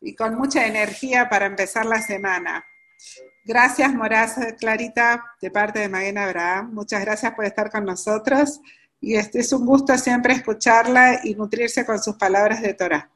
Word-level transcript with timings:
y 0.00 0.14
con 0.14 0.34
mucha 0.34 0.66
energía 0.66 1.28
para 1.28 1.46
empezar 1.46 1.86
la 1.86 2.00
semana. 2.00 2.64
Gracias, 3.44 3.92
Moraz 3.94 4.36
Clarita, 4.58 5.24
de 5.40 5.50
parte 5.50 5.78
de 5.78 5.88
Magena 5.88 6.24
Abraham. 6.24 6.72
Muchas 6.72 7.04
gracias 7.04 7.32
por 7.34 7.44
estar 7.44 7.70
con 7.70 7.84
nosotros 7.84 8.60
y 9.00 9.14
este 9.14 9.40
es 9.40 9.52
un 9.52 9.64
gusto 9.64 9.96
siempre 9.98 10.32
escucharla 10.32 11.20
y 11.22 11.34
nutrirse 11.34 11.86
con 11.86 12.02
sus 12.02 12.16
palabras 12.16 12.60
de 12.62 12.74
Torah. 12.74 13.10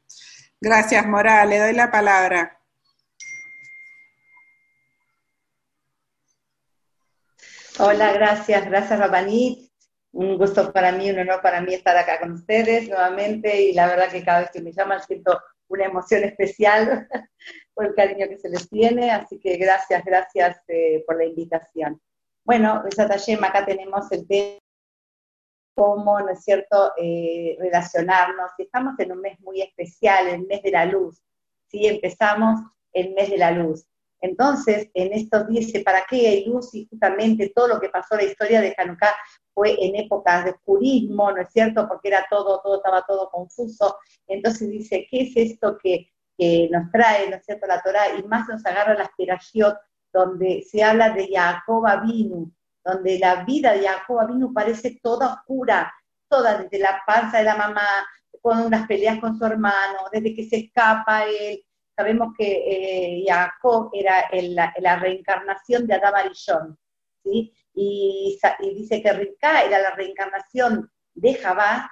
Gracias, 0.60 1.06
Mora. 1.06 1.44
Le 1.46 1.58
doy 1.58 1.72
la 1.72 1.90
palabra. 1.90 2.60
Hola, 7.78 8.12
gracias, 8.12 8.66
gracias 8.66 8.98
Rabanit. 8.98 9.70
Un 10.12 10.36
gusto 10.36 10.70
para 10.72 10.92
mí, 10.92 11.10
un 11.10 11.20
honor 11.20 11.40
para 11.40 11.62
mí 11.62 11.72
estar 11.72 11.96
acá 11.96 12.20
con 12.20 12.32
ustedes 12.32 12.88
nuevamente 12.88 13.62
y 13.62 13.72
la 13.72 13.86
verdad 13.86 14.10
que 14.10 14.22
cada 14.22 14.40
vez 14.40 14.50
que 14.52 14.60
me 14.60 14.72
llaman 14.72 15.02
siento 15.02 15.40
una 15.70 15.86
emoción 15.86 16.24
especial 16.24 17.08
por 17.74 17.86
el 17.86 17.94
cariño 17.94 18.28
que 18.28 18.38
se 18.38 18.50
les 18.50 18.68
tiene, 18.68 19.10
así 19.10 19.38
que 19.38 19.56
gracias, 19.56 20.04
gracias 20.04 20.60
eh, 20.68 21.02
por 21.06 21.16
la 21.16 21.24
invitación. 21.24 22.00
Bueno, 22.44 22.82
Besatayem, 22.84 23.42
acá 23.42 23.64
tenemos 23.64 24.10
el 24.12 24.26
tema 24.26 24.58
cómo, 25.74 26.20
¿no 26.20 26.30
es 26.30 26.42
cierto?, 26.42 26.92
eh, 26.98 27.56
relacionarnos. 27.58 28.50
Estamos 28.58 28.98
en 28.98 29.12
un 29.12 29.20
mes 29.20 29.40
muy 29.40 29.62
especial, 29.62 30.28
el 30.28 30.46
mes 30.46 30.62
de 30.62 30.72
la 30.72 30.84
luz, 30.84 31.22
¿sí? 31.68 31.86
Empezamos 31.86 32.60
el 32.92 33.14
mes 33.14 33.30
de 33.30 33.38
la 33.38 33.52
luz. 33.52 33.86
Entonces, 34.20 34.90
en 34.94 35.12
estos 35.12 35.48
días, 35.48 35.70
¿para 35.84 36.04
qué 36.08 36.28
hay 36.28 36.44
luz? 36.44 36.74
Y 36.74 36.86
justamente 36.88 37.52
todo 37.54 37.68
lo 37.68 37.80
que 37.80 37.88
pasó, 37.88 38.16
la 38.16 38.24
historia 38.24 38.60
de 38.60 38.74
Hanukkah 38.76 39.14
fue 39.54 39.76
en 39.82 39.96
épocas 39.96 40.44
de 40.44 40.50
oscurismo, 40.52 41.32
¿no 41.32 41.40
es 41.40 41.48
cierto? 41.52 41.88
Porque 41.88 42.08
era 42.08 42.26
todo, 42.28 42.60
todo 42.62 42.76
estaba 42.76 43.02
todo 43.06 43.30
confuso. 43.30 43.96
Entonces 44.26 44.68
dice, 44.68 45.06
¿qué 45.10 45.22
es 45.22 45.36
esto 45.36 45.78
que, 45.82 46.10
nos 46.70 46.90
trae, 46.90 47.28
¿no 47.28 47.36
es 47.36 47.44
cierto?, 47.44 47.66
la 47.66 47.82
Torah, 47.82 48.16
y 48.18 48.22
más 48.22 48.48
nos 48.48 48.64
agarra 48.64 48.94
la 48.94 49.04
aspiración, 49.04 49.74
donde 50.10 50.62
se 50.62 50.82
habla 50.82 51.10
de 51.10 51.28
Jacob 51.30 51.86
Abinu, 51.86 52.50
donde 52.82 53.18
la 53.18 53.44
vida 53.44 53.74
de 53.74 53.86
Jacob 53.86 54.20
Abinu 54.20 54.50
parece 54.54 54.98
toda 55.02 55.34
oscura, 55.34 55.92
toda 56.30 56.62
desde 56.62 56.78
la 56.78 57.02
panza 57.06 57.38
de 57.38 57.44
la 57.44 57.56
mamá, 57.56 57.86
con 58.40 58.58
unas 58.60 58.86
peleas 58.86 59.20
con 59.20 59.36
su 59.36 59.44
hermano, 59.44 59.98
desde 60.10 60.34
que 60.34 60.48
se 60.48 60.56
escapa 60.56 61.24
él, 61.26 61.62
sabemos 62.00 62.32
que 62.36 62.46
eh, 62.46 63.24
Jacob 63.26 63.90
era 63.92 64.24
la, 64.80 64.96
reencarnación 64.96 65.86
de 65.86 65.94
Adán 65.94 66.14
Arishon, 66.16 66.78
¿sí? 67.22 67.52
Y, 67.74 68.38
dice 68.74 69.02
que 69.02 69.12
Rivka 69.12 69.64
era 69.64 69.80
la 69.80 69.90
reencarnación 69.90 70.90
de 71.14 71.34
Jabá 71.34 71.90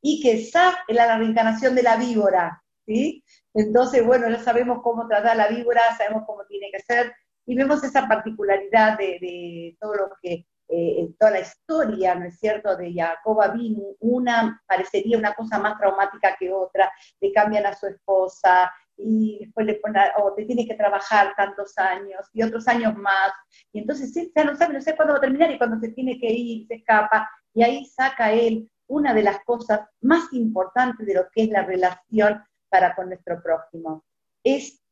y 0.00 0.22
que 0.22 0.42
Saf 0.46 0.76
era 0.88 1.06
la 1.06 1.18
reencarnación 1.18 1.74
de 1.74 1.82
la 1.82 1.96
víbora, 1.96 2.62
¿sí? 2.86 3.22
Entonces, 3.52 4.04
bueno, 4.04 4.30
ya 4.30 4.38
sabemos 4.38 4.80
cómo 4.82 5.06
tratar 5.06 5.36
la 5.36 5.48
víbora, 5.48 5.94
sabemos 5.98 6.24
cómo 6.26 6.46
tiene 6.46 6.70
que 6.72 6.80
ser, 6.80 7.12
y 7.44 7.54
vemos 7.54 7.84
esa 7.84 8.08
particularidad 8.08 8.96
de, 8.96 9.76
todo 9.78 9.94
lo 9.94 10.10
que, 10.22 10.46
eh, 10.68 11.08
toda 11.18 11.32
la 11.32 11.40
historia, 11.40 12.14
¿no 12.14 12.24
es 12.24 12.38
cierto?, 12.38 12.76
de 12.78 12.94
Jacob 12.94 13.42
Abinu, 13.42 13.94
una 14.00 14.62
parecería 14.66 15.18
una 15.18 15.34
cosa 15.34 15.58
más 15.58 15.76
traumática 15.76 16.34
que 16.38 16.50
otra, 16.50 16.90
le 17.20 17.30
cambian 17.30 17.66
a 17.66 17.74
su 17.74 17.88
esposa, 17.88 18.72
y 19.02 19.38
después 19.40 19.66
le 19.66 19.74
pone, 19.74 20.00
o 20.18 20.34
te 20.34 20.44
tiene 20.44 20.66
que 20.66 20.74
trabajar 20.74 21.34
tantos 21.36 21.76
años 21.78 22.28
y 22.32 22.42
otros 22.42 22.66
años 22.68 22.96
más, 22.96 23.32
y 23.72 23.80
entonces 23.80 24.12
ya 24.34 24.44
no 24.44 24.54
sabe, 24.56 24.74
no 24.74 24.80
sé 24.80 24.96
cuándo 24.96 25.14
va 25.14 25.18
a 25.18 25.22
terminar 25.22 25.50
y 25.50 25.58
cuando 25.58 25.78
se 25.78 25.92
tiene 25.92 26.18
que 26.18 26.30
ir, 26.30 26.66
se 26.66 26.74
escapa, 26.74 27.28
y 27.54 27.62
ahí 27.62 27.84
saca 27.86 28.32
él 28.32 28.70
una 28.86 29.14
de 29.14 29.22
las 29.22 29.42
cosas 29.44 29.80
más 30.00 30.32
importantes 30.32 31.06
de 31.06 31.14
lo 31.14 31.28
que 31.32 31.44
es 31.44 31.48
la 31.50 31.62
relación 31.62 32.42
para 32.68 32.94
con 32.94 33.08
nuestro 33.08 33.42
prójimo, 33.42 34.04
es 34.44 34.82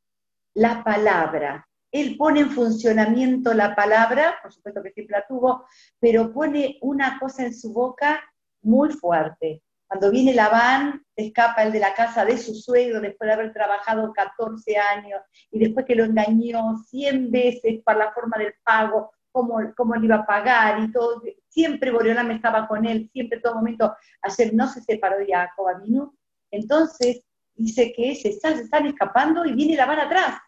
la 0.54 0.82
palabra. 0.84 1.66
Él 1.90 2.16
pone 2.18 2.40
en 2.40 2.50
funcionamiento 2.50 3.54
la 3.54 3.74
palabra, 3.74 4.36
por 4.42 4.52
supuesto 4.52 4.82
que 4.82 4.92
siempre 4.92 5.16
la 5.18 5.26
tuvo, 5.26 5.66
pero 5.98 6.32
pone 6.32 6.78
una 6.82 7.18
cosa 7.18 7.44
en 7.44 7.54
su 7.54 7.72
boca 7.72 8.22
muy 8.62 8.90
fuerte, 8.90 9.62
cuando 9.88 10.10
viene 10.10 10.34
Labán, 10.34 11.02
escapa 11.16 11.62
él 11.62 11.72
de 11.72 11.80
la 11.80 11.94
casa 11.94 12.22
de 12.26 12.36
su 12.36 12.54
suegro 12.54 13.00
después 13.00 13.26
de 13.26 13.32
haber 13.32 13.54
trabajado 13.54 14.12
14 14.12 14.76
años 14.76 15.22
y 15.50 15.58
después 15.58 15.86
que 15.86 15.94
lo 15.94 16.04
engañó 16.04 16.76
100 16.90 17.30
veces 17.30 17.82
para 17.82 18.00
la 18.00 18.12
forma 18.12 18.36
del 18.36 18.52
pago, 18.62 19.10
cómo, 19.32 19.56
cómo 19.74 19.94
le 19.96 20.04
iba 20.04 20.16
a 20.16 20.26
pagar 20.26 20.78
y 20.80 20.92
todo. 20.92 21.22
Siempre 21.48 21.90
me 21.90 22.34
estaba 22.34 22.68
con 22.68 22.84
él, 22.84 23.08
siempre 23.14 23.40
todo 23.40 23.54
momento. 23.54 23.96
Ayer 24.20 24.52
no 24.52 24.68
se 24.68 24.82
separó 24.82 25.18
de 25.18 25.32
Jacob 25.32 25.68
Aminu. 25.68 26.14
Entonces 26.50 27.22
dice 27.54 27.90
que 27.96 28.14
se 28.14 28.28
están, 28.28 28.58
están 28.60 28.86
escapando 28.86 29.46
y 29.46 29.54
viene 29.54 29.74
Labán 29.74 30.00
atrás. 30.00 30.38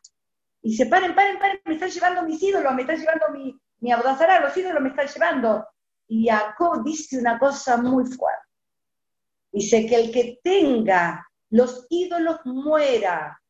Y 0.60 0.76
se 0.76 0.84
paren, 0.84 1.14
paren, 1.14 1.38
paren, 1.38 1.60
me 1.64 1.74
están 1.74 1.88
llevando 1.88 2.22
mis 2.24 2.42
ídolos, 2.42 2.74
me 2.74 2.82
están 2.82 2.98
llevando 2.98 3.30
mi, 3.32 3.58
mi 3.78 3.90
abrazar 3.90 4.42
los 4.42 4.54
ídolos 4.54 4.82
me 4.82 4.90
están 4.90 5.06
llevando. 5.06 5.66
Y 6.08 6.28
Jacob 6.28 6.84
dice 6.84 7.18
una 7.18 7.38
cosa 7.38 7.78
muy 7.78 8.04
fuerte 8.04 8.49
Dice 9.52 9.86
que 9.86 9.96
el 9.96 10.12
que 10.12 10.40
tenga 10.42 11.26
los 11.50 11.86
ídolos 11.90 12.40
muera. 12.44 13.42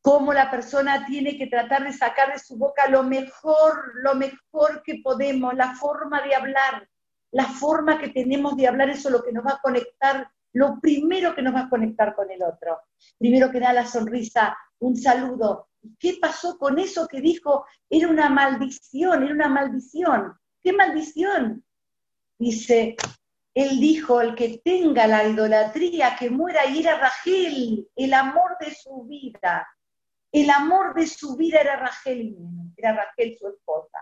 Cómo 0.00 0.32
la 0.32 0.50
persona 0.50 1.06
tiene 1.06 1.36
que 1.36 1.46
tratar 1.46 1.84
de 1.84 1.92
sacar 1.92 2.32
de 2.32 2.38
su 2.38 2.56
boca 2.56 2.88
lo 2.88 3.02
mejor, 3.02 3.92
lo 3.96 4.14
mejor 4.14 4.82
que 4.84 5.00
podemos, 5.02 5.54
la 5.54 5.74
forma 5.74 6.20
de 6.22 6.34
hablar, 6.34 6.88
la 7.30 7.46
forma 7.46 7.98
que 7.98 8.10
tenemos 8.10 8.56
de 8.56 8.68
hablar, 8.68 8.90
eso 8.90 9.08
es 9.08 9.12
lo 9.12 9.24
que 9.24 9.32
nos 9.32 9.44
va 9.44 9.52
a 9.52 9.60
conectar, 9.60 10.30
lo 10.52 10.78
primero 10.80 11.34
que 11.34 11.42
nos 11.42 11.54
va 11.54 11.60
a 11.62 11.68
conectar 11.68 12.14
con 12.14 12.30
el 12.30 12.42
otro. 12.42 12.78
Primero 13.18 13.50
que 13.50 13.60
da 13.60 13.72
la 13.72 13.86
sonrisa, 13.86 14.56
un 14.78 14.96
saludo. 14.96 15.68
¿Qué 15.98 16.18
pasó 16.20 16.58
con 16.58 16.78
eso 16.78 17.08
que 17.08 17.20
dijo? 17.20 17.66
Era 17.90 18.08
una 18.08 18.28
maldición, 18.28 19.24
era 19.24 19.34
una 19.34 19.48
maldición. 19.48 20.38
¿Qué 20.62 20.72
maldición? 20.72 21.64
Dice, 22.38 22.96
él 23.54 23.78
dijo, 23.78 24.20
el 24.20 24.34
que 24.34 24.60
tenga 24.64 25.06
la 25.06 25.24
idolatría, 25.24 26.16
que 26.18 26.28
muera, 26.28 26.66
y 26.66 26.80
era 26.80 26.98
Rachel, 26.98 27.88
el 27.94 28.12
amor 28.12 28.56
de 28.58 28.74
su 28.74 29.04
vida. 29.04 29.66
El 30.32 30.50
amor 30.50 30.94
de 30.94 31.06
su 31.06 31.36
vida 31.36 31.60
era 31.60 31.76
Rachel, 31.76 32.36
era 32.76 32.92
Rachel 32.92 33.36
su 33.38 33.46
esposa. 33.46 33.98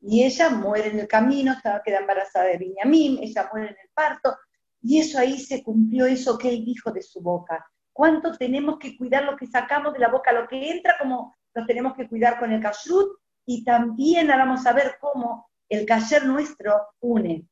Y 0.00 0.24
ella 0.24 0.48
muere 0.48 0.88
en 0.88 1.00
el 1.00 1.06
camino, 1.06 1.52
estaba 1.52 1.82
queda 1.82 1.98
embarazada 1.98 2.46
de 2.46 2.58
Benjamín, 2.58 3.18
ella 3.20 3.50
muere 3.52 3.68
en 3.68 3.76
el 3.78 3.90
parto, 3.92 4.34
y 4.80 4.98
eso 4.98 5.18
ahí 5.18 5.38
se 5.38 5.62
cumplió 5.62 6.06
eso 6.06 6.38
que 6.38 6.48
él 6.48 6.64
dijo 6.64 6.90
de 6.90 7.02
su 7.02 7.20
boca. 7.20 7.64
¿Cuánto 7.92 8.32
tenemos 8.32 8.78
que 8.78 8.96
cuidar 8.96 9.24
lo 9.24 9.36
que 9.36 9.46
sacamos 9.46 9.92
de 9.92 9.98
la 9.98 10.08
boca, 10.08 10.32
lo 10.32 10.48
que 10.48 10.70
entra, 10.70 10.96
como 10.98 11.36
lo 11.52 11.66
tenemos 11.66 11.94
que 11.94 12.08
cuidar 12.08 12.38
con 12.38 12.50
el 12.50 12.62
kashrut? 12.62 13.18
Y 13.44 13.64
también 13.64 14.28
vamos 14.28 14.64
a 14.66 14.72
ver 14.72 14.96
cómo 14.98 15.50
el 15.68 15.84
kasher 15.84 16.24
nuestro 16.24 16.74
une. 17.00 17.46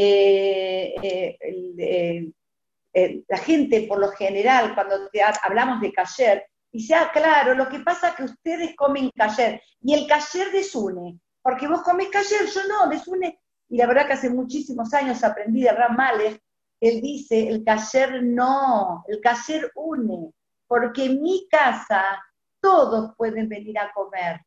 Eh, 0.00 0.94
eh, 1.02 2.32
eh, 2.94 3.24
la 3.26 3.38
gente 3.38 3.84
por 3.88 3.98
lo 3.98 4.10
general, 4.12 4.72
cuando 4.76 4.94
hablamos 5.42 5.80
de 5.80 5.92
cayer, 5.92 6.46
dice, 6.70 6.94
ah, 6.94 7.10
claro, 7.12 7.54
lo 7.54 7.68
que 7.68 7.80
pasa 7.80 8.10
es 8.10 8.14
que 8.14 8.22
ustedes 8.22 8.76
comen 8.76 9.10
cayer, 9.10 9.60
y 9.80 9.94
el 9.94 10.06
cayer 10.06 10.52
desune, 10.52 11.18
porque 11.42 11.66
vos 11.66 11.82
comes 11.82 12.10
cayer, 12.10 12.46
yo 12.46 12.60
no, 12.68 12.88
desune. 12.88 13.40
Y 13.68 13.76
la 13.76 13.86
verdad 13.86 14.06
que 14.06 14.12
hace 14.12 14.30
muchísimos 14.30 14.94
años 14.94 15.24
aprendí 15.24 15.62
de 15.62 15.72
Ram 15.72 15.96
él 16.80 17.00
dice, 17.00 17.48
el 17.48 17.64
cayer 17.64 18.22
no, 18.22 19.04
el 19.08 19.20
cayer 19.20 19.72
une, 19.74 20.32
porque 20.68 21.06
en 21.06 21.20
mi 21.20 21.48
casa 21.50 22.22
todos 22.60 23.16
pueden 23.16 23.48
venir 23.48 23.80
a 23.80 23.90
comer, 23.92 24.42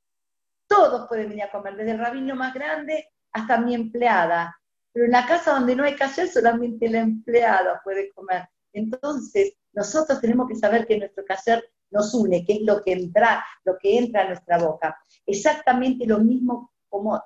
todos 0.66 1.09
pueden 1.09 1.28
venir 1.28 1.44
a 1.44 1.51
comer, 1.51 1.75
desde 1.75 1.91
el 1.91 2.00
rabino 2.00 2.38
más 2.38 2.53
grande 2.53 3.09
hasta 3.34 3.57
mi 3.57 3.75
empleada. 3.75 4.60
Pero 4.94 5.06
en 5.06 5.12
la 5.12 5.25
casa 5.25 5.53
donde 5.53 5.75
no 5.75 5.84
hay 5.84 5.96
cayer, 5.96 6.28
solamente 6.28 6.85
el 6.85 6.96
empleado 6.96 7.79
puede 7.84 8.12
comer. 8.12 8.47
Entonces, 8.74 9.53
nosotros 9.73 10.20
tenemos 10.20 10.47
que 10.47 10.55
saber 10.55 10.85
que 10.85 10.97
nuestro 10.97 11.23
cayer 11.26 11.64
nos 11.91 12.14
une, 12.14 12.46
que 12.46 12.53
es 12.53 12.61
lo 12.61 12.82
que 12.82 12.93
entra, 12.93 13.46
lo 13.64 13.78
que 13.78 13.97
entra 13.97 14.22
a 14.22 14.28
nuestra 14.28 14.58
boca. 14.58 14.97
Exactamente 15.26 16.05
lo 16.05 16.20
mismo 16.20 16.72
como, 16.90 17.22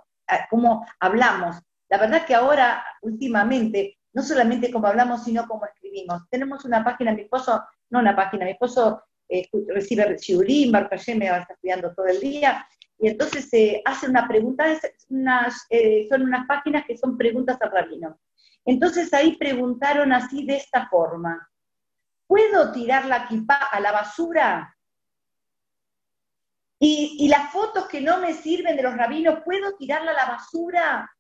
como 0.50 0.85
hablamos. 1.00 1.57
La 1.89 1.97
verdad 1.97 2.25
que 2.25 2.35
ahora, 2.35 2.83
últimamente, 3.01 4.00
no 4.13 4.23
solamente 4.23 4.71
como 4.71 4.88
hablamos, 4.88 5.23
sino 5.23 5.47
como 5.47 5.65
escribimos. 5.65 6.23
Tenemos 6.29 6.65
una 6.65 6.83
página, 6.83 7.13
mi 7.13 7.23
esposo, 7.23 7.63
no 7.89 8.00
una 8.00 8.15
página, 8.15 8.45
mi 8.45 8.51
esposo 8.51 9.03
eh, 9.29 9.47
recibe 9.67 10.17
Shiurim, 10.17 10.71
me 10.71 10.77
va 11.29 11.38
a 11.38 11.39
estar 11.41 11.56
estudiando 11.56 11.94
todo 11.94 12.07
el 12.07 12.19
día, 12.19 12.65
y 12.97 13.09
entonces 13.09 13.50
se 13.50 13.81
hace 13.86 14.09
una 14.09 14.27
pregunta, 14.27 14.65
eh, 15.69 16.07
son 16.09 16.21
unas 16.21 16.47
páginas 16.47 16.86
que 16.86 16.97
son 16.97 17.18
preguntas 17.18 17.57
al 17.62 17.71
rabino. 17.71 18.19
Entonces 18.63 19.13
ahí 19.13 19.38
preguntaron 19.38 20.13
así 20.13 20.45
de 20.45 20.57
esta 20.57 20.88
forma, 20.88 21.50
¿puedo 22.27 22.71
tirar 22.71 23.06
la 23.06 23.27
kippah 23.27 23.69
a 23.71 23.80
la 23.80 23.92
basura? 23.92 24.71
Y, 26.80 27.27
las 27.30 27.51
fotos 27.51 27.88
que 27.88 28.01
no 28.01 28.19
me 28.19 28.33
sirven 28.33 28.75
de 28.75 28.83
los 28.83 28.95
rabinos, 28.95 29.39
¿puedo 29.44 29.75
tirarla 29.75 30.12
a 30.12 30.13
la 30.13 30.25
basura? 30.25 31.12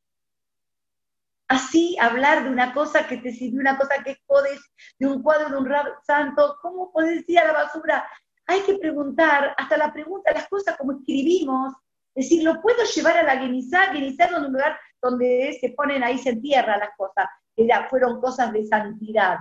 así 1.47 1.95
hablar 1.99 2.43
de 2.43 2.49
una 2.49 2.73
cosa 2.73 3.07
que 3.07 3.17
te 3.17 3.31
sirvió, 3.31 3.59
una 3.59 3.77
cosa 3.77 4.03
que 4.03 4.17
jodes, 4.25 4.59
de 4.97 5.07
un 5.07 5.21
cuadro 5.21 5.49
de 5.49 5.57
un 5.57 5.65
rap 5.65 5.87
santo, 6.03 6.57
¿cómo 6.61 6.91
podés 6.91 7.23
ir 7.29 7.39
a 7.39 7.45
la 7.45 7.53
basura? 7.53 8.09
Hay 8.47 8.61
que 8.61 8.75
preguntar, 8.75 9.53
hasta 9.57 9.77
la 9.77 9.91
pregunta, 9.91 10.31
las 10.31 10.47
cosas 10.47 10.77
como 10.77 10.93
escribimos, 10.93 11.73
decir, 12.13 12.43
¿lo 12.43 12.61
puedo 12.61 12.83
llevar 12.83 13.17
a 13.17 13.23
la 13.23 13.37
Genizá? 13.37 13.91
Genizá 13.91 14.25
es 14.25 14.33
un 14.33 14.51
lugar 14.51 14.79
donde 15.01 15.57
se 15.59 15.69
ponen 15.69 16.03
ahí, 16.03 16.17
se 16.17 16.29
entierran 16.29 16.79
las 16.79 16.95
cosas, 16.97 17.25
que 17.55 17.67
ya 17.67 17.87
fueron 17.89 18.21
cosas 18.21 18.51
de 18.53 18.65
santidad, 18.65 19.37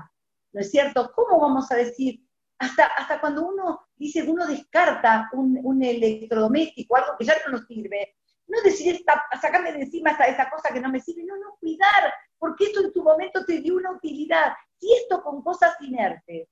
¿no 0.52 0.60
es 0.60 0.70
cierto? 0.70 1.12
¿Cómo 1.14 1.40
vamos 1.40 1.70
a 1.70 1.76
decir? 1.76 2.20
Hasta, 2.58 2.86
hasta 2.86 3.20
cuando 3.20 3.46
uno 3.46 3.80
dice, 3.96 4.22
uno 4.22 4.46
descarta 4.46 5.28
un, 5.32 5.58
un 5.62 5.82
electrodoméstico, 5.82 6.96
algo 6.96 7.16
que 7.18 7.24
ya 7.24 7.34
no 7.46 7.52
nos 7.52 7.66
sirve, 7.66 8.16
no 8.46 8.60
decir, 8.62 9.04
sacarme 9.40 9.72
de 9.72 9.82
encima 9.82 10.10
esa, 10.10 10.24
esa 10.24 10.50
cosa 10.50 10.72
que 10.72 10.80
no 10.80 10.90
me 10.90 11.00
sirve, 11.00 11.24
no, 11.24 11.36
no, 11.36 11.56
cuidar, 11.58 12.12
porque 12.38 12.64
esto 12.64 12.80
en 12.80 12.92
tu 12.92 13.02
momento 13.02 13.44
te 13.44 13.60
dio 13.60 13.76
una 13.76 13.92
utilidad. 13.92 14.52
Si 14.78 14.92
esto 14.92 15.22
con 15.22 15.42
cosas 15.42 15.74
inertes, 15.80 16.48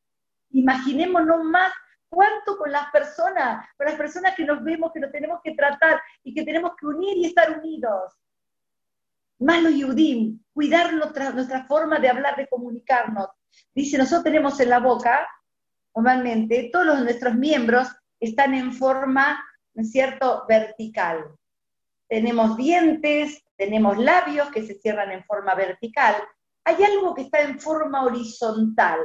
imaginémonos 0.50 1.44
más 1.44 1.72
cuánto 2.12 2.58
con 2.58 2.70
las 2.70 2.90
personas, 2.90 3.66
con 3.76 3.86
las 3.86 3.96
personas 3.96 4.34
que 4.36 4.44
nos 4.44 4.62
vemos, 4.62 4.92
que 4.92 5.00
nos 5.00 5.10
tenemos 5.10 5.40
que 5.42 5.54
tratar 5.54 6.00
y 6.22 6.34
que 6.34 6.44
tenemos 6.44 6.72
que 6.78 6.86
unir 6.86 7.16
y 7.16 7.26
estar 7.26 7.58
unidos. 7.58 8.12
Más 9.38 9.62
los 9.62 9.74
Yudim, 9.74 10.38
cuidar 10.52 10.92
nuestra, 10.92 11.30
nuestra 11.30 11.64
forma 11.64 11.98
de 11.98 12.10
hablar, 12.10 12.36
de 12.36 12.48
comunicarnos. 12.48 13.28
Dice, 13.74 13.96
nosotros 13.96 14.24
tenemos 14.24 14.60
en 14.60 14.68
la 14.68 14.78
boca, 14.78 15.26
normalmente, 15.94 16.68
todos 16.70 17.00
nuestros 17.00 17.34
miembros 17.34 17.88
están 18.20 18.54
en 18.54 18.72
forma, 18.72 19.42
¿no 19.74 19.82
es 19.82 19.90
cierto?, 19.90 20.44
vertical 20.46 21.24
tenemos 22.12 22.58
dientes, 22.58 23.42
tenemos 23.56 23.96
labios 23.96 24.50
que 24.50 24.66
se 24.66 24.74
cierran 24.74 25.12
en 25.12 25.24
forma 25.24 25.54
vertical, 25.54 26.14
hay 26.62 26.84
algo 26.84 27.14
que 27.14 27.22
está 27.22 27.40
en 27.40 27.58
forma 27.58 28.04
horizontal 28.04 29.00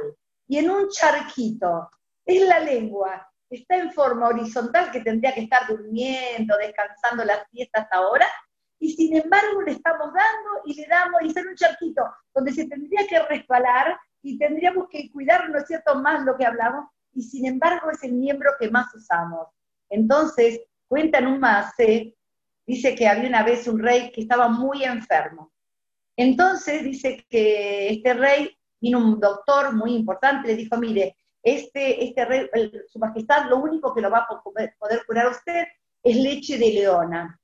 y 0.46 0.58
en 0.58 0.68
un 0.68 0.90
charquito, 0.90 1.88
es 2.28 2.46
la 2.46 2.60
lengua, 2.60 3.26
está 3.48 3.76
en 3.76 3.90
forma 3.90 4.28
horizontal 4.28 4.90
que 4.90 5.00
tendría 5.00 5.32
que 5.32 5.40
estar 5.40 5.66
durmiendo, 5.66 6.56
descansando 6.58 7.24
las 7.24 7.48
fiestas 7.48 7.88
ahora, 7.90 8.26
y 8.78 8.92
sin 8.92 9.16
embargo 9.16 9.62
le 9.62 9.72
estamos 9.72 10.12
dando 10.12 10.62
y 10.66 10.74
le 10.74 10.86
damos, 10.86 11.22
y 11.22 11.30
ser 11.30 11.46
un 11.46 11.56
charquito 11.56 12.02
donde 12.34 12.52
se 12.52 12.66
tendría 12.66 13.06
que 13.06 13.18
resbalar 13.20 13.98
y 14.22 14.38
tendríamos 14.38 14.88
que 14.90 15.10
cuidar, 15.10 15.48
¿no 15.48 15.58
es 15.58 15.66
cierto?, 15.66 15.94
más 15.96 16.22
lo 16.26 16.36
que 16.36 16.44
hablamos, 16.44 16.90
y 17.14 17.22
sin 17.22 17.46
embargo 17.46 17.90
es 17.90 18.02
el 18.04 18.12
miembro 18.12 18.50
que 18.60 18.70
más 18.70 18.94
usamos. 18.94 19.48
Entonces, 19.88 20.60
cuentan 20.86 21.26
un 21.26 21.42
¿eh? 21.78 22.14
dice 22.66 22.94
que 22.94 23.08
había 23.08 23.28
una 23.28 23.42
vez 23.42 23.66
un 23.66 23.78
rey 23.78 24.12
que 24.12 24.20
estaba 24.20 24.48
muy 24.48 24.84
enfermo. 24.84 25.50
Entonces 26.14 26.84
dice 26.84 27.24
que 27.30 27.88
este 27.88 28.12
rey, 28.12 28.54
vino 28.78 28.98
un 28.98 29.18
doctor 29.18 29.74
muy 29.74 29.94
importante, 29.94 30.48
le 30.48 30.56
dijo, 30.56 30.76
mire, 30.76 31.16
este, 31.54 32.04
este 32.04 32.24
rey, 32.24 32.50
su 32.88 32.98
majestad, 32.98 33.46
lo 33.46 33.58
único 33.58 33.94
que 33.94 34.00
lo 34.00 34.10
va 34.10 34.26
a 34.28 34.42
poder, 34.42 34.74
curar 35.06 35.26
a 35.26 35.30
usted 35.30 35.64
es 36.02 36.16
leche 36.16 36.58
de 36.58 36.72
leona. 36.72 37.40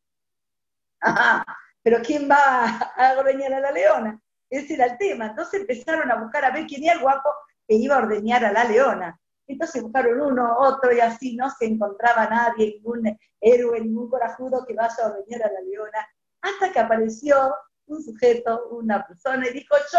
Ajá, 1.01 1.45
pero 1.83 1.99
¿quién 2.03 2.29
va 2.31 2.79
a 2.97 3.19
ordeñar 3.19 3.53
a 3.55 3.61
la 3.61 3.71
leona? 3.71 4.21
Ese 4.49 4.75
era 4.75 4.87
el 4.87 4.99
tema. 4.99 5.27
Entonces 5.27 5.61
empezaron 5.61 6.11
a 6.11 6.17
buscar 6.17 6.45
a 6.45 6.51
ver 6.51 6.67
quién 6.67 6.85
era 6.85 6.95
el 6.95 7.01
guapo 7.01 7.31
que 7.67 7.75
iba 7.75 7.97
a 7.97 7.99
ordeñar 7.99 8.45
a 8.45 8.53
la 8.53 8.65
leona. 8.65 9.21
Entonces 9.47 9.83
buscaron 9.83 10.21
uno, 10.21 10.57
otro 10.59 10.93
y 10.93 11.01
así 11.01 11.37
no 11.37 11.51
se 11.51 11.67
encontraba 11.67 12.27
nadie, 12.27 12.75
ningún 12.77 13.19
héroe, 13.41 13.81
ningún 13.81 14.09
corajudo 14.09 14.65
que 14.67 14.75
vaya 14.75 14.95
a 15.03 15.07
ordeñar 15.09 15.43
a 15.43 15.53
la 15.53 15.61
leona, 15.61 16.09
hasta 16.41 16.73
que 16.73 16.81
apareció 16.81 17.55
un 17.87 18.03
sujeto, 18.03 18.69
una 18.71 19.07
persona, 19.07 19.47
y 19.47 19.53
dijo, 19.53 19.75
yo, 19.93 19.99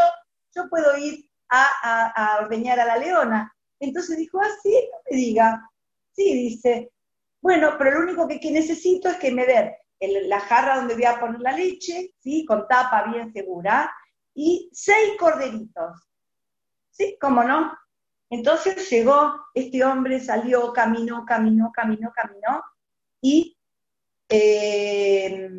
yo 0.56 0.70
puedo 0.70 0.98
ir 0.98 1.30
a, 1.50 2.40
ordeñar 2.42 2.80
a 2.80 2.86
la 2.86 2.98
leona. 2.98 3.55
Entonces 3.80 4.18
dijo, 4.18 4.40
ah, 4.42 4.50
sí, 4.62 4.72
no 4.92 4.98
me 5.10 5.18
diga. 5.18 5.70
Sí, 6.14 6.34
dice, 6.34 6.92
bueno, 7.42 7.76
pero 7.78 7.92
lo 7.92 8.00
único 8.02 8.28
que, 8.28 8.40
necesito 8.52 9.10
es 9.10 9.18
que 9.18 9.32
me 9.32 9.46
den 9.46 9.72
la 10.28 10.40
jarra 10.40 10.78
donde 10.78 10.96
voy 10.96 11.06
a 11.06 11.20
poner 11.20 11.40
la 11.42 11.52
leche, 11.52 12.14
¿sí? 12.20 12.46
con 12.46 12.68
tapa 12.68 13.04
bien 13.12 13.32
segura, 13.32 13.92
y 14.34 14.70
seis 14.74 15.14
corderitos. 15.20 16.08
¿Sí? 16.90 17.18
¿Cómo 17.20 17.44
no? 17.44 17.72
Entonces 18.30 18.90
llegó 18.90 19.46
este 19.54 19.84
hombre, 19.84 20.20
salió, 20.20 20.74
caminó, 20.74 21.26
caminó, 21.26 21.72
caminó, 21.72 22.12
caminó, 22.14 22.64
y 23.22 23.58
eh, 24.30 25.50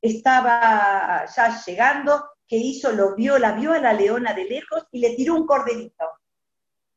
estaba 0.00 1.26
ya 1.26 1.62
llegando, 1.64 2.30
que 2.46 2.56
hizo, 2.56 2.92
lo 2.92 3.14
vio, 3.14 3.38
la 3.38 3.52
vio 3.52 3.72
a 3.72 3.78
la 3.78 3.92
leona 3.92 4.32
de 4.32 4.44
lejos 4.44 4.86
y 4.92 5.00
le 5.00 5.14
tiró 5.14 5.34
un 5.34 5.46
corderito. 5.46 6.04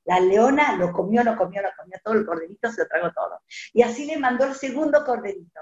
La 0.10 0.20
leona 0.20 0.76
lo 0.76 0.92
comió, 0.92 1.24
lo 1.24 1.38
comió, 1.38 1.62
lo 1.62 1.70
comió 1.78 2.00
todo, 2.04 2.16
el 2.16 2.26
corderito 2.26 2.72
se 2.72 2.82
lo 2.82 2.88
tragó 2.88 3.12
todo. 3.12 3.44
Y 3.74 3.84
así 3.84 4.06
le 4.06 4.18
mandó 4.18 4.46
el 4.46 4.56
segundo 4.56 5.06
corderito. 5.06 5.62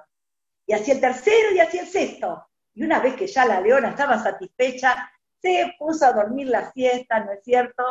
Y 0.66 0.72
así 0.72 0.92
el 0.92 1.02
tercero 1.02 1.52
y 1.54 1.60
así 1.60 1.80
el 1.80 1.88
sexto. 1.88 2.48
Y 2.74 2.86
una 2.86 3.02
vez 3.02 3.16
que 3.16 3.28
ya 3.28 3.44
la 3.44 3.60
leona 3.60 3.90
estaba 3.90 4.24
satisfecha, 4.24 5.12
se 5.42 5.76
puso 5.78 6.06
a 6.06 6.14
dormir 6.14 6.48
la 6.48 6.72
siesta, 6.72 7.20
¿no 7.26 7.34
es 7.34 7.44
cierto? 7.44 7.84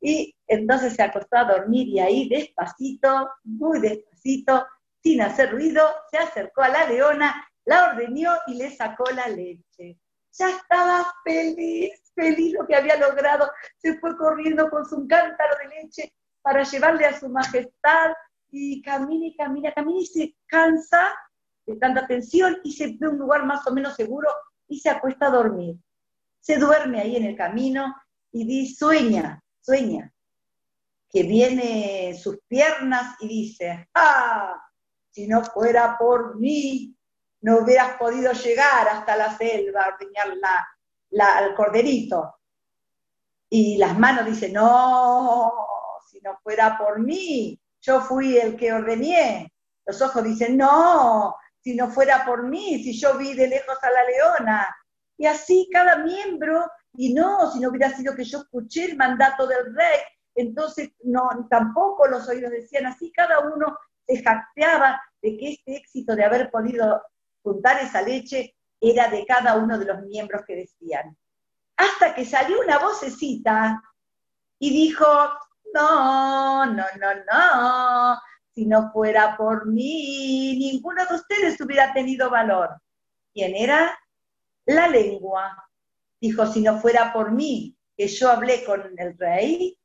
Y 0.00 0.36
entonces 0.46 0.94
se 0.94 1.02
acostó 1.02 1.38
a 1.38 1.44
dormir 1.44 1.88
y 1.88 1.98
ahí 1.98 2.28
despacito, 2.28 3.30
muy 3.42 3.80
despacito, 3.80 4.64
sin 5.02 5.22
hacer 5.22 5.50
ruido, 5.50 5.82
se 6.08 6.18
acercó 6.18 6.62
a 6.62 6.68
la 6.68 6.88
leona, 6.88 7.48
la 7.64 7.90
ordeñó 7.90 8.30
y 8.46 8.54
le 8.54 8.70
sacó 8.70 9.10
la 9.10 9.26
leche. 9.26 9.98
Ya 10.38 10.50
estaba 10.50 11.04
feliz, 11.24 12.00
feliz 12.14 12.54
lo 12.58 12.66
que 12.66 12.76
había 12.76 12.96
logrado. 12.96 13.50
Se 13.78 13.98
fue 13.98 14.16
corriendo 14.16 14.70
con 14.70 14.84
su 14.84 15.06
cántaro 15.06 15.56
de 15.62 15.82
leche 15.82 16.14
para 16.42 16.62
llevarle 16.62 17.06
a 17.06 17.18
su 17.18 17.28
majestad 17.28 18.12
y 18.50 18.82
camina 18.82 19.26
y 19.26 19.36
camina, 19.36 19.72
camina 19.72 20.00
y 20.00 20.06
se 20.06 20.36
cansa 20.46 21.14
de 21.66 21.76
tanta 21.76 22.06
tensión 22.06 22.58
y 22.62 22.72
se 22.72 22.96
ve 22.98 23.08
un 23.08 23.18
lugar 23.18 23.44
más 23.44 23.66
o 23.66 23.72
menos 23.72 23.94
seguro 23.94 24.28
y 24.68 24.78
se 24.80 24.90
acuesta 24.90 25.26
a 25.26 25.30
dormir. 25.30 25.76
Se 26.40 26.58
duerme 26.58 27.00
ahí 27.00 27.16
en 27.16 27.24
el 27.24 27.36
camino 27.36 27.94
y 28.30 28.44
dice, 28.46 28.76
sueña, 28.76 29.42
sueña, 29.60 30.12
que 31.10 31.22
viene 31.22 32.18
sus 32.20 32.38
piernas 32.48 33.16
y 33.20 33.28
dice, 33.28 33.88
ah, 33.94 34.60
si 35.10 35.26
no 35.26 35.42
fuera 35.44 35.96
por 35.96 36.38
mí, 36.38 36.94
no 37.40 37.58
hubieras 37.58 37.96
podido 37.98 38.32
llegar 38.32 38.88
hasta 38.88 39.16
la 39.16 39.36
selva 39.36 39.84
a 39.84 40.26
la, 40.34 40.68
al 41.20 41.54
corderito. 41.54 42.36
Y 43.48 43.76
las 43.76 43.98
manos 43.98 44.26
dicen, 44.26 44.52
no, 44.52 45.52
si 46.08 46.20
no 46.20 46.38
fuera 46.42 46.76
por 46.76 47.00
mí, 47.00 47.60
yo 47.80 48.00
fui 48.00 48.38
el 48.38 48.56
que 48.56 48.72
ordeñé. 48.72 49.52
Los 49.86 50.00
ojos 50.02 50.24
dicen, 50.24 50.56
no, 50.56 51.36
si 51.60 51.74
no 51.74 51.88
fuera 51.88 52.24
por 52.24 52.44
mí, 52.44 52.82
si 52.82 52.98
yo 52.98 53.16
vi 53.16 53.34
de 53.34 53.48
lejos 53.48 53.78
a 53.82 53.90
la 53.90 54.04
leona. 54.04 54.76
Y 55.16 55.26
así 55.26 55.68
cada 55.72 55.98
miembro 55.98 56.66
y 56.96 57.14
no, 57.14 57.50
si 57.52 57.60
no 57.60 57.70
hubiera 57.70 57.90
sido 57.90 58.14
que 58.14 58.24
yo 58.24 58.38
escuché 58.38 58.84
el 58.84 58.96
mandato 58.96 59.46
del 59.46 59.74
rey, 59.74 60.00
entonces 60.34 60.90
no, 61.04 61.28
tampoco 61.48 62.06
los 62.06 62.28
oídos 62.28 62.50
decían 62.50 62.86
así, 62.86 63.12
cada 63.12 63.40
uno 63.40 63.76
se 64.06 64.22
jacteaba 64.22 65.00
de 65.22 65.36
que 65.36 65.52
este 65.52 65.76
éxito 65.76 66.14
de 66.14 66.24
haber 66.24 66.50
podido 66.50 67.02
juntar 67.42 67.80
esa 67.82 68.02
leche 68.02 68.54
era 68.90 69.08
de 69.08 69.24
cada 69.24 69.56
uno 69.56 69.78
de 69.78 69.86
los 69.86 70.02
miembros 70.02 70.42
que 70.46 70.56
decían. 70.56 71.16
Hasta 71.76 72.14
que 72.14 72.24
salió 72.24 72.60
una 72.60 72.78
vocecita 72.78 73.82
y 74.58 74.70
dijo, 74.70 75.06
no, 75.72 76.66
no, 76.66 76.84
no, 77.00 77.14
no, 77.30 78.20
si 78.54 78.66
no 78.66 78.90
fuera 78.92 79.36
por 79.36 79.66
mí, 79.66 80.56
ninguno 80.58 81.04
de 81.06 81.16
ustedes 81.16 81.60
hubiera 81.60 81.92
tenido 81.92 82.30
valor. 82.30 82.70
¿Quién 83.32 83.56
era? 83.56 83.98
La 84.66 84.88
lengua 84.88 85.64
dijo, 86.20 86.46
si 86.46 86.62
no 86.62 86.80
fuera 86.80 87.12
por 87.12 87.32
mí 87.32 87.76
que 87.96 88.08
yo 88.08 88.30
hablé 88.30 88.64
con 88.64 88.94
el 88.96 89.18
rey, 89.18 89.76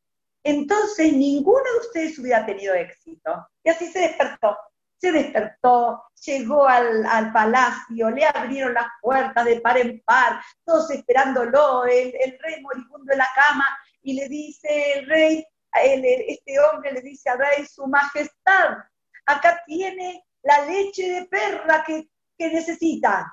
entonces 0.44 1.14
ninguno 1.14 1.64
de 1.64 1.80
ustedes 1.80 2.20
hubiera 2.20 2.46
tenido 2.46 2.74
éxito. 2.76 3.48
Y 3.64 3.70
así 3.70 3.88
se 3.88 4.00
despertó, 4.00 4.58
se 4.98 5.12
despertó, 5.12 6.04
llegó 6.26 6.68
al, 6.68 7.32
palacio, 7.32 8.10
le 8.10 8.26
abrieron 8.26 8.74
las 8.74 8.88
puertas 9.02 9.46
de 9.46 9.62
par 9.62 9.78
en 9.78 10.02
par, 10.02 10.42
todos 10.66 10.90
esperándolo, 10.92 11.86
el, 11.86 12.38
rey 12.40 12.62
moribundo 12.62 13.12
en 13.12 13.18
la 13.18 13.28
cama, 13.36 13.66
y 14.02 14.14
le 14.14 14.28
dice 14.28 14.94
el 14.94 15.08
rey, 15.08 15.46
este 15.74 16.60
hombre 16.60 16.94
le 16.94 17.02
dice 17.02 17.30
al 17.30 17.40
rey, 17.40 17.66
su 17.66 17.86
majestad, 17.88 18.78
acá 19.26 19.62
tiene 19.66 20.26
la 20.44 20.66
leche 20.66 21.10
de 21.10 21.26
perra 21.26 21.84
que, 21.86 22.10
que 22.38 22.50
necesita. 22.50 23.32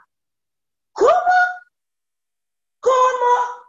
¿Cómo? 0.93 1.11
¿Cómo? 2.81 3.67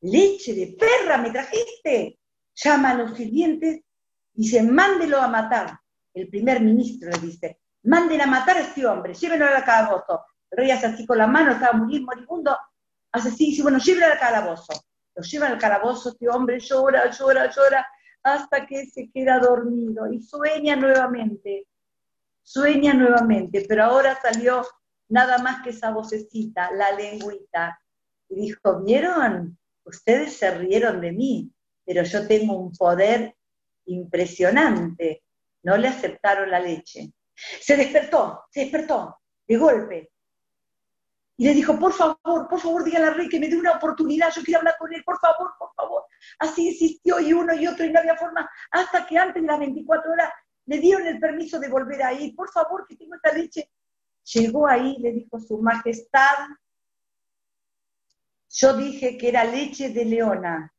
Leche 0.00 0.54
de 0.54 0.76
perra 0.78 1.18
me 1.18 1.30
trajiste. 1.30 2.18
Llama 2.54 2.90
a 2.90 2.94
los 2.94 3.16
sirvientes, 3.16 3.80
dice, 4.32 4.62
mándelo 4.62 5.18
a 5.18 5.28
matar. 5.28 5.78
El 6.12 6.28
primer 6.28 6.60
ministro 6.60 7.10
le 7.10 7.18
dice, 7.18 7.61
manden 7.84 8.20
a 8.20 8.26
matar 8.26 8.56
a 8.56 8.60
este 8.60 8.86
hombre, 8.86 9.14
llévenlo 9.14 9.46
a 9.46 9.50
la 9.50 9.64
calabozo. 9.64 10.24
El 10.50 10.58
rey 10.58 10.70
hace 10.70 10.86
así 10.86 11.06
con 11.06 11.18
la 11.18 11.26
mano, 11.26 11.52
estaba 11.52 11.78
muy 11.78 12.00
moribundo. 12.00 12.56
hace 13.12 13.28
así, 13.28 13.46
dice, 13.46 13.62
bueno, 13.62 13.78
llévelo 13.78 14.06
al 14.06 14.18
calabozo. 14.18 14.72
Lo 15.14 15.22
lleva 15.22 15.48
al 15.48 15.58
calabozo, 15.58 16.10
este 16.10 16.28
hombre 16.28 16.58
llora, 16.58 17.10
llora, 17.10 17.50
llora, 17.50 17.86
hasta 18.22 18.66
que 18.66 18.86
se 18.86 19.10
queda 19.10 19.38
dormido 19.38 20.10
y 20.10 20.22
sueña 20.22 20.76
nuevamente, 20.76 21.66
sueña 22.42 22.94
nuevamente, 22.94 23.64
pero 23.68 23.84
ahora 23.84 24.18
salió 24.20 24.64
nada 25.08 25.38
más 25.38 25.62
que 25.62 25.70
esa 25.70 25.90
vocecita, 25.90 26.70
la 26.72 26.92
lengüita, 26.92 27.78
y 28.28 28.36
dijo, 28.36 28.80
¿vieron? 28.82 29.58
Ustedes 29.84 30.36
se 30.36 30.50
rieron 30.52 31.00
de 31.00 31.12
mí, 31.12 31.52
pero 31.84 32.02
yo 32.04 32.26
tengo 32.26 32.56
un 32.56 32.72
poder 32.72 33.34
impresionante. 33.86 35.22
No 35.62 35.76
le 35.76 35.88
aceptaron 35.88 36.50
la 36.50 36.60
leche. 36.60 37.12
Se 37.60 37.76
despertó, 37.76 38.44
se 38.50 38.60
despertó, 38.60 39.18
de 39.46 39.56
golpe. 39.56 40.12
Y 41.36 41.44
le 41.46 41.54
dijo, 41.54 41.78
por 41.78 41.92
favor, 41.92 42.46
por 42.48 42.60
favor, 42.60 42.84
dígale 42.84 43.06
al 43.06 43.14
rey 43.14 43.28
que 43.28 43.40
me 43.40 43.48
dé 43.48 43.56
una 43.56 43.72
oportunidad, 43.72 44.32
yo 44.32 44.42
quiero 44.42 44.58
hablar 44.58 44.76
con 44.78 44.92
él, 44.92 45.02
por 45.04 45.18
favor, 45.18 45.52
por 45.58 45.74
favor. 45.74 46.04
Así 46.38 46.68
insistió 46.68 47.18
y 47.20 47.32
uno 47.32 47.54
y 47.54 47.66
otro 47.66 47.84
y 47.84 47.90
no 47.90 47.98
había 47.98 48.16
forma, 48.16 48.48
hasta 48.70 49.06
que 49.06 49.18
antes 49.18 49.42
de 49.42 49.48
las 49.48 49.58
24 49.58 50.12
horas 50.12 50.30
le 50.66 50.78
dieron 50.78 51.06
el 51.06 51.18
permiso 51.18 51.58
de 51.58 51.68
volver 51.68 52.02
a 52.02 52.12
ir, 52.12 52.34
por 52.36 52.50
favor, 52.50 52.86
que 52.86 52.96
tengo 52.96 53.14
esta 53.14 53.32
leche. 53.32 53.70
Llegó 54.24 54.68
ahí, 54.68 54.98
le 54.98 55.12
dijo 55.12 55.40
su 55.40 55.58
majestad, 55.58 56.48
yo 58.50 58.74
dije 58.74 59.16
que 59.16 59.28
era 59.28 59.44
leche 59.44 59.88
de 59.88 60.04
leona, 60.04 60.72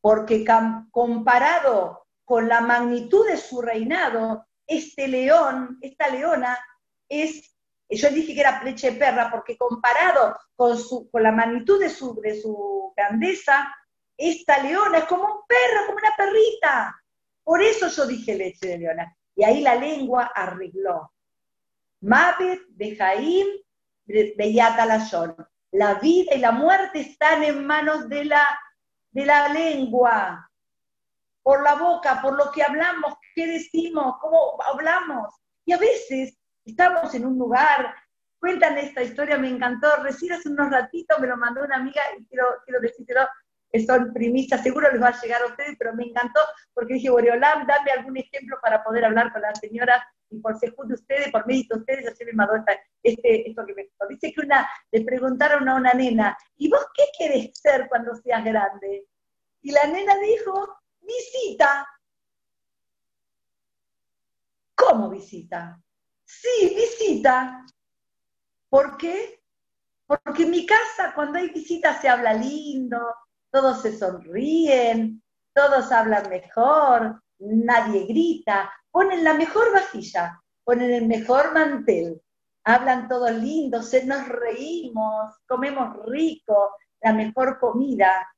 porque 0.00 0.44
comparado 0.90 2.06
con 2.24 2.46
la 2.46 2.60
magnitud 2.60 3.26
de 3.26 3.38
su 3.38 3.62
reinado, 3.62 4.47
este 4.68 5.08
león, 5.08 5.78
esta 5.80 6.08
leona, 6.08 6.58
es, 7.08 7.56
yo 7.88 8.10
dije 8.10 8.34
que 8.34 8.40
era 8.40 8.62
leche 8.62 8.90
de 8.92 8.98
perra, 8.98 9.30
porque 9.30 9.56
comparado 9.56 10.36
con, 10.54 10.78
su, 10.78 11.10
con 11.10 11.22
la 11.22 11.32
magnitud 11.32 11.80
de 11.80 11.88
su, 11.88 12.20
de 12.20 12.40
su 12.40 12.92
grandeza, 12.94 13.74
esta 14.16 14.62
leona 14.62 14.98
es 14.98 15.04
como 15.04 15.24
un 15.24 15.40
perro, 15.48 15.86
como 15.86 15.98
una 15.98 16.14
perrita. 16.16 17.02
Por 17.42 17.62
eso 17.62 17.88
yo 17.88 18.06
dije 18.06 18.34
leche 18.34 18.68
de 18.68 18.78
leona. 18.78 19.16
Y 19.34 19.44
ahí 19.44 19.62
la 19.62 19.74
lengua 19.74 20.32
arregló. 20.34 21.12
Mabet, 22.00 22.60
Bejaim, 22.68 23.46
Beyatalashon. 24.04 25.34
La 25.70 25.94
vida 25.94 26.34
y 26.34 26.38
la 26.38 26.52
muerte 26.52 27.00
están 27.00 27.42
en 27.42 27.66
manos 27.66 28.08
de 28.08 28.24
la, 28.24 28.58
de 29.10 29.24
la 29.24 29.48
lengua, 29.48 30.50
por 31.42 31.62
la 31.62 31.76
boca, 31.76 32.20
por 32.20 32.36
lo 32.36 32.50
que 32.50 32.62
hablamos, 32.62 33.14
qué 33.38 33.46
decimos, 33.46 34.16
cómo 34.20 34.58
hablamos. 34.64 35.32
Y 35.64 35.72
a 35.72 35.78
veces 35.78 36.36
estamos 36.64 37.14
en 37.14 37.24
un 37.24 37.38
lugar, 37.38 37.94
cuentan 38.40 38.76
esta 38.78 39.02
historia, 39.02 39.38
me 39.38 39.48
encantó, 39.48 39.88
recién 40.02 40.32
hace 40.32 40.48
unos 40.48 40.70
ratitos 40.70 41.20
me 41.20 41.28
lo 41.28 41.36
mandó 41.36 41.62
una 41.62 41.76
amiga 41.76 42.02
y 42.18 42.24
quiero, 42.26 42.46
quiero 42.64 42.80
decírselo, 42.80 43.20
son 43.86 44.12
primistas, 44.12 44.62
seguro 44.62 44.90
les 44.90 45.00
va 45.00 45.08
a 45.08 45.20
llegar 45.20 45.42
a 45.42 45.46
ustedes, 45.46 45.76
pero 45.78 45.94
me 45.94 46.04
encantó 46.04 46.40
porque 46.74 46.94
dije, 46.94 47.10
Boreolam, 47.10 47.64
dame 47.66 47.92
algún 47.92 48.16
ejemplo 48.16 48.58
para 48.60 48.82
poder 48.82 49.04
hablar 49.04 49.32
con 49.32 49.42
las 49.42 49.60
señoras 49.60 50.02
y 50.30 50.40
por 50.40 50.58
ser 50.58 50.74
de 50.74 50.94
ustedes, 50.94 51.30
por 51.30 51.46
mérito 51.46 51.76
de 51.76 51.80
ustedes, 51.80 52.08
así 52.08 52.24
me 52.24 52.32
mandó 52.32 52.54
este, 53.04 53.48
esto 53.48 53.64
que 53.66 53.74
me 53.74 53.88
Dice 54.08 54.32
que 54.32 54.40
una, 54.40 54.68
le 54.90 55.04
preguntaron 55.04 55.68
a 55.68 55.76
una 55.76 55.92
nena, 55.92 56.36
¿y 56.56 56.68
vos 56.68 56.84
qué 56.92 57.04
querés 57.16 57.50
ser 57.54 57.86
cuando 57.88 58.16
seas 58.16 58.44
grande? 58.44 59.06
Y 59.62 59.70
la 59.70 59.86
nena 59.86 60.14
dijo, 60.18 60.76
visita. 61.00 61.86
¿Cómo 64.78 65.10
visita? 65.10 65.80
Sí, 66.24 66.74
visita. 66.76 67.66
¿Por 68.68 68.96
qué? 68.96 69.42
Porque 70.06 70.44
en 70.44 70.50
mi 70.50 70.64
casa 70.64 71.12
cuando 71.14 71.38
hay 71.38 71.50
visita 71.50 72.00
se 72.00 72.08
habla 72.08 72.32
lindo, 72.32 72.98
todos 73.50 73.82
se 73.82 73.98
sonríen, 73.98 75.20
todos 75.52 75.90
hablan 75.90 76.30
mejor, 76.30 77.20
nadie 77.40 78.06
grita, 78.06 78.72
ponen 78.90 79.24
la 79.24 79.34
mejor 79.34 79.72
vajilla, 79.72 80.40
ponen 80.62 80.92
el 80.92 81.06
mejor 81.06 81.52
mantel, 81.52 82.22
hablan 82.62 83.08
todos 83.08 83.32
lindos, 83.32 83.90
se 83.90 84.06
nos 84.06 84.28
reímos, 84.28 85.34
comemos 85.46 85.96
rico, 86.06 86.76
la 87.00 87.12
mejor 87.12 87.58
comida. 87.58 88.28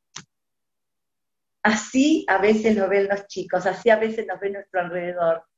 Así 1.62 2.24
a 2.28 2.38
veces 2.38 2.76
lo 2.76 2.88
ven 2.88 3.08
los 3.08 3.26
chicos, 3.26 3.66
así 3.66 3.90
a 3.90 3.96
veces 3.96 4.26
nos 4.26 4.40
ven 4.40 4.54
nuestro 4.54 4.80
alrededor. 4.80 5.49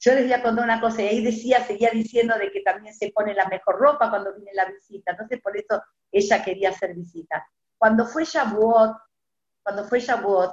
Yo 0.00 0.14
les 0.14 0.24
voy 0.24 0.32
a 0.32 0.42
contar 0.42 0.64
una 0.64 0.80
cosa, 0.80 1.02
y 1.02 1.08
ahí 1.08 1.24
decía, 1.24 1.64
seguía 1.64 1.90
diciendo 1.90 2.36
de 2.38 2.50
que 2.50 2.60
también 2.60 2.94
se 2.94 3.10
pone 3.10 3.34
la 3.34 3.46
mejor 3.48 3.78
ropa 3.78 4.10
cuando 4.10 4.34
viene 4.34 4.52
la 4.54 4.66
visita, 4.66 5.12
entonces 5.12 5.40
por 5.40 5.56
eso 5.56 5.82
ella 6.10 6.44
quería 6.44 6.70
hacer 6.70 6.94
visita. 6.94 7.46
Cuando 7.76 8.06
fue 8.06 8.24
Shavuot, 8.24 8.96
cuando 9.62 9.84
fue 9.84 10.00
Shavuot, 10.00 10.52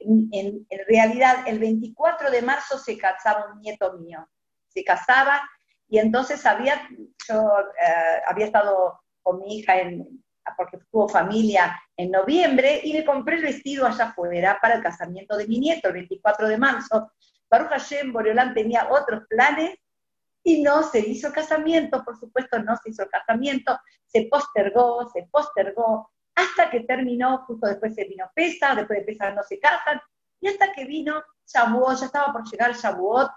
en, 0.00 0.66
realidad 0.86 1.46
el 1.46 1.58
24 1.58 2.30
de 2.30 2.42
marzo 2.42 2.78
se 2.78 2.96
casaba 2.96 3.52
un 3.52 3.60
nieto 3.60 3.94
mío, 3.94 4.28
se 4.68 4.84
casaba 4.84 5.40
y 5.88 5.98
entonces 5.98 6.44
había, 6.46 6.88
yo 7.28 7.50
eh, 7.84 8.22
había 8.26 8.46
estado 8.46 9.00
con 9.22 9.40
mi 9.40 9.58
hija 9.58 9.80
en, 9.80 10.22
porque 10.56 10.78
tuvo 10.90 11.08
familia 11.08 11.78
en 11.96 12.10
noviembre 12.10 12.80
y 12.82 12.92
le 12.92 13.04
compré 13.04 13.36
el 13.36 13.42
vestido 13.42 13.86
allá 13.86 14.06
afuera 14.06 14.58
para 14.60 14.74
el 14.74 14.82
casamiento 14.82 15.36
de 15.36 15.46
mi 15.46 15.58
nieto 15.58 15.88
el 15.88 15.94
24 15.94 16.48
de 16.48 16.58
marzo. 16.58 17.12
Baruch 17.50 17.70
Hashem, 17.70 18.12
Boreolán 18.12 18.54
tenía 18.54 18.88
otros 18.90 19.24
planes 19.28 19.78
y 20.42 20.62
no 20.62 20.82
se 20.82 21.00
hizo 21.00 21.32
casamiento, 21.32 22.04
por 22.04 22.18
supuesto 22.18 22.58
no 22.60 22.76
se 22.76 22.90
hizo 22.90 23.06
casamiento, 23.08 23.78
se 24.06 24.28
postergó, 24.30 25.08
se 25.10 25.28
postergó, 25.30 26.10
hasta 26.34 26.70
que 26.70 26.80
terminó, 26.80 27.44
justo 27.46 27.66
después 27.66 27.94
se 27.94 28.04
vino 28.04 28.30
Pesa, 28.34 28.74
después 28.74 29.00
de 29.00 29.04
Pesa 29.04 29.32
no 29.32 29.42
se 29.42 29.58
casan, 29.58 30.00
y 30.40 30.48
hasta 30.48 30.72
que 30.72 30.84
vino 30.84 31.22
Shavuot, 31.46 31.98
ya 31.98 32.06
estaba 32.06 32.32
por 32.32 32.48
llegar 32.48 32.74
Shavuot, 32.74 33.30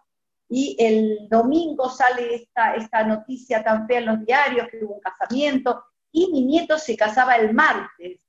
y 0.50 0.76
el 0.80 1.28
domingo 1.30 1.90
sale 1.90 2.36
esta, 2.36 2.76
esta 2.76 3.04
noticia 3.04 3.64
tan 3.64 3.88
fea 3.88 4.00
en 4.00 4.06
los 4.06 4.26
diarios 4.26 4.68
que 4.70 4.84
hubo 4.84 4.96
un 4.96 5.02
casamiento, 5.02 5.84
y 6.12 6.32
mi 6.32 6.46
nieto 6.46 6.78
se 6.78 6.96
casaba 6.96 7.36
el 7.36 7.54
martes, 7.54 8.22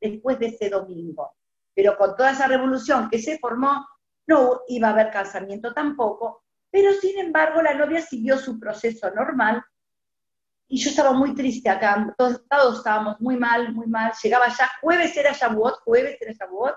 después 0.00 0.38
de 0.38 0.46
ese 0.46 0.68
domingo. 0.68 1.34
Pero 1.74 1.96
con 1.96 2.16
toda 2.16 2.32
esa 2.32 2.46
revolución 2.46 3.08
que 3.10 3.18
se 3.18 3.38
formó, 3.38 3.86
no 4.30 4.62
iba 4.68 4.88
a 4.88 4.92
haber 4.92 5.10
casamiento 5.10 5.74
tampoco, 5.74 6.44
pero 6.70 6.92
sin 6.92 7.18
embargo 7.18 7.60
la 7.60 7.74
novia 7.74 8.00
siguió 8.00 8.38
su 8.38 8.58
proceso 8.60 9.10
normal. 9.10 9.62
Y 10.68 10.78
yo 10.78 10.90
estaba 10.90 11.12
muy 11.12 11.34
triste 11.34 11.68
acá, 11.68 12.14
todos, 12.16 12.46
todos 12.48 12.78
estábamos 12.78 13.20
muy 13.20 13.36
mal, 13.36 13.74
muy 13.74 13.88
mal, 13.88 14.12
llegaba 14.22 14.46
ya, 14.48 14.70
jueves 14.80 15.16
era 15.16 15.32
Shavuot, 15.32 15.80
jueves 15.84 16.16
era 16.20 16.32
Shavuot, 16.32 16.76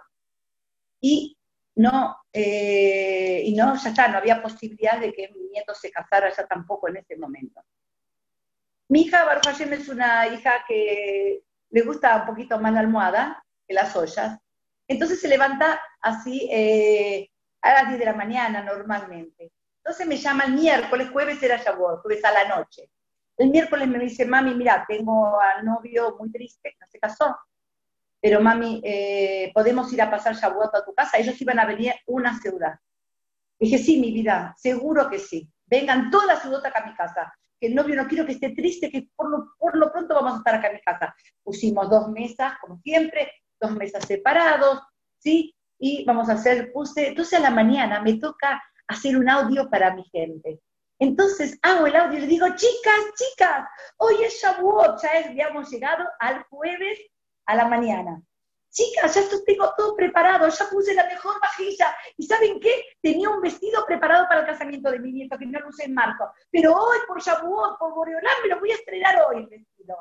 y 1.00 1.38
no, 1.76 2.18
eh, 2.32 3.44
y 3.46 3.54
no, 3.54 3.76
ya 3.76 3.90
está, 3.90 4.08
no 4.08 4.18
había 4.18 4.42
posibilidad 4.42 5.00
de 5.00 5.14
que 5.14 5.30
mi 5.30 5.44
nieto 5.50 5.76
se 5.76 5.92
casara 5.92 6.34
ya 6.36 6.48
tampoco 6.48 6.88
en 6.88 6.98
ese 6.98 7.16
momento. 7.18 7.62
Mi 8.90 9.02
hija 9.02 9.26
Baruch 9.26 9.62
es 9.62 9.90
una 9.90 10.28
hija 10.28 10.66
que 10.68 11.44
le 11.70 11.82
gusta 11.82 12.18
un 12.18 12.26
poquito 12.26 12.60
más 12.60 12.74
la 12.74 12.80
almohada 12.80 13.46
que 13.68 13.76
las 13.76 13.96
ollas, 13.96 14.40
entonces 14.88 15.22
se 15.22 15.28
levanta 15.28 15.80
así 16.02 16.50
eh, 16.52 17.30
a 17.64 17.74
las 17.74 17.88
10 17.88 18.00
de 18.00 18.06
la 18.06 18.14
mañana 18.14 18.62
normalmente. 18.62 19.52
Entonces 19.78 20.06
me 20.06 20.18
llama 20.18 20.44
el 20.46 20.54
miércoles, 20.54 21.10
jueves 21.12 21.42
era 21.42 21.58
Shavuot, 21.58 22.02
jueves 22.02 22.24
a 22.24 22.32
la 22.32 22.56
noche. 22.56 22.90
El 23.38 23.50
miércoles 23.50 23.88
me 23.88 24.00
dice, 24.00 24.26
mami, 24.26 24.54
mira, 24.54 24.86
tengo 24.88 25.40
al 25.40 25.66
novio 25.66 26.16
muy 26.20 26.32
triste, 26.32 26.76
no 26.80 26.86
se 26.88 27.00
casó, 27.00 27.36
pero 28.22 28.42
mami, 28.42 28.82
eh, 28.84 29.52
¿podemos 29.54 29.92
ir 29.92 30.02
a 30.02 30.12
pasar 30.12 30.36
Shavuot 30.36 30.76
a 30.76 30.86
tu 30.86 30.94
casa? 30.94 31.18
Ellos 31.18 31.40
iban 31.42 31.60
a 31.60 31.66
venir 31.66 31.94
una 32.06 32.40
ciudad. 32.40 32.76
Dije, 33.60 33.78
sí, 33.78 34.00
mi 34.00 34.12
vida, 34.12 34.54
seguro 34.58 35.10
que 35.10 35.20
sí. 35.20 35.50
Vengan 35.66 36.12
toda 36.12 36.28
la 36.28 36.40
ciudad 36.40 36.66
acá 36.66 36.84
a 36.84 36.86
mi 36.86 36.96
casa. 36.96 37.34
Que 37.60 37.68
el 37.68 37.76
novio 37.76 37.96
no 37.96 38.08
quiero 38.08 38.26
que 38.26 38.34
esté 38.34 38.50
triste, 38.50 38.92
que 38.92 39.08
por 39.16 39.30
lo, 39.30 39.54
por 39.58 39.76
lo 39.78 39.92
pronto 39.92 40.16
vamos 40.16 40.36
a 40.36 40.38
estar 40.38 40.56
acá 40.56 40.68
en 40.68 40.76
mi 40.76 40.82
casa. 40.82 41.16
Pusimos 41.42 41.90
dos 41.90 42.10
mesas, 42.10 42.54
como 42.60 42.78
siempre, 42.82 43.32
dos 43.60 43.72
mesas 43.72 44.06
separados, 44.06 44.82
¿sí? 45.18 45.56
Y 45.86 46.06
vamos 46.06 46.30
a 46.30 46.36
hacer, 46.36 46.72
puse, 46.72 47.10
entonces 47.10 47.38
a 47.38 47.42
la 47.42 47.50
mañana 47.50 48.00
me 48.00 48.14
toca 48.14 48.64
hacer 48.88 49.18
un 49.18 49.28
audio 49.30 49.70
para 49.70 49.94
mi 49.94 50.06
gente. 50.06 50.62
Entonces 50.98 51.60
hago 51.62 51.86
el 51.86 51.96
audio 51.98 52.20
y 52.20 52.22
le 52.22 52.28
digo, 52.28 52.48
chicas, 52.56 53.02
chicas, 53.18 53.68
hoy 53.98 54.16
es 54.24 54.42
Shavuot, 54.42 55.02
ya 55.02 55.10
es, 55.20 55.26
habíamos 55.26 55.70
llegado 55.70 56.06
al 56.22 56.42
jueves 56.44 57.00
a 57.48 57.56
la 57.58 57.68
mañana. 57.68 58.22
Chicas, 58.72 59.14
ya 59.14 59.24
tengo 59.46 59.74
todo 59.76 59.94
preparado, 59.98 60.48
ya 60.48 60.70
puse 60.72 60.94
la 60.94 61.06
mejor 61.06 61.34
vajilla. 61.42 61.94
¿Y 62.16 62.28
saben 62.28 62.62
qué? 62.62 62.86
Tenía 63.02 63.30
un 63.30 63.42
vestido 63.42 63.86
preparado 63.86 64.26
para 64.30 64.40
el 64.40 64.48
casamiento 64.48 64.90
de 64.90 65.00
mi 65.00 65.12
nieto, 65.12 65.38
que 65.38 65.46
no 65.46 65.60
lo 65.60 65.68
usé 65.68 65.84
en 65.84 65.96
marzo. 65.96 66.32
Pero 66.50 66.74
hoy, 66.74 67.00
por 67.06 67.22
Shavuot, 67.22 67.78
por 67.78 67.94
Boreolán, 67.94 68.36
me 68.42 68.48
lo 68.48 68.62
voy 68.62 68.72
a 68.72 68.76
estrenar 68.76 69.22
hoy 69.28 69.40
el 69.40 69.48
vestido. 69.48 69.98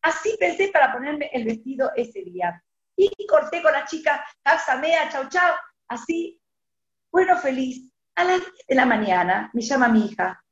Así 0.00 0.34
pensé 0.40 0.68
para 0.68 0.94
ponerme 0.94 1.28
el 1.34 1.44
vestido 1.44 1.90
ese 1.94 2.22
día. 2.22 2.62
Y 2.96 3.26
corté 3.26 3.62
con 3.62 3.72
la 3.72 3.84
chica, 3.84 4.24
Samea, 4.64 5.10
chau 5.10 5.28
chau, 5.28 5.54
así. 5.88 6.40
Bueno, 7.10 7.36
feliz. 7.36 7.90
A 8.14 8.24
las 8.24 8.40
10 8.40 8.66
de 8.68 8.74
la 8.74 8.86
mañana 8.86 9.50
me 9.52 9.60
llama 9.60 9.88
mi 9.88 10.06
hija, 10.06 10.42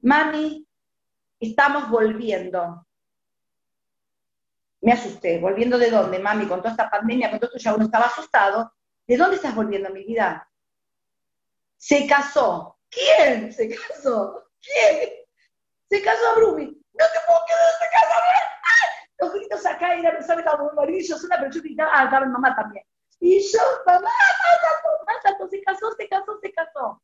mami, 0.00 0.66
estamos 1.40 1.88
volviendo. 1.88 2.86
Me 4.80 4.92
asusté. 4.92 5.38
¿Volviendo 5.38 5.78
de 5.78 5.90
dónde, 5.90 6.18
mami? 6.18 6.46
Con 6.46 6.60
toda 6.60 6.72
esta 6.72 6.90
pandemia, 6.90 7.30
con 7.30 7.40
todo 7.40 7.50
esto 7.50 7.62
ya 7.62 7.74
uno 7.74 7.86
estaba 7.86 8.06
asustado. 8.06 8.72
¿De 9.06 9.16
dónde 9.16 9.36
estás 9.36 9.54
volviendo, 9.54 9.90
mi 9.90 10.04
vida? 10.04 10.48
Se 11.76 12.06
casó. 12.06 12.78
¿Quién 12.90 13.52
se 13.52 13.68
casó? 13.68 14.50
¿Quién? 14.60 15.10
Se 15.88 16.02
casó 16.02 16.36
Brumi. 16.36 16.66
No 16.66 17.04
te 17.06 17.20
puedo 17.26 17.40
quedar, 17.46 17.72
se 17.78 17.86
casó. 17.90 18.18
Los 19.18 19.32
gritos 19.32 19.66
acá 19.66 19.88
persona 20.12 20.40
estaba 20.40 20.62
muy 20.62 20.70
amarillos, 20.72 21.24
una 21.24 21.38
pero 21.38 21.50
yo 21.50 21.60
gritaba, 21.60 21.90
ah, 21.92 22.04
estaba 22.04 22.26
mamá 22.26 22.54
también. 22.54 22.84
Y 23.20 23.40
yo, 23.40 23.58
mamá, 23.84 24.00
mamá, 24.00 25.48
se 25.50 25.62
casó, 25.62 25.92
se 25.96 26.08
casó, 26.08 26.38
se 26.40 26.52
casó. 26.52 27.02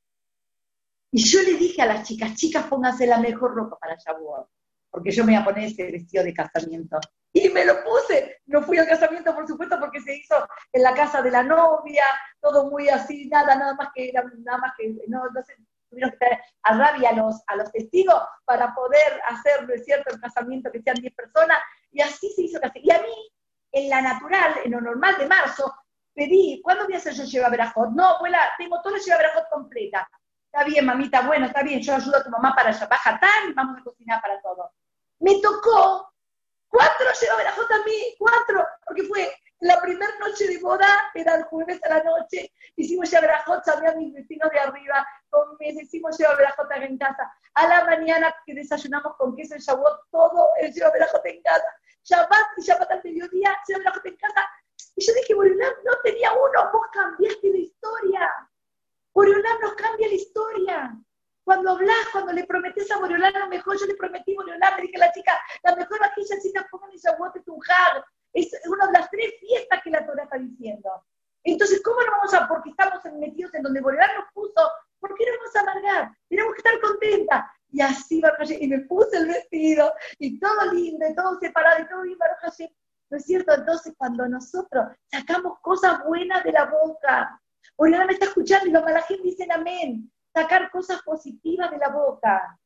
Y 1.10 1.24
yo 1.24 1.42
le 1.42 1.54
dije 1.54 1.82
a 1.82 1.86
las 1.86 2.06
chicas, 2.06 2.34
chicas, 2.34 2.66
pónganse 2.66 3.06
la 3.06 3.18
mejor 3.18 3.54
ropa 3.54 3.78
para 3.78 3.96
Shavuot, 3.96 4.48
porque 4.90 5.10
yo 5.10 5.24
me 5.24 5.32
iba 5.32 5.42
a 5.42 5.44
poner 5.44 5.64
ese 5.64 5.90
vestido 5.90 6.24
de 6.24 6.34
casamiento. 6.34 6.98
Y 7.32 7.48
me 7.48 7.64
lo 7.64 7.82
puse. 7.82 8.42
No 8.46 8.62
fui 8.62 8.78
al 8.78 8.86
casamiento, 8.86 9.34
por 9.34 9.46
supuesto, 9.46 9.78
porque 9.80 10.00
se 10.00 10.16
hizo 10.16 10.36
en 10.72 10.82
la 10.82 10.94
casa 10.94 11.20
de 11.20 11.32
la 11.32 11.42
novia, 11.42 12.04
todo 12.40 12.70
muy 12.70 12.88
así, 12.88 13.28
nada, 13.28 13.56
nada 13.56 13.74
más 13.74 13.88
que, 13.94 14.12
nada 14.12 14.58
más 14.58 14.72
que, 14.78 14.94
no, 15.08 15.24
no 15.30 15.42
sé, 15.42 15.56
tuvieron 15.88 16.10
que 16.12 16.18
traer 16.18 16.40
a 16.62 16.76
rabia 16.76 17.10
a 17.10 17.12
los, 17.14 17.42
a 17.46 17.56
los 17.56 17.72
testigos 17.72 18.20
para 18.44 18.74
poder 18.74 19.20
hacer, 19.28 19.68
¿no 19.68 19.74
cierto?, 19.84 20.14
el 20.14 20.20
casamiento 20.20 20.70
que 20.70 20.82
sean 20.82 20.96
10 20.96 21.14
personas, 21.14 21.58
y 21.94 22.02
así 22.02 22.28
se 22.30 22.42
hizo 22.42 22.60
casi. 22.60 22.80
Y 22.82 22.90
a 22.90 23.00
mí, 23.00 23.32
en 23.72 23.88
la 23.88 24.02
natural, 24.02 24.56
en 24.64 24.72
lo 24.72 24.80
normal 24.80 25.16
de 25.16 25.26
marzo, 25.26 25.72
pedí, 26.12 26.60
¿cuándo 26.62 26.84
voy 26.84 26.94
a 26.94 26.98
hacer 26.98 27.14
yo 27.14 27.24
lleva 27.24 27.48
verajot? 27.48 27.90
No, 27.90 28.04
abuela, 28.04 28.38
tengo 28.58 28.82
todo 28.82 28.96
el 28.96 29.00
lleva 29.00 29.18
verajot 29.18 29.48
completa. 29.50 30.08
Está 30.46 30.64
bien, 30.64 30.84
mamita, 30.84 31.22
bueno, 31.22 31.46
está 31.46 31.62
bien, 31.62 31.80
yo 31.80 31.94
ayudo 31.94 32.16
a 32.16 32.24
tu 32.24 32.30
mamá 32.30 32.54
para 32.54 32.70
allá, 32.70 32.86
baja 32.86 33.18
tan 33.18 33.50
y 33.50 33.54
vamos 33.54 33.80
a 33.80 33.84
cocinar 33.84 34.20
para 34.20 34.40
todo. 34.40 34.72
Me 35.20 35.40
tocó 35.40 36.12
cuatro 36.68 37.06
lleva 37.20 37.36
verajot 37.36 37.70
a 37.70 37.84
mí, 37.84 38.14
cuatro, 38.18 38.66
porque 38.86 39.04
fue 39.04 39.32
la 39.60 39.80
primera 39.80 40.12
noche 40.18 40.46
de 40.48 40.58
boda, 40.58 41.10
era 41.14 41.36
el 41.36 41.44
jueves 41.44 41.80
a 41.84 41.88
la 41.88 42.02
noche, 42.02 42.52
hicimos 42.76 43.10
ya 43.10 43.20
verajot, 43.20 43.64
sabía 43.64 43.94
mis 43.94 44.12
vecinos 44.12 44.50
de 44.50 44.60
arriba, 44.60 45.06
con 45.30 45.56
mis, 45.58 45.80
hicimos 45.80 46.18
lleva 46.18 46.34
verajot 46.34 46.70
en 46.72 46.98
casa. 46.98 47.32
A 47.54 47.68
la 47.68 47.84
mañana 47.84 48.34
que 48.44 48.54
desayunamos 48.54 49.16
con 49.16 49.34
queso 49.34 49.56
y 49.56 49.60
Shavuot, 49.60 50.10
todo 50.10 50.48
el 50.60 50.72
lleva 50.72 50.90
verajot 50.90 51.24
en 51.24 51.42
casa. 51.42 51.66
Shabbat 52.04 52.58
y 52.58 52.62
Shabbat 52.62 52.90
al 52.90 53.00
mediodía, 53.02 53.56
lleva 53.66 53.78
verajot 53.80 54.06
en 54.06 54.16
casa. 54.16 54.46
Y 54.96 55.04
yo 55.04 55.12
dije, 55.14 55.34
Boreolam, 55.34 55.72
no 55.84 55.92
tenía 56.02 56.32
uno, 56.32 56.70
vos 56.72 56.86
cambiaste 56.92 57.48
la 57.48 57.58
historia. 57.58 58.30
Boreolam 59.12 59.60
nos 59.60 59.74
cambia 59.74 60.08
la 60.08 60.14
historia. 60.14 60.96
Cuando 61.44 61.70
hablas, 61.72 62.08
cuando 62.12 62.32
le 62.32 62.44
prometes 62.44 62.90
a 62.90 62.98
Boreolam 62.98 63.32
lo 63.34 63.48
mejor, 63.48 63.78
yo 63.78 63.86
le 63.86 63.94
prometí 63.94 64.32
a 64.32 64.36
Boreolam, 64.36 64.76
le 64.76 64.82
dije 64.82 64.96
a 64.96 65.06
la 65.06 65.12
chica, 65.12 65.32
la 65.62 65.76
mejor 65.76 65.98
vajilla 66.00 66.36
si 66.40 66.52
te 66.52 66.62
pongan 66.70 66.90
en 66.90 66.98
Shavuot 66.98 67.34
un 67.46 67.60
jar. 67.60 68.04
Es 68.32 68.50
una 68.66 68.86
de 68.86 68.92
las 68.92 69.10
tres 69.10 69.34
fiestas 69.40 69.80
que 69.82 69.90
la 69.90 70.04
Torah 70.04 70.24
está 70.24 70.38
diciendo. 70.38 70.90
Entonces, 71.44 71.82
¿cómo 71.82 72.00
no 72.00 72.10
vamos 72.12 72.34
a, 72.34 72.48
porque 72.48 72.70
estamos 72.70 73.04
metidos 73.18 73.54
en 73.54 73.62
donde 73.62 73.80
Boreolam 73.80 74.16
nos 74.16 74.32
puso, 74.32 74.70
¿por 74.98 75.14
qué 75.14 75.24
no 75.26 75.38
vamos 75.38 75.56
a 75.56 75.60
amargar? 75.60 76.16
Tenemos 76.28 76.54
que 76.54 76.58
estar 76.58 76.80
contentas. 76.80 77.44
Y 77.74 77.80
así 77.80 78.20
va 78.20 78.32
y 78.48 78.68
me 78.68 78.78
puse 78.82 79.16
el 79.16 79.26
vestido, 79.26 79.92
y 80.20 80.38
todo 80.38 80.72
lindo, 80.72 81.08
y 81.10 81.14
todo 81.16 81.40
separado, 81.40 81.82
y 81.82 81.88
todo 81.88 82.02
bien, 82.02 82.16
¿No 83.10 83.16
es 83.16 83.24
cierto? 83.24 83.52
Entonces, 83.52 83.94
cuando 83.98 84.28
nosotros 84.28 84.86
sacamos 85.10 85.58
cosas 85.60 86.04
buenas 86.06 86.44
de 86.44 86.52
la 86.52 86.66
boca, 86.66 87.40
Boreolam 87.76 88.06
me 88.06 88.12
está 88.12 88.26
escuchando 88.26 88.68
y 88.68 88.70
los 88.70 88.84
malajín 88.84 89.22
dicen 89.24 89.50
amén, 89.50 90.08
sacar 90.32 90.70
cosas 90.70 91.02
positivas 91.02 91.68
de 91.72 91.78
la 91.78 91.88
boca. 91.88 92.58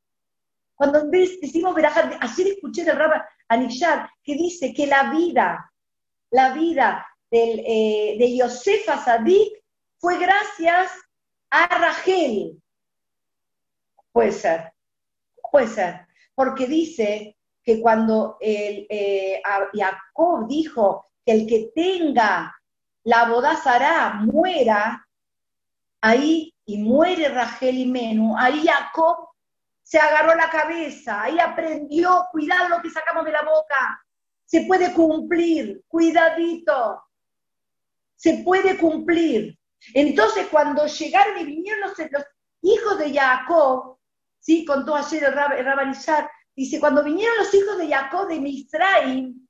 Cuando 0.75 1.07
decimos 1.07 1.75
verajat, 1.75 2.23
ayer 2.23 2.49
escuché 2.49 2.85
del 2.85 2.97
Rabbi 2.97 3.19
Anishar 3.49 4.11
que 4.23 4.35
dice 4.35 4.75
que 4.75 4.87
la 4.87 5.11
vida, 5.11 5.73
la 6.31 6.53
vida 6.53 7.07
del, 7.31 7.61
eh, 7.67 8.17
de 8.19 8.37
Yosef 8.37 8.87
Asadik 8.91 9.65
fue 9.99 10.19
gracias 10.19 10.93
a 11.51 11.67
Rachel. 11.67 12.63
Puede 14.13 14.33
ser, 14.33 14.73
puede 15.51 15.69
ser, 15.69 16.07
porque 16.35 16.67
dice 16.67 17.37
que 17.63 17.81
cuando 17.81 18.37
el, 18.41 18.87
eh, 18.89 19.43
Jacob 19.75 20.47
dijo 20.49 21.07
que 21.25 21.33
el 21.33 21.47
que 21.47 21.71
tenga 21.75 22.55
la 23.05 23.29
bodazará 23.29 24.15
muera, 24.15 25.07
ahí 26.01 26.55
y 26.65 26.79
muere 26.79 27.29
Rachel 27.29 27.79
y 27.79 27.87
Menú, 27.87 28.37
ahí 28.39 28.67
Jacob 28.67 29.29
se 29.83 29.99
agarró 29.99 30.35
la 30.35 30.51
cabeza, 30.51 31.23
ahí 31.23 31.39
aprendió, 31.39 32.27
cuidado 32.31 32.69
lo 32.69 32.83
que 32.83 32.91
sacamos 32.91 33.25
de 33.25 33.33
la 33.33 33.43
boca, 33.43 34.05
se 34.45 34.63
puede 34.63 34.93
cumplir, 34.93 35.83
cuidadito, 35.89 37.03
se 38.17 38.43
puede 38.45 38.77
cumplir. 38.79 39.59
Entonces, 39.95 40.47
cuando 40.51 40.87
llegaron 40.87 41.39
y 41.39 41.45
vinieron 41.45 41.81
los, 41.83 42.25
hijos 42.63 42.99
de 42.99 43.15
Jacob, 43.15 43.98
¿sí? 44.41 44.65
contó 44.65 44.95
ayer 44.95 45.25
el, 45.25 45.33
Rab, 45.35 46.29
dice, 46.55 46.81
cuando 46.81 47.05
vinieron 47.05 47.37
los 47.39 47.53
hijos 47.55 47.79
de 47.79 47.89
Jacob 47.89 48.29
de 48.29 48.41
Misraim, 48.41 49.47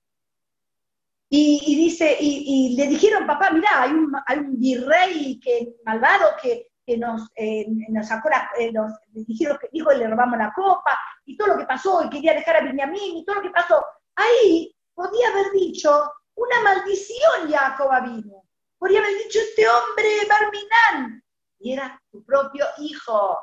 y, 1.31 1.77
dice, 1.77 2.17
y, 2.19 2.75
le 2.75 2.87
dijeron, 2.87 3.27
papá, 3.27 3.51
mira, 3.51 3.83
hay 3.83 3.91
un, 3.91 4.11
un 4.15 4.59
virrey 4.59 5.39
que, 5.39 5.75
malvado 5.85 6.31
que 6.43 6.69
que 6.89 6.97
nos, 6.97 7.29
eh, 7.37 7.67
nos 7.91 8.09
sacó 8.09 8.31
la, 8.31 8.51
eh, 8.59 8.73
dijeron 9.13 9.59
que 9.61 9.69
le 9.71 10.09
robamos 10.09 10.39
la 10.39 10.55
copa, 10.55 10.99
y 11.27 11.37
todo 11.37 11.49
lo 11.49 11.59
que 11.59 11.67
pasó, 11.67 12.03
y 12.03 12.09
quería 12.09 12.33
dejar 12.33 12.57
a 12.57 12.61
Benjamín, 12.63 13.19
y 13.19 13.25
todo 13.27 13.37
lo 13.37 13.43
que 13.43 13.51
pasó. 13.51 13.85
Ahí 14.15 14.75
podía 14.95 15.29
haber 15.29 15.53
dicho 15.53 16.11
una 16.35 16.63
maldición 16.63 17.51
Jacob 17.51 17.91
vino. 18.05 18.43
Podría 18.79 19.01
haber 19.01 19.19
dicho 19.19 19.39
este 19.39 19.67
hombre 19.69 20.09
Barminán. 20.31 21.23
Y 21.59 21.75
era 21.75 22.01
su 22.11 22.25
propio 22.25 22.65
hijo. 22.79 23.39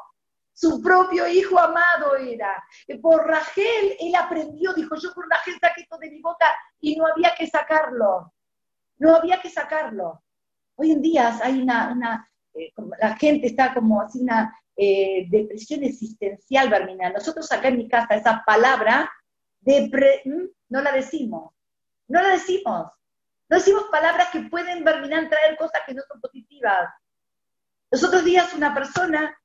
Su 0.56 0.82
propio 0.82 1.28
hijo 1.28 1.60
amado 1.60 2.16
era. 2.16 2.64
Por 3.02 3.28
Rachel, 3.28 3.98
él 4.00 4.16
aprendió, 4.16 4.74
dijo, 4.74 4.96
yo 4.96 5.14
por 5.14 5.28
Rachel 5.30 5.58
saqué 5.60 5.82
esto 5.82 5.98
de 5.98 6.10
mi 6.10 6.22
boca 6.22 6.48
y 6.80 6.96
no 6.96 7.06
había 7.06 7.36
que 7.36 7.46
sacarlo. 7.46 8.34
No 8.98 9.18
había 9.18 9.42
que 9.42 9.50
sacarlo. 9.50 10.24
Hoy 10.76 10.92
en 10.92 11.02
día 11.02 11.38
hay 11.44 11.62
una, 11.62 11.92
una 11.92 12.32
eh, 12.54 12.72
la 13.00 13.18
gente 13.18 13.48
está 13.48 13.74
como 13.74 14.02
así 14.02 14.22
una 14.22 14.58
eh, 14.78 15.28
depresión 15.30 15.84
existencial, 15.84 16.70
Barmina. 16.70 17.10
Nosotros 17.10 17.52
acá 17.52 17.68
en 17.68 17.78
mi 17.78 17.90
casa 17.90 18.16
esa 18.16 18.42
palabra 18.46 19.12
no 20.70 20.82
la 20.82 20.92
decimos, 20.94 21.54
no 22.08 22.22
la 22.22 22.30
decimos. 22.30 22.92
No 23.48 23.58
decimos 23.58 23.86
palabras 23.92 24.30
que 24.32 24.42
pueden, 24.44 24.84
Barmina, 24.84 25.30
traer 25.30 25.58
cosas 25.58 25.82
que 25.86 25.94
no 25.94 26.02
son 26.08 26.22
positivas. 26.22 26.90
Los 27.92 28.04
otros 28.04 28.24
días 28.24 28.54
una 28.54 28.74
persona, 28.74 29.38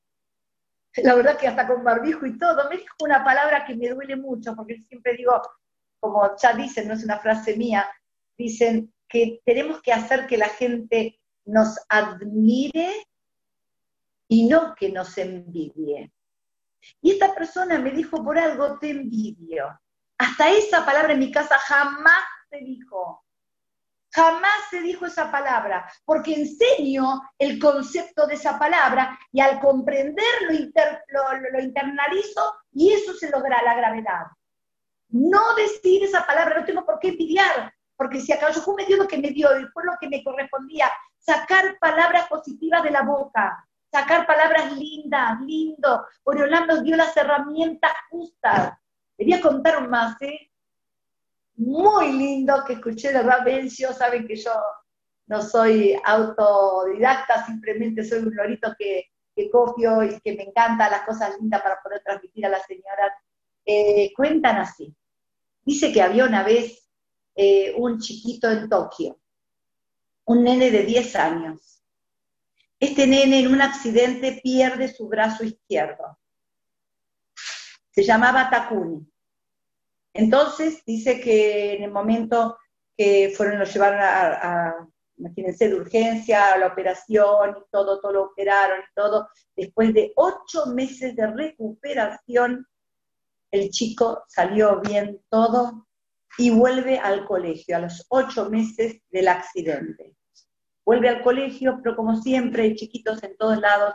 la 0.97 1.15
verdad 1.15 1.39
que 1.39 1.47
hasta 1.47 1.67
con 1.67 1.85
barbijo 1.85 2.27
y 2.27 2.39
todo, 2.39 2.69
me 2.69 2.77
dijo 2.77 2.95
una 3.01 3.25
palabra 3.25 3.65
que 3.65 3.75
me 3.75 3.89
duele 3.89 4.17
mucho, 4.17 4.55
porque 4.57 4.83
siempre 4.89 5.17
digo, 5.17 5.41
como 6.01 6.37
ya 6.37 6.53
dicen, 6.55 6.89
no 6.89 6.95
es 6.95 7.05
una 7.05 7.19
frase 7.19 7.57
mía, 7.57 7.89
dicen 8.37 8.93
que 9.09 9.41
tenemos 9.45 9.81
que 9.83 9.93
hacer 9.93 10.27
que 10.27 10.39
la 10.39 10.49
gente 10.49 11.21
nos 11.45 11.79
admire 11.89 13.07
y 14.29 14.49
no 14.49 14.75
que 14.75 14.91
nos 14.91 15.17
envidie. 15.19 16.13
Y 17.03 17.13
esta 17.13 17.35
persona 17.35 17.79
me 17.79 17.91
dijo, 17.91 18.23
por 18.25 18.39
algo 18.39 18.79
te 18.79 18.91
envidio. 18.91 19.79
Hasta 20.19 20.51
esa 20.51 20.85
palabra 20.85 21.13
en 21.13 21.19
mi 21.19 21.31
casa 21.31 21.59
jamás 21.59 22.25
se 22.49 22.59
dijo. 22.59 23.25
Jamás 24.13 24.69
se 24.71 24.81
dijo 24.81 25.07
esa 25.07 25.31
palabra, 25.31 25.89
porque 26.05 26.35
enseño 26.35 27.23
el 27.39 27.61
concepto 27.61 28.27
de 28.27 28.35
esa 28.35 28.59
palabra 28.59 29.17
y 29.31 29.41
al 29.41 29.61
comprenderlo 29.61 30.51
lo, 31.53 31.61
internalizo 31.61 32.55
y 32.73 32.93
eso 32.93 33.15
se 33.15 33.31
logra 33.31 33.63
la 33.63 33.75
gravedad. 33.75 34.27
No 35.11 35.55
decir 35.55 36.03
esa 36.05 36.27
palabra, 36.27 36.59
no 36.59 36.67
tengo 36.67 36.85
por 36.85 36.99
qué 36.99 37.09
envidiar, 37.09 37.73
porque 37.97 38.21
si 38.21 38.33
acaso 38.33 38.65
yo 38.65 38.75
me 38.75 38.85
dio 38.85 38.97
lo 38.97 39.07
que 39.07 39.19
me 39.19 39.31
dio 39.31 39.49
y 39.61 39.67
fue 39.67 39.85
lo 39.85 39.93
que 40.01 40.09
me 40.09 40.25
correspondía, 40.25 40.91
sacar 41.19 41.79
palabras 41.79 42.29
positivas 42.29 42.83
de 42.83 42.91
la 42.91 43.03
boca, 43.03 43.65
sacar 43.93 44.27
palabras 44.27 44.73
lindas, 44.77 45.41
lindo. 45.43 46.07
Oriolán 46.25 46.67
nos 46.67 46.83
dio 46.83 46.97
las 46.97 47.17
herramientas 47.17 47.93
justas. 48.09 48.73
Quería 49.17 49.41
contar 49.41 49.87
más, 49.89 50.21
¿eh? 50.23 50.50
Muy 51.61 52.13
lindo 52.13 52.65
que 52.67 52.75
escuché 52.75 53.13
de 53.13 53.23
Ravencio, 53.23 53.93
saben 53.93 54.27
que 54.27 54.37
yo 54.37 54.53
no 55.27 55.43
soy 55.43 55.95
autodidacta, 56.05 57.45
simplemente 57.45 58.03
soy 58.03 58.21
un 58.21 58.35
lorito 58.35 58.75
que, 58.79 59.11
copio 59.53 60.03
y 60.03 60.21
que 60.21 60.37
me 60.37 60.43
encanta 60.43 60.91
las 60.91 61.03
cosas 61.03 61.35
lindas 61.41 61.63
para 61.63 61.81
poder 61.83 62.03
transmitir 62.03 62.45
a 62.45 62.51
las 62.51 62.67
señoras. 62.67 63.13
Eh, 63.65 64.13
cuentan 64.15 64.57
así. 64.57 64.95
Dice 65.63 65.93
que 65.93 66.03
había 66.03 66.27
una 66.27 66.43
vez 66.43 66.87
eh, 67.35 67.75
un 67.77 67.99
chiquito 67.99 68.51
en 68.51 68.69
Tokio 68.69 69.19
un 70.31 70.45
nene 70.45 70.71
de 70.71 70.85
10 70.85 71.17
años. 71.17 71.83
Este 72.79 73.05
nene 73.07 73.41
en 73.41 73.53
un 73.53 73.61
accidente 73.61 74.41
pierde 74.41 74.87
su 74.87 75.09
brazo 75.09 75.43
izquierdo. 75.43 76.19
Se 77.91 78.05
llamaba 78.05 78.49
Takuni. 78.49 79.10
Entonces 80.13 80.83
dice 80.85 81.21
que 81.21 81.75
en 81.75 81.85
el 81.85 81.91
momento 81.91 82.59
que 82.97 83.33
fueron, 83.37 83.59
lo 83.59 83.65
llevaron 83.65 84.01
a, 84.03 84.89
imagínense, 85.17 85.69
de 85.69 85.75
urgencia, 85.75 86.53
a 86.53 86.59
la 86.59 86.69
operación 86.69 87.57
y 87.59 87.71
todo, 87.71 88.01
todo 88.01 88.13
lo 88.13 88.23
operaron 88.25 88.81
y 88.81 88.95
todo. 88.95 89.29
Después 89.57 89.95
de 89.95 90.13
ocho 90.17 90.67
meses 90.67 91.15
de 91.15 91.27
recuperación, 91.29 92.67
el 93.51 93.71
chico 93.71 94.25
salió 94.29 94.81
bien 94.81 95.21
todo 95.29 95.87
y 96.39 96.51
vuelve 96.51 96.99
al 96.99 97.27
colegio 97.27 97.77
a 97.77 97.81
los 97.81 98.07
ocho 98.09 98.49
meses 98.49 99.01
del 99.11 99.29
accidente. 99.29 100.15
Vuelve 100.85 101.09
al 101.09 101.23
colegio, 101.23 101.81
pero 101.83 101.97
como 101.97 102.21
siempre, 102.21 102.75
chiquitos 102.75 103.23
en 103.23 103.37
todos 103.37 103.59
lados, 103.59 103.95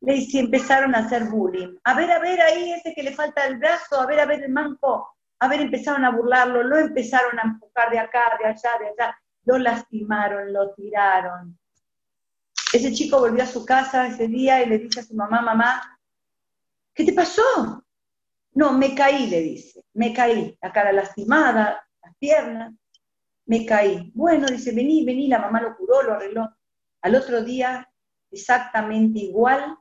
le 0.00 0.26
empezaron 0.34 0.94
a 0.94 0.98
hacer 0.98 1.24
bullying. 1.24 1.76
A 1.84 1.94
ver, 1.94 2.10
a 2.10 2.18
ver, 2.18 2.40
ahí 2.40 2.72
ese 2.72 2.94
que 2.94 3.02
le 3.02 3.12
falta 3.12 3.46
el 3.46 3.58
brazo, 3.58 4.00
a 4.00 4.06
ver, 4.06 4.20
a 4.20 4.26
ver 4.26 4.42
el 4.42 4.50
manco, 4.50 5.16
a 5.42 5.48
ver, 5.48 5.60
empezaron 5.60 6.04
a 6.04 6.10
burlarlo, 6.10 6.62
lo 6.62 6.78
empezaron 6.78 7.36
a 7.36 7.42
empujar 7.42 7.90
de 7.90 7.98
acá, 7.98 8.38
de 8.38 8.46
allá, 8.46 8.70
de 8.78 8.86
allá, 8.90 9.18
lo 9.44 9.58
lastimaron, 9.58 10.52
lo 10.52 10.72
tiraron. 10.72 11.58
Ese 12.72 12.92
chico 12.92 13.18
volvió 13.18 13.42
a 13.42 13.46
su 13.46 13.66
casa 13.66 14.06
ese 14.06 14.28
día 14.28 14.62
y 14.62 14.68
le 14.68 14.78
dice 14.78 15.00
a 15.00 15.02
su 15.02 15.16
mamá, 15.16 15.42
mamá, 15.42 15.98
¿qué 16.94 17.04
te 17.04 17.12
pasó? 17.12 17.42
No, 18.52 18.72
me 18.78 18.94
caí, 18.94 19.26
le 19.26 19.40
dice, 19.40 19.84
me 19.94 20.14
caí, 20.14 20.56
la 20.62 20.70
cara 20.70 20.92
lastimada, 20.92 21.84
las 22.00 22.16
piernas, 22.18 22.72
me 23.46 23.66
caí. 23.66 24.12
Bueno, 24.14 24.46
dice, 24.46 24.70
vení, 24.70 25.04
vení, 25.04 25.26
la 25.26 25.40
mamá 25.40 25.60
lo 25.60 25.76
curó, 25.76 26.04
lo 26.04 26.12
arregló. 26.12 26.48
Al 27.00 27.16
otro 27.16 27.42
día, 27.42 27.90
exactamente 28.30 29.18
igual, 29.18 29.76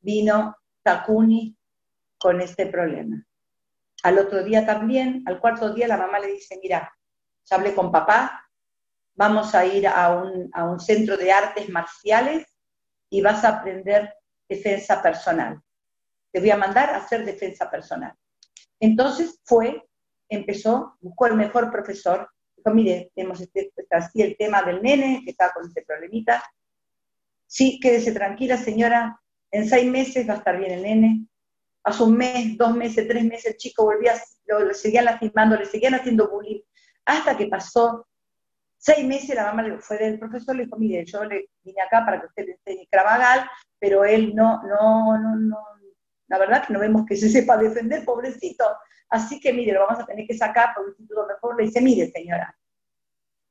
vino 0.00 0.54
Takuni 0.82 1.56
con 2.18 2.42
este 2.42 2.66
problema. 2.66 3.24
Al 4.02 4.18
otro 4.18 4.42
día 4.42 4.66
también, 4.66 5.22
al 5.26 5.40
cuarto 5.40 5.72
día, 5.72 5.88
la 5.88 5.96
mamá 5.96 6.18
le 6.18 6.32
dice, 6.32 6.58
mira, 6.62 6.92
ya 7.44 7.56
hablé 7.56 7.74
con 7.74 7.92
papá, 7.92 8.48
vamos 9.14 9.54
a 9.54 9.64
ir 9.64 9.86
a 9.86 10.10
un, 10.10 10.50
a 10.52 10.64
un 10.64 10.80
centro 10.80 11.16
de 11.16 11.32
artes 11.32 11.68
marciales 11.68 12.46
y 13.10 13.20
vas 13.20 13.44
a 13.44 13.60
aprender 13.60 14.14
defensa 14.48 15.00
personal 15.00 15.62
te 16.32 16.40
voy 16.40 16.50
a 16.50 16.56
mandar 16.56 16.90
a 16.90 16.96
hacer 16.96 17.24
defensa 17.24 17.70
personal. 17.70 18.14
Entonces 18.80 19.38
fue, 19.44 19.84
empezó, 20.28 20.96
buscó 21.00 21.26
el 21.26 21.34
mejor 21.34 21.70
profesor, 21.70 22.28
dijo, 22.56 22.70
mire, 22.70 23.12
tenemos 23.14 23.40
este, 23.40 23.72
así 23.90 24.22
el 24.22 24.36
tema 24.36 24.62
del 24.62 24.82
nene 24.82 25.20
que 25.24 25.30
está 25.30 25.52
con 25.52 25.66
este 25.66 25.82
problemita. 25.82 26.42
Sí, 27.46 27.78
quédese 27.80 28.12
tranquila, 28.12 28.56
señora, 28.56 29.20
en 29.50 29.68
seis 29.68 29.88
meses 29.88 30.26
va 30.26 30.34
a 30.34 30.38
estar 30.38 30.58
bien 30.58 30.72
el 30.72 30.82
nene. 30.82 31.26
Hace 31.84 32.02
un 32.02 32.16
mes, 32.16 32.56
dos 32.56 32.74
meses, 32.74 33.08
tres 33.08 33.24
meses, 33.24 33.46
el 33.46 33.56
chico 33.56 33.84
volvía, 33.84 34.14
lo, 34.46 34.72
seguían 34.72 35.04
lastimando, 35.04 35.56
le 35.56 35.66
seguían 35.66 35.94
haciendo 35.94 36.28
bullying, 36.28 36.60
hasta 37.04 37.36
que 37.36 37.46
pasó 37.46 38.06
seis 38.78 39.04
meses, 39.06 39.34
la 39.34 39.46
mamá 39.46 39.62
le 39.62 39.78
fue 39.78 39.98
del 39.98 40.18
profesor, 40.18 40.56
le 40.56 40.64
dijo, 40.64 40.76
mire, 40.76 41.04
yo 41.04 41.24
le 41.24 41.50
vine 41.62 41.82
acá 41.82 42.04
para 42.04 42.20
que 42.20 42.26
usted 42.26 42.46
le 42.46 42.52
enseñe 42.52 42.88
Kravagal, 42.90 43.48
pero 43.78 44.04
él 44.04 44.34
no, 44.34 44.62
no, 44.62 45.18
no, 45.18 45.36
no, 45.36 45.58
la 46.32 46.38
verdad 46.38 46.66
que 46.66 46.72
no 46.72 46.80
vemos 46.80 47.04
que 47.06 47.16
se 47.16 47.28
sepa 47.28 47.56
defender, 47.56 48.04
pobrecito. 48.04 48.64
Así 49.10 49.38
que, 49.38 49.52
mire, 49.52 49.72
lo 49.72 49.86
vamos 49.86 50.02
a 50.02 50.06
tener 50.06 50.26
que 50.26 50.34
sacar 50.34 50.72
por 50.74 50.84
un 50.84 50.90
instituto 50.90 51.26
mejor. 51.26 51.56
Le 51.58 51.64
dice, 51.64 51.82
mire, 51.82 52.10
señora, 52.10 52.56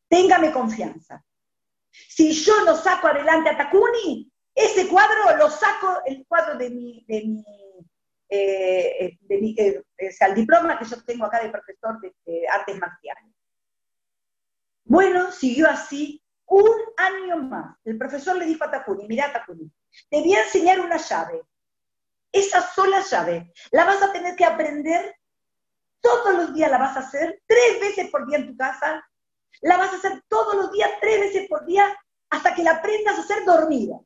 téngame 0.10 0.52
confianza. 0.52 1.24
Si 1.92 2.32
yo 2.32 2.66
no 2.66 2.76
saco 2.76 3.08
adelante 3.08 3.50
a 3.52 3.58
Takuni, 3.58 4.32
ese 4.56 4.88
cuadro 4.88 5.38
lo 5.38 5.50
saco, 5.50 6.02
el 6.06 6.26
cuadro 6.28 6.58
de 6.58 6.70
mi, 6.72 7.06
de 7.08 7.22
mi, 7.24 7.46
eh, 8.34 9.18
de 9.20 9.38
mi 9.40 9.54
eh, 9.58 9.84
el 9.98 10.36
diploma 10.36 10.80
que 10.80 10.86
yo 10.86 11.04
tengo 11.04 11.26
acá 11.26 11.44
de 11.44 11.50
profesor 11.50 12.00
de, 12.00 12.16
de 12.26 12.48
artes 12.48 12.80
marciales. 12.80 13.26
Bueno, 14.86 15.32
siguió 15.32 15.70
así 15.70 16.24
un 16.46 16.72
año 16.98 17.38
más. 17.38 17.78
El 17.84 17.98
profesor 17.98 18.38
le 18.38 18.46
dijo 18.46 18.64
a 18.64 18.72
Takuni, 18.72 19.06
mira 19.06 19.34
Takuni, 19.34 19.70
te 20.10 20.22
voy 20.22 20.34
a 20.34 20.44
enseñar 20.44 20.80
una 20.80 20.98
llave. 20.98 21.42
Esa 22.32 22.62
sola 22.62 23.02
llave 23.02 23.52
la 23.72 23.84
vas 23.84 24.02
a 24.02 24.14
tener 24.14 24.36
que 24.38 24.46
aprender 24.46 25.14
todos 26.00 26.34
los 26.34 26.54
días, 26.54 26.72
la 26.72 26.78
vas 26.78 26.96
a 26.96 27.02
hacer 27.02 27.42
tres 27.46 27.80
veces 27.82 28.10
por 28.10 28.26
día 28.28 28.38
en 28.38 28.48
tu 28.48 28.56
casa, 28.56 29.06
la 29.62 29.78
vas 29.78 29.92
a 29.92 29.98
hacer 29.98 30.24
todos 30.30 30.56
los 30.56 30.72
días, 30.72 30.90
tres 31.02 31.20
veces 31.20 31.50
por 31.50 31.66
día, 31.66 31.86
hasta 32.30 32.56
que 32.56 32.64
la 32.64 32.72
aprendas 32.72 33.18
a 33.18 33.22
hacer 33.22 33.44
dormida. 33.46 34.00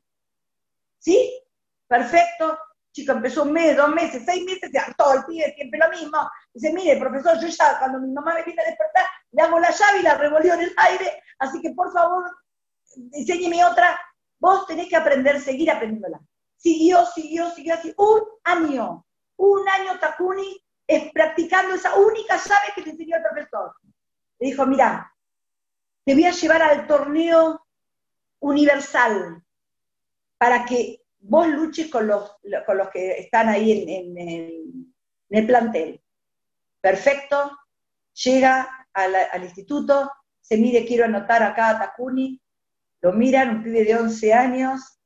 ¿Sí? 0.98 1.40
Perfecto. 1.86 2.58
Chico, 2.96 3.12
empezó 3.12 3.42
un 3.42 3.52
mes, 3.52 3.76
dos 3.76 3.90
meses, 3.90 4.22
seis 4.24 4.42
meses, 4.44 4.70
ya 4.72 4.92
todo 4.96 5.12
el 5.12 5.24
pibe 5.26 5.52
siempre 5.54 5.78
lo 5.78 5.90
mismo. 5.90 6.18
Dice, 6.54 6.72
mire, 6.72 6.96
profesor, 6.96 7.38
yo 7.38 7.48
ya 7.48 7.78
cuando 7.78 8.00
mi 8.00 8.10
mamá 8.10 8.34
me 8.34 8.42
viene 8.42 8.62
despertar, 8.64 9.04
le 9.32 9.42
hago 9.42 9.58
la 9.60 9.70
llave 9.70 10.00
y 10.00 10.02
la 10.02 10.14
revolvió 10.14 10.54
en 10.54 10.62
el 10.62 10.74
aire, 10.76 11.22
así 11.38 11.60
que 11.60 11.72
por 11.72 11.92
favor, 11.92 12.24
enséñeme 13.12 13.64
otra. 13.64 14.00
Vos 14.38 14.66
tenés 14.66 14.88
que 14.88 14.96
aprender, 14.96 15.40
seguir 15.40 15.70
aprendiéndola 15.70 16.20
siguió, 16.56 17.04
siguió, 17.06 17.50
siguió 17.50 17.74
así, 17.74 17.94
un 17.96 18.22
año, 18.44 19.06
un 19.36 19.68
año 19.68 19.98
Takuni 20.00 20.60
es 20.86 21.12
practicando 21.12 21.74
esa 21.74 21.94
única 21.94 22.36
llave 22.36 22.72
que 22.74 22.82
te 22.82 22.90
enseñó 22.90 23.16
el 23.16 23.22
profesor. 23.22 23.74
Le 24.38 24.48
dijo, 24.48 24.66
mira, 24.66 25.12
te 26.04 26.14
voy 26.14 26.24
a 26.24 26.32
llevar 26.32 26.62
al 26.62 26.86
torneo 26.86 27.64
universal 28.40 29.42
para 30.38 30.64
que 30.64 31.02
vos 31.28 31.48
luches 31.48 31.90
con 31.90 32.06
los, 32.06 32.36
con 32.64 32.78
los 32.78 32.88
que 32.90 33.18
están 33.18 33.48
ahí 33.48 33.84
en, 33.88 34.18
el, 35.30 35.46
plantel. 35.46 36.00
Perfecto, 36.80 37.50
llega 38.24 38.86
al, 38.92 39.42
instituto, 39.42 40.10
se 40.40 40.56
mire, 40.56 40.86
quiero 40.86 41.04
anotar 41.04 41.42
acá 41.42 41.70
a 41.70 41.78
Takuni, 41.78 42.40
lo 43.00 43.12
miran, 43.12 43.56
un 43.56 43.62
pibe 43.62 43.84
de 43.84 43.96
11 43.96 44.32
años, 44.32 44.98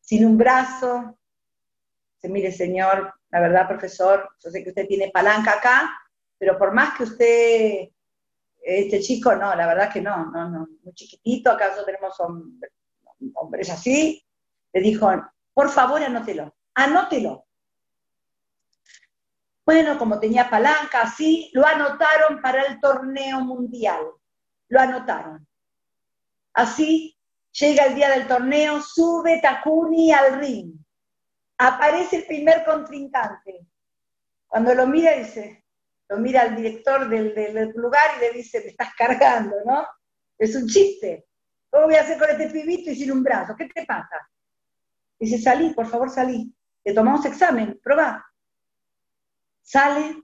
sin 0.00 0.26
un 0.26 0.36
brazo. 0.36 1.18
Se 2.18 2.28
mire, 2.28 2.50
señor, 2.50 3.14
la 3.30 3.40
verdad, 3.40 3.68
profesor, 3.68 4.30
yo 4.42 4.50
sé 4.50 4.62
que 4.62 4.70
usted 4.70 4.86
tiene 4.86 5.10
palanca 5.10 5.52
acá, 5.52 5.90
pero 6.38 6.58
por 6.58 6.72
más 6.72 6.96
que 6.96 7.02
usted, 7.04 7.88
este 8.62 9.00
chico, 9.00 9.34
no, 9.34 9.54
la 9.54 9.66
verdad 9.66 9.92
que 9.92 10.00
no, 10.00 10.30
no, 10.30 10.48
no, 10.48 10.68
muy 10.82 10.94
chiquitito, 10.94 11.50
acaso 11.50 11.84
tenemos 11.84 12.16
hombres 13.34 13.70
así. 13.70 14.24
Le 14.72 14.80
dijo, 14.80 15.10
por 15.52 15.70
favor, 15.70 16.02
anótelo, 16.02 16.54
anótelo. 16.74 17.46
Bueno, 19.64 19.98
como 19.98 20.18
tenía 20.18 20.50
palanca, 20.50 21.02
así, 21.02 21.50
lo 21.54 21.66
anotaron 21.66 22.40
para 22.40 22.62
el 22.62 22.80
torneo 22.80 23.40
mundial. 23.40 24.04
Lo 24.68 24.80
anotaron. 24.80 25.46
Así 26.54 27.16
Llega 27.52 27.84
el 27.84 27.94
día 27.94 28.10
del 28.10 28.26
torneo, 28.26 28.80
sube 28.80 29.40
Takuni 29.42 30.10
al 30.12 30.40
ring. 30.40 30.74
Aparece 31.58 32.16
el 32.16 32.26
primer 32.26 32.64
contrincante. 32.64 33.66
Cuando 34.46 34.74
lo 34.74 34.86
mira, 34.86 35.12
dice, 35.12 35.64
lo 36.08 36.16
mira 36.16 36.42
al 36.42 36.56
director 36.56 37.08
del, 37.08 37.72
lugar 37.74 38.02
y 38.16 38.20
le 38.20 38.32
dice, 38.32 38.60
me 38.60 38.68
estás 38.68 38.94
cargando, 38.96 39.56
¿no? 39.66 39.86
Es 40.38 40.56
un 40.56 40.66
chiste. 40.66 41.26
¿Cómo 41.70 41.86
voy 41.86 41.96
a 41.96 42.00
hacer 42.00 42.18
con 42.18 42.30
este 42.30 42.48
pibito 42.48 42.90
y 42.90 42.96
sin 42.96 43.12
un 43.12 43.22
brazo? 43.22 43.54
¿Qué 43.56 43.66
te 43.66 43.84
pasa? 43.84 44.16
Dice, 45.22 45.38
salí, 45.38 45.72
por 45.72 45.86
favor, 45.86 46.10
salí. 46.10 46.52
Le 46.82 46.94
tomamos 46.94 47.24
examen, 47.26 47.78
probá. 47.80 48.26
Sale, 49.62 50.20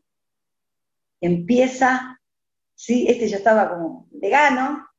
empieza, 1.21 2.21
sí, 2.75 3.07
este 3.09 3.29
ya 3.29 3.37
estaba 3.37 3.69
como 3.69 4.09
vegano, 4.11 4.91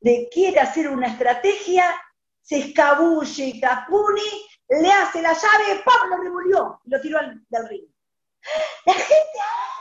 de 0.00 0.28
quiere 0.32 0.60
hacer 0.60 0.88
una 0.88 1.08
estrategia, 1.08 1.92
se 2.40 2.58
escabulle 2.58 3.60
Capuni, 3.60 4.46
le 4.68 4.92
hace 4.92 5.20
la 5.20 5.32
llave, 5.32 5.82
¡pam! 5.84 6.10
lo 6.10 6.16
revolvió 6.22 6.80
y 6.84 6.90
lo 6.90 7.00
tiró 7.00 7.18
al, 7.18 7.44
del 7.48 7.68
ring. 7.68 7.88
La 8.86 8.94
gente, 8.94 9.38
¡ah! 9.42 9.80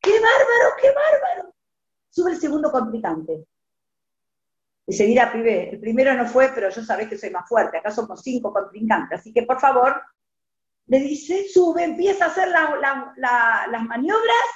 ¡Qué 0.00 0.12
bárbaro, 0.12 0.76
qué 0.80 0.88
bárbaro! 0.90 1.54
Sube 2.08 2.30
el 2.30 2.40
segundo 2.40 2.72
complicante. 2.72 3.46
Dice, 4.90 5.06
mira, 5.06 5.30
pibe, 5.30 5.70
el 5.70 5.78
primero 5.78 6.12
no 6.14 6.26
fue, 6.26 6.48
pero 6.52 6.68
yo 6.68 6.82
sabés 6.82 7.08
que 7.08 7.16
soy 7.16 7.30
más 7.30 7.48
fuerte, 7.48 7.78
acá 7.78 7.92
somos 7.92 8.20
cinco 8.22 8.52
contrincantes, 8.52 9.20
así 9.20 9.32
que 9.32 9.44
por 9.44 9.60
favor, 9.60 10.02
le 10.86 10.98
dice, 10.98 11.46
sube, 11.48 11.84
empieza 11.84 12.24
a 12.24 12.28
hacer 12.28 12.48
las 12.48 13.82
maniobras, 13.84 14.46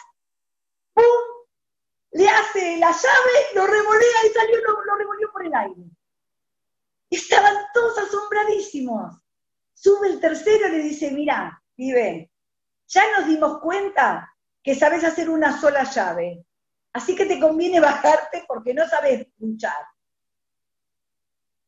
¡pum! 0.92 1.05
le 2.11 2.29
hace 2.29 2.79
la 2.79 2.90
llave, 2.90 3.55
lo 3.55 3.64
revolea 3.64 4.27
y 4.29 4.33
salió, 4.35 4.57
lo, 4.62 4.85
lo 4.85 4.97
revolvió 4.97 5.31
por 5.31 5.47
el 5.47 5.55
aire. 5.55 5.83
Estaban 7.11 7.55
todos 7.73 7.97
asombradísimos. 7.97 9.16
Sube 9.73 10.09
el 10.09 10.20
tercero 10.20 10.66
y 10.66 10.73
le 10.73 10.79
dice, 10.79 11.12
mira, 11.12 11.62
vive, 11.77 12.33
ya 12.88 13.03
nos 13.16 13.29
dimos 13.29 13.61
cuenta 13.61 14.35
que 14.64 14.75
sabes 14.75 15.05
hacer 15.05 15.31
una 15.31 15.61
sola 15.61 15.85
llave, 15.85 16.44
así 16.92 17.14
que 17.14 17.27
te 17.27 17.38
conviene 17.38 17.79
bajarte 17.92 18.44
porque 18.49 18.75
no 18.75 18.85
sabes 18.88 19.29
luchar. 19.38 19.93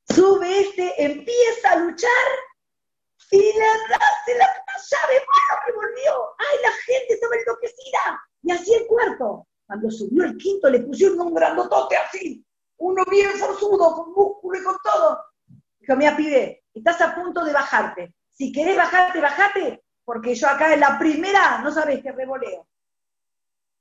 Sube 0.09 0.61
este, 0.61 1.05
empieza 1.05 1.73
a 1.73 1.77
luchar 1.77 2.11
y 3.31 3.38
le 3.38 3.64
hace 3.64 4.38
la, 4.38 4.47
llave, 4.47 5.14
bueno, 5.14 5.62
revolvió. 5.66 6.35
¡Ay, 6.38 6.59
la 6.62 6.73
gente 6.73 7.14
estaba 7.14 7.35
enloquecida! 7.35 8.21
y 8.47 8.53
así 8.53 8.73
el 8.75 8.87
cuarto. 8.87 9.47
Cuando 9.66 9.90
subió 9.90 10.25
el 10.25 10.37
quinto 10.37 10.71
le 10.71 10.81
pusieron 10.81 11.21
un 11.21 11.35
grandotote 11.35 11.97
así, 11.97 12.45
uno 12.79 13.05
bien 13.11 13.33
forzudo, 13.33 13.95
con 13.97 14.12
músculo 14.12 14.61
y 14.61 14.62
con 14.62 14.77
todo. 14.83 15.25
Dijo, 15.81 15.97
mira, 15.97 16.16
pibe, 16.16 16.62
estás 16.73 17.01
a 17.01 17.14
punto 17.14 17.45
de 17.45 17.53
bajarte. 17.53 18.14
Si 18.31 18.53
querés 18.53 18.77
bajarte, 18.77 19.21
bajate, 19.21 19.85
porque 20.05 20.37
yo 20.37 20.49
acá 20.49 20.73
en 20.73 20.81
la 20.81 20.97
primera 20.99 21.59
no 21.59 21.73
sabes 21.73 22.01
qué 22.03 22.12
revoleo. 22.12 22.69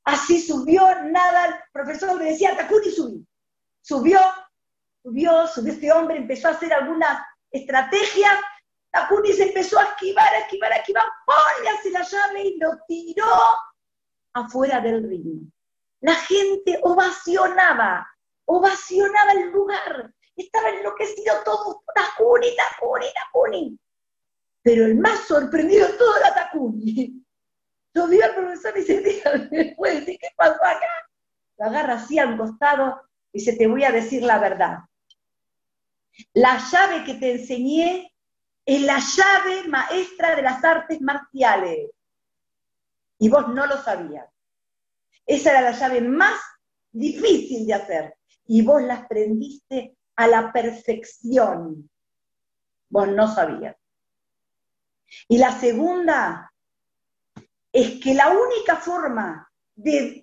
Así 0.06 0.42
subió, 0.42 0.84
nada, 1.04 1.46
el 1.46 1.56
profesor 1.72 2.18
le 2.18 2.32
decía, 2.32 2.58
Takuni, 2.58 2.90
subí. 2.90 3.28
Subió, 3.82 4.20
subió, 5.06 5.48
subió 5.48 5.74
este 5.74 5.92
hombre, 5.92 6.18
empezó 6.18 6.48
a 6.48 6.52
hacer 6.52 6.74
algunas 6.74 7.22
estrategias. 7.52 8.40
Takuni 8.92 9.34
se 9.34 9.44
empezó 9.44 9.80
a 9.80 9.84
esquivar, 9.84 10.34
a 10.34 10.40
esquivar, 10.40 10.72
a 10.72 10.78
esquivar, 10.78 11.04
hace 11.78 11.92
la 11.92 12.02
llave 12.02 12.42
y 12.42 12.58
lo 12.58 12.72
tiró 12.88 13.26
afuera 14.34 14.80
del 14.82 15.08
ring. 15.08 15.48
La 16.02 16.16
gente 16.16 16.80
ovacionaba, 16.82 18.08
ovacionaba 18.46 19.32
el 19.34 19.52
lugar. 19.52 20.12
Estaba 20.36 20.70
enloquecido 20.70 21.36
todo, 21.44 21.84
Takuni, 21.94 22.56
Takuni, 22.56 23.06
Takuni. 23.14 23.80
Pero 24.64 24.86
el 24.86 24.98
más 24.98 25.20
sorprendido 25.28 25.88
de 25.88 25.94
todo 25.94 26.18
era 26.18 26.34
Takuni. 26.34 27.24
Lo 27.94 28.08
vio 28.08 28.26
al 28.26 28.36
profesor 28.36 28.78
y 28.78 28.82
se 28.82 29.02
después 29.52 30.06
¿qué 30.06 30.30
pasó 30.36 30.64
acá? 30.64 30.88
Lo 31.58 31.66
agarra 31.68 31.94
así 31.94 32.18
al 32.18 32.38
costado 32.38 33.02
y 33.32 33.40
dice, 33.40 33.56
te 33.56 33.68
voy 33.68 33.84
a 33.84 33.92
decir 33.92 34.24
la 34.24 34.40
verdad. 34.40 34.80
La 36.34 36.58
llave 36.58 37.04
que 37.04 37.16
te 37.16 37.32
enseñé 37.32 38.14
es 38.66 38.82
la 38.82 39.00
llave 39.00 39.68
maestra 39.68 40.36
de 40.36 40.42
las 40.42 40.64
artes 40.64 41.02
marciales. 41.02 41.92
Y 43.18 43.30
vos 43.30 43.48
no 43.50 43.66
lo 43.66 43.82
sabías. 43.82 44.28
Esa 45.26 45.52
era 45.52 45.62
la 45.62 45.72
llave 45.72 46.02
más 46.02 46.40
difícil 46.92 47.66
de 47.66 47.74
hacer. 47.74 48.18
Y 48.48 48.62
vos 48.62 48.82
la 48.82 48.96
aprendiste 48.96 49.98
a 50.16 50.28
la 50.28 50.52
perfección. 50.52 51.90
Vos 52.90 53.08
no 53.08 53.34
sabías. 53.34 53.76
Y 55.28 55.38
la 55.38 55.58
segunda 55.60 56.52
es 57.72 58.00
que 58.02 58.14
la 58.14 58.30
única 58.30 58.78
forma 58.78 59.52
de, 59.76 60.22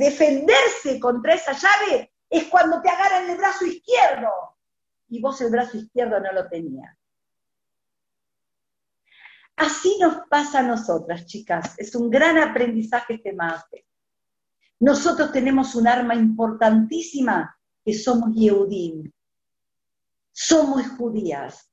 defenderse 0.00 0.98
contra 0.98 1.34
esa 1.34 1.52
llave 1.52 2.12
es 2.30 2.44
cuando 2.44 2.80
te 2.80 2.88
agarran 2.88 3.28
el 3.28 3.36
brazo 3.36 3.66
izquierdo. 3.66 4.57
Y 5.08 5.20
vos 5.20 5.40
el 5.40 5.50
brazo 5.50 5.78
izquierdo 5.78 6.20
no 6.20 6.32
lo 6.32 6.48
tenías. 6.48 6.96
Así 9.56 9.98
nos 10.00 10.26
pasa 10.28 10.60
a 10.60 10.62
nosotras, 10.62 11.26
chicas. 11.26 11.74
Es 11.78 11.94
un 11.94 12.10
gran 12.10 12.38
aprendizaje 12.38 13.14
este 13.14 13.32
máster. 13.32 13.84
Nosotros 14.80 15.32
tenemos 15.32 15.74
un 15.74 15.88
arma 15.88 16.14
importantísima 16.14 17.58
que 17.84 17.94
somos 17.94 18.34
Yehudim. 18.34 19.10
Somos 20.30 20.86
judías. 20.96 21.68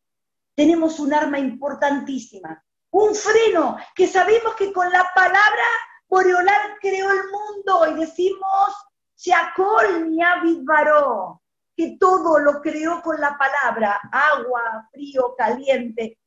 Tenemos 0.55 0.99
un 0.99 1.13
arma 1.13 1.37
importantísima 1.37 2.65
un 2.95 3.13
freno, 3.13 3.77
que 3.93 4.07
sabemos 4.07 4.55
que 4.55 4.71
con 4.71 4.89
la 4.89 5.05
palabra 5.13 5.63
Boreolán 6.07 6.77
creó 6.79 7.11
el 7.11 7.29
mundo 7.29 7.91
y 7.91 7.99
decimos, 7.99 8.73
Shakol 9.17 10.05
mi 10.05 10.19
varó, 10.63 11.41
que 11.75 11.97
todo 11.99 12.39
lo 12.39 12.61
creó 12.61 13.01
con 13.01 13.19
la 13.19 13.37
palabra, 13.37 13.99
agua, 14.11 14.87
frío, 14.91 15.35
caliente, 15.37 16.17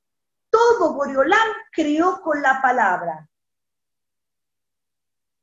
todo 0.51 0.95
Boreolán 0.95 1.49
creó 1.73 2.21
con 2.21 2.41
la 2.43 2.61
palabra. 2.61 3.29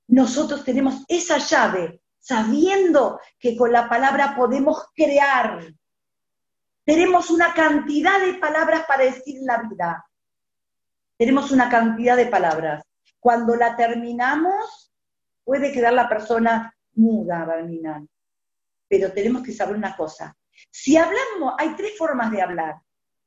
Nosotros 0.08 0.64
tenemos 0.64 1.04
esa 1.08 1.38
llave, 1.38 2.02
sabiendo 2.20 3.20
que 3.40 3.58
con 3.58 3.72
la 3.72 3.90
palabra 3.90 4.36
podemos 4.36 4.86
crear. 4.96 5.74
Tenemos 6.84 7.30
una 7.30 7.54
cantidad 7.54 8.20
de 8.20 8.36
palabras 8.36 8.86
para 8.86 9.06
decir 9.06 9.42
la 9.42 9.58
vida 9.64 10.06
tenemos 11.18 11.52
una 11.52 11.70
cantidad 11.70 12.18
de 12.18 12.28
palabras. 12.28 12.84
Cuando 13.20 13.56
la 13.56 13.76
terminamos, 13.76 14.94
puede 15.44 15.72
quedar 15.72 15.94
la 15.94 16.10
persona 16.10 16.76
muda. 16.94 17.46
Pero 18.88 19.12
tenemos 19.12 19.44
que 19.44 19.52
saber 19.52 19.76
una 19.76 19.96
cosa. 19.96 20.36
Si 20.72 20.98
hablamos, 20.98 21.56
hay 21.58 21.76
tres 21.76 21.98
formas 21.98 22.32
de 22.32 22.42
hablar. 22.42 22.76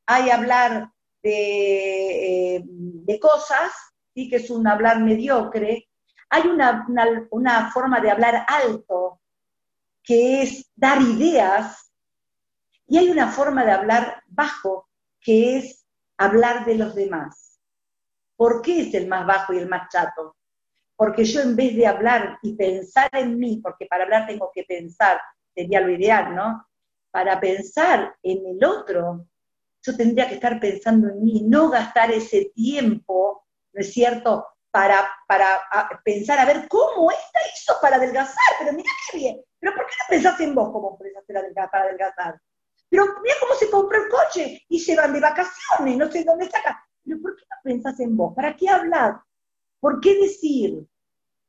Hay 0.06 0.30
hablar 0.30 0.90
de, 1.22 2.56
eh, 2.56 3.20
cosas, 3.20 3.72
¿sí? 4.14 4.28
que 4.28 4.36
es 4.36 4.50
un 4.50 4.66
hablar 4.66 5.00
mediocre. 5.00 5.88
Hay 6.30 6.42
una, 6.42 6.86
una 7.30 7.70
forma 7.70 8.00
de 8.00 8.10
hablar 8.10 8.44
alto, 8.46 9.20
que 10.02 10.42
es 10.42 10.70
dar 10.74 11.00
ideas. 11.02 11.92
Y 12.86 12.98
hay 12.98 13.10
una 13.10 13.28
forma 13.28 13.64
de 13.64 13.72
hablar 13.72 14.22
bajo, 14.26 14.88
que 15.20 15.58
es 15.58 15.86
hablar 16.16 16.64
de 16.64 16.76
los 16.76 16.94
demás. 16.94 17.60
¿Por 18.36 18.62
qué 18.62 18.82
es 18.82 18.94
el 18.94 19.08
más 19.08 19.26
bajo 19.26 19.52
y 19.52 19.58
el 19.58 19.68
más 19.68 19.88
chato? 19.90 20.36
Porque 20.96 21.24
yo 21.24 21.40
en 21.40 21.56
vez 21.56 21.74
de 21.76 21.86
hablar 21.86 22.38
y 22.42 22.54
pensar 22.54 23.08
en 23.12 23.38
mí, 23.38 23.60
porque 23.62 23.86
para 23.86 24.04
hablar 24.04 24.26
tengo 24.26 24.50
que 24.54 24.64
pensar, 24.64 25.20
sería 25.58 25.80
lo 25.80 25.90
ideal, 25.90 26.34
¿no? 26.36 26.68
Para 27.10 27.40
pensar 27.40 28.14
en 28.22 28.46
el 28.46 28.64
otro, 28.64 29.26
yo 29.82 29.96
tendría 29.96 30.28
que 30.28 30.34
estar 30.34 30.60
pensando 30.60 31.08
en 31.08 31.24
mí, 31.24 31.42
no 31.42 31.68
gastar 31.68 32.12
ese 32.12 32.52
tiempo, 32.54 33.44
¿no 33.72 33.80
es 33.80 33.92
cierto?, 33.92 34.46
para, 34.70 35.08
para 35.26 35.48
pensar 36.04 36.38
a 36.38 36.44
ver 36.44 36.68
cómo 36.68 37.10
esta 37.10 37.40
hizo 37.52 37.74
para 37.80 37.96
adelgazar, 37.96 38.36
pero 38.58 38.72
mira 38.72 38.90
qué 39.10 39.18
bien, 39.18 39.40
pero 39.58 39.74
¿por 39.74 39.86
qué 39.86 39.94
no 39.98 40.04
pensás 40.10 40.40
en 40.40 40.54
vos 40.54 40.70
cómo 40.70 40.96
pensaste 40.96 41.32
para 41.32 41.84
adelgazar? 41.84 42.40
Pero 42.88 43.04
mira 43.22 43.34
cómo 43.40 43.54
se 43.54 43.70
compró 43.70 44.04
el 44.04 44.08
coche 44.08 44.62
y 44.68 44.78
se 44.78 44.94
van 44.94 45.12
de 45.12 45.20
vacaciones, 45.20 45.96
no 45.96 46.10
sé 46.10 46.22
dónde 46.22 46.44
está. 46.44 46.86
Pero 47.02 47.20
¿por 47.20 47.34
qué 47.34 47.44
no 47.50 47.56
pensás 47.64 47.98
en 47.98 48.16
vos? 48.16 48.34
¿Para 48.36 48.54
qué 48.54 48.68
hablar? 48.68 49.20
¿Por 49.80 50.00
qué 50.00 50.14
decir? 50.20 50.86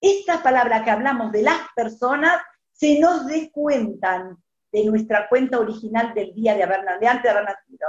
Estas 0.01 0.41
palabras 0.41 0.83
que 0.83 0.91
hablamos 0.91 1.31
de 1.31 1.43
las 1.43 1.59
personas 1.75 2.41
se 2.79 2.99
nos 2.99 3.25
descuentan 3.25 4.37
de 4.71 4.85
nuestra 4.85 5.27
cuenta 5.27 5.59
original 5.59 6.13
del 6.13 6.33
día 6.33 6.55
de, 6.55 6.63
haber, 6.63 6.85
de 6.99 7.07
antes 7.07 7.23
de 7.23 7.29
haber 7.29 7.43
nacido. 7.43 7.87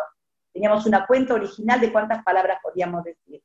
Teníamos 0.52 0.86
una 0.86 1.06
cuenta 1.06 1.34
original 1.34 1.80
de 1.80 1.92
cuántas 1.92 2.24
palabras 2.24 2.58
podíamos 2.62 3.04
decir. 3.04 3.42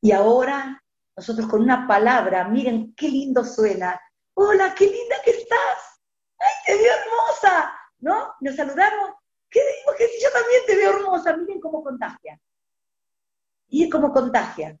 Y 0.00 0.12
ahora, 0.12 0.82
nosotros 1.16 1.46
con 1.46 1.62
una 1.62 1.86
palabra, 1.86 2.44
miren 2.48 2.94
qué 2.94 3.08
lindo 3.08 3.44
suena. 3.44 3.98
Hola, 4.34 4.74
qué 4.74 4.86
linda 4.86 5.16
que 5.24 5.30
estás. 5.30 6.00
¡Ay, 6.38 6.52
te 6.66 6.74
veo 6.74 6.92
hermosa! 6.92 7.72
¿No? 8.00 8.34
Nos 8.40 8.56
saludamos. 8.56 9.12
¿Qué 9.48 9.60
digo? 9.60 9.96
Que 9.96 10.08
si 10.08 10.22
yo 10.22 10.30
también 10.30 10.60
te 10.66 10.76
veo 10.76 10.90
hermosa, 10.90 11.36
miren 11.36 11.60
cómo 11.60 11.82
contagia 11.82 12.38
y 13.68 13.84
es 13.84 13.90
como 13.90 14.12
contagia. 14.12 14.78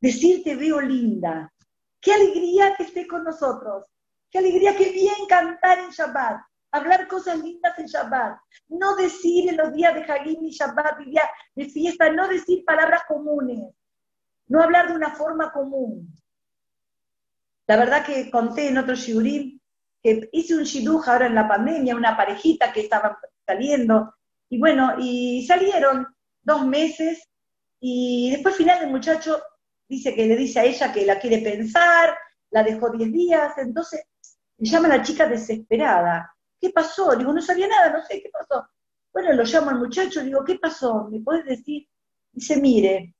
Decirte 0.00 0.56
veo 0.56 0.80
linda. 0.80 1.52
Qué 2.00 2.12
alegría 2.12 2.74
que 2.76 2.84
esté 2.84 3.06
con 3.06 3.24
nosotros. 3.24 3.86
Qué 4.32 4.38
alegría 4.38 4.74
que 4.74 4.90
bien 4.90 5.26
cantar 5.28 5.78
en 5.80 5.90
Shabbat. 5.90 6.40
Hablar 6.70 7.06
cosas 7.06 7.38
lindas 7.38 7.78
en 7.78 7.84
Shabbat. 7.84 8.38
No 8.68 8.96
decir 8.96 9.50
en 9.50 9.58
los 9.58 9.74
días 9.74 9.94
de 9.94 10.10
Hagim 10.10 10.42
y 10.42 10.50
Shabbat 10.50 11.02
y 11.02 11.14
de 11.54 11.68
fiesta, 11.68 12.10
no 12.10 12.26
decir 12.26 12.64
palabras 12.64 13.02
comunes. 13.06 13.60
No 14.48 14.62
hablar 14.62 14.88
de 14.88 14.94
una 14.94 15.14
forma 15.14 15.52
común. 15.52 16.08
La 17.66 17.76
verdad 17.76 18.06
que 18.06 18.30
conté 18.30 18.68
en 18.68 18.78
otro 18.78 18.94
shiurim 18.94 19.60
que 20.02 20.30
hice 20.32 20.56
un 20.56 20.64
shidduch 20.64 21.06
ahora 21.08 21.26
en 21.26 21.34
la 21.34 21.46
pandemia, 21.46 21.94
una 21.94 22.16
parejita 22.16 22.72
que 22.72 22.80
estaba 22.80 23.18
saliendo, 23.46 24.14
y 24.48 24.58
bueno, 24.58 24.94
y 24.98 25.46
salieron 25.46 26.06
dos 26.42 26.66
meses 26.66 27.28
y 27.80 28.30
después 28.30 28.54
al 28.54 28.58
final 28.58 28.82
el 28.82 28.90
muchacho 28.90 29.42
dice 29.88 30.14
que 30.14 30.26
le 30.26 30.36
dice 30.36 30.60
a 30.60 30.64
ella 30.64 30.92
que 30.92 31.06
la 31.06 31.18
quiere 31.20 31.38
pensar, 31.38 32.16
la 32.50 32.62
dejó 32.62 32.90
10 32.90 33.12
días, 33.12 33.52
entonces 33.58 34.02
me 34.62 34.68
llama 34.68 34.86
la 34.86 35.02
chica 35.02 35.26
desesperada. 35.26 36.32
¿Qué 36.60 36.70
pasó? 36.70 37.16
Digo, 37.16 37.32
no 37.32 37.42
sabía 37.42 37.66
nada, 37.66 37.90
no 37.90 38.06
sé 38.06 38.22
qué 38.22 38.30
pasó. 38.30 38.64
Bueno, 39.12 39.32
lo 39.32 39.42
llamo 39.42 39.70
al 39.70 39.80
muchacho, 39.80 40.22
digo, 40.22 40.44
¿qué 40.44 40.56
pasó? 40.56 41.08
¿Me 41.10 41.18
puedes 41.18 41.44
decir? 41.44 41.88
Dice, 42.30 42.60
mire, 42.60 43.12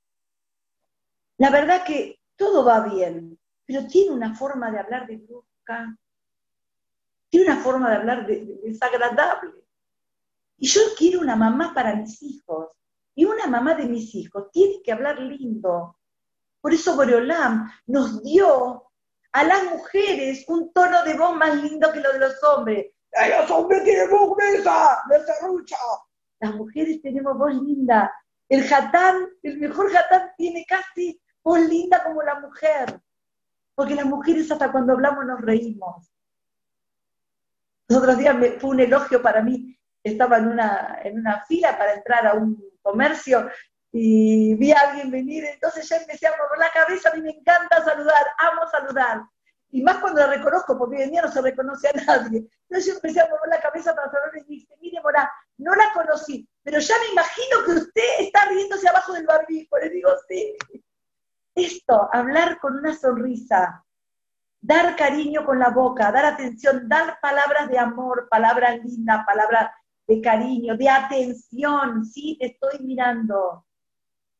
la 1.39 1.51
verdad 1.51 1.83
que 1.85 2.21
todo 2.37 2.65
va 2.65 2.87
bien, 2.87 3.37
pero 3.67 3.89
tiene 3.89 4.13
una 4.13 4.37
forma 4.37 4.71
de 4.71 4.79
hablar 4.79 5.09
de 5.09 5.17
brusca, 5.17 5.99
tiene 7.29 7.47
una 7.47 7.61
forma 7.61 7.91
de 7.91 7.97
hablar 7.97 8.25
desagradable. 8.25 9.65
Y 10.59 10.69
yo 10.69 10.81
quiero 10.97 11.19
una 11.19 11.35
mamá 11.35 11.75
para 11.75 11.97
mis 11.97 12.23
hijos. 12.23 12.69
Y 13.17 13.25
una 13.25 13.49
mamá 13.49 13.75
de 13.75 13.87
mis 13.87 14.15
hijos 14.15 14.49
tiene 14.53 14.81
que 14.81 14.93
hablar 14.93 15.19
lindo. 15.19 15.99
Por 16.61 16.73
eso 16.73 16.95
Boreolam 16.95 17.69
nos 17.87 18.23
dio 18.23 18.92
a 19.33 19.45
las 19.45 19.65
mujeres 19.65 20.45
un 20.49 20.73
tono 20.73 21.03
de 21.05 21.15
voz 21.15 21.35
más 21.37 21.57
lindo 21.57 21.91
que 21.93 22.01
lo 22.01 22.13
de 22.13 22.19
los 22.19 22.43
hombres. 22.45 22.87
Los 23.29 23.51
hombres 23.51 23.85
tienen 23.85 24.11
voz 24.11 24.37
gruesa, 24.37 25.03
de 25.09 25.25
serrucha. 25.25 25.77
Las 26.41 26.55
mujeres 26.55 27.01
tenemos 27.03 27.37
voz 27.37 27.55
linda. 27.55 28.13
El 28.49 28.65
jatán, 28.65 29.29
el 29.43 29.59
mejor 29.59 29.91
jatán 29.91 30.33
tiene 30.37 30.65
casi 30.67 31.21
voz 31.43 31.61
linda 31.61 32.03
como 32.05 32.23
la 32.23 32.41
mujer. 32.41 33.01
porque 33.75 33.95
las 33.95 34.05
mujeres 34.05 34.51
hasta 34.51 34.71
cuando 34.71 34.93
hablamos 34.93 35.25
nos 35.25 35.41
reímos. 35.41 36.13
Los 37.89 37.99
otros 37.99 38.19
días 38.19 38.37
fue 38.61 38.71
un 38.71 38.81
elogio 38.81 39.23
para 39.23 39.43
mí, 39.43 39.79
estaba 40.05 40.39
en 40.39 40.49
una, 40.49 41.01
en 41.03 41.19
una 41.19 41.45
fila 41.47 41.77
para 41.79 41.95
entrar 41.95 42.27
a 42.27 42.35
un 42.35 42.63
comercio 42.83 43.49
y 43.93 44.55
vi 44.55 44.73
a 44.73 44.81
alguien 44.81 45.11
venir, 45.11 45.45
entonces 45.45 45.87
ya 45.87 45.97
empecé 45.97 46.27
a 46.27 46.31
mover 46.31 46.59
la 46.59 46.73
cabeza, 46.73 47.11
a 47.11 47.15
mí 47.15 47.21
me 47.21 47.31
encanta 47.31 47.85
saludar, 47.85 48.27
amo 48.39 48.67
saludar. 48.71 49.23
Y 49.71 49.83
más 49.83 49.99
cuando 49.99 50.21
la 50.21 50.29
reconozco, 50.29 50.79
porque 50.79 50.97
hoy 50.97 51.03
en 51.03 51.11
día 51.11 51.23
no 51.23 51.31
se 51.31 51.43
reconoce 51.43 51.89
a 51.89 51.93
nadie. 51.93 52.47
Entonces 52.69 52.87
yo 52.87 52.95
empecé 52.95 53.21
a 53.21 53.29
mover 53.29 53.49
la 53.49 53.61
cabeza 53.61 53.95
para 53.95 54.11
saludar 54.11 54.33
y 54.37 54.45
dije, 54.45 54.75
mire, 54.81 55.01
Morá, 55.03 55.31
no 55.59 55.75
la 55.75 55.93
conocí, 55.93 56.49
pero 56.63 56.79
ya 56.79 56.95
me 57.01 57.13
imagino 57.13 57.65
que 57.65 57.73
usted 57.73 58.03
está 58.21 58.47
riéndose 58.47 58.89
abajo 58.89 59.13
del 59.13 59.27
barbijo. 59.27 59.79
Le 59.79 59.91
digo, 59.91 60.11
sí. 60.29 60.57
Esto, 61.55 62.09
hablar 62.13 62.59
con 62.61 62.77
una 62.79 62.95
sonrisa, 62.95 63.85
dar 64.61 64.97
cariño 64.97 65.45
con 65.45 65.59
la 65.59 65.69
boca, 65.69 66.11
dar 66.11 66.25
atención, 66.25 66.89
dar 66.89 67.19
palabras 67.21 67.69
de 67.69 67.79
amor, 67.79 68.29
palabras 68.31 68.79
lindas, 68.83 69.27
palabras 69.27 69.71
de 70.07 70.21
cariño, 70.23 70.77
de 70.77 70.89
atención, 70.89 72.07
sí, 72.07 72.39
te 72.41 72.47
estoy 72.47 72.79
mirando. 72.81 73.67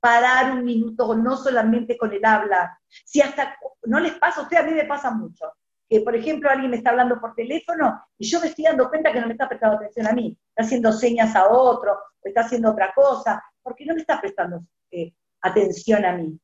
Parar 0.03 0.51
un 0.51 0.65
minuto, 0.65 1.15
no 1.15 1.37
solamente 1.37 1.97
con 1.97 2.13
el 2.13 2.25
habla. 2.25 2.77
Si 3.05 3.21
hasta 3.21 3.57
no 3.85 4.01
les 4.01 4.15
pasa 4.15 4.41
a 4.41 4.43
usted, 4.43 4.57
a 4.57 4.65
mí 4.65 4.73
me 4.73 4.85
pasa 4.85 5.13
mucho. 5.13 5.53
Que, 5.89 6.01
por 6.01 6.17
ejemplo, 6.17 6.51
alguien 6.51 6.73
me 6.73 6.79
está 6.79 6.91
hablando 6.91 7.21
por 7.21 7.37
teléfono 7.37 8.03
y 8.19 8.29
yo 8.29 8.41
me 8.41 8.49
estoy 8.49 8.65
dando 8.65 8.89
cuenta 8.89 9.13
que 9.13 9.21
no 9.21 9.29
me 9.29 9.35
está 9.35 9.49
prestando 9.49 9.77
atención 9.77 10.09
a 10.09 10.13
mí. 10.13 10.37
Está 10.49 10.65
haciendo 10.65 10.93
señas 10.93 11.37
a 11.37 11.49
otro, 11.49 11.97
está 12.23 12.41
haciendo 12.41 12.73
otra 12.73 12.93
cosa, 12.93 13.41
porque 13.63 13.87
no 13.87 13.95
me 13.95 14.01
está 14.01 14.21
prestando 14.21 14.65
eh, 14.91 15.13
atención 15.41 16.05
a 16.05 16.17
mí. 16.17 16.37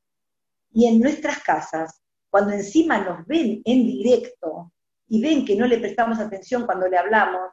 Y 0.71 0.87
en 0.87 1.01
nuestras 1.01 1.43
casas, 1.43 2.01
cuando 2.31 2.53
encima 2.53 2.99
nos 2.99 3.27
ven 3.27 3.61
en 3.65 3.87
directo 3.87 4.73
y 5.09 5.21
ven 5.21 5.45
que 5.45 5.57
no 5.57 5.67
le 5.67 5.79
prestamos 5.79 6.21
atención 6.21 6.65
cuando 6.65 6.87
le 6.87 6.97
hablamos, 6.97 7.51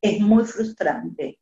es 0.00 0.20
muy 0.20 0.44
frustrante. 0.44 1.38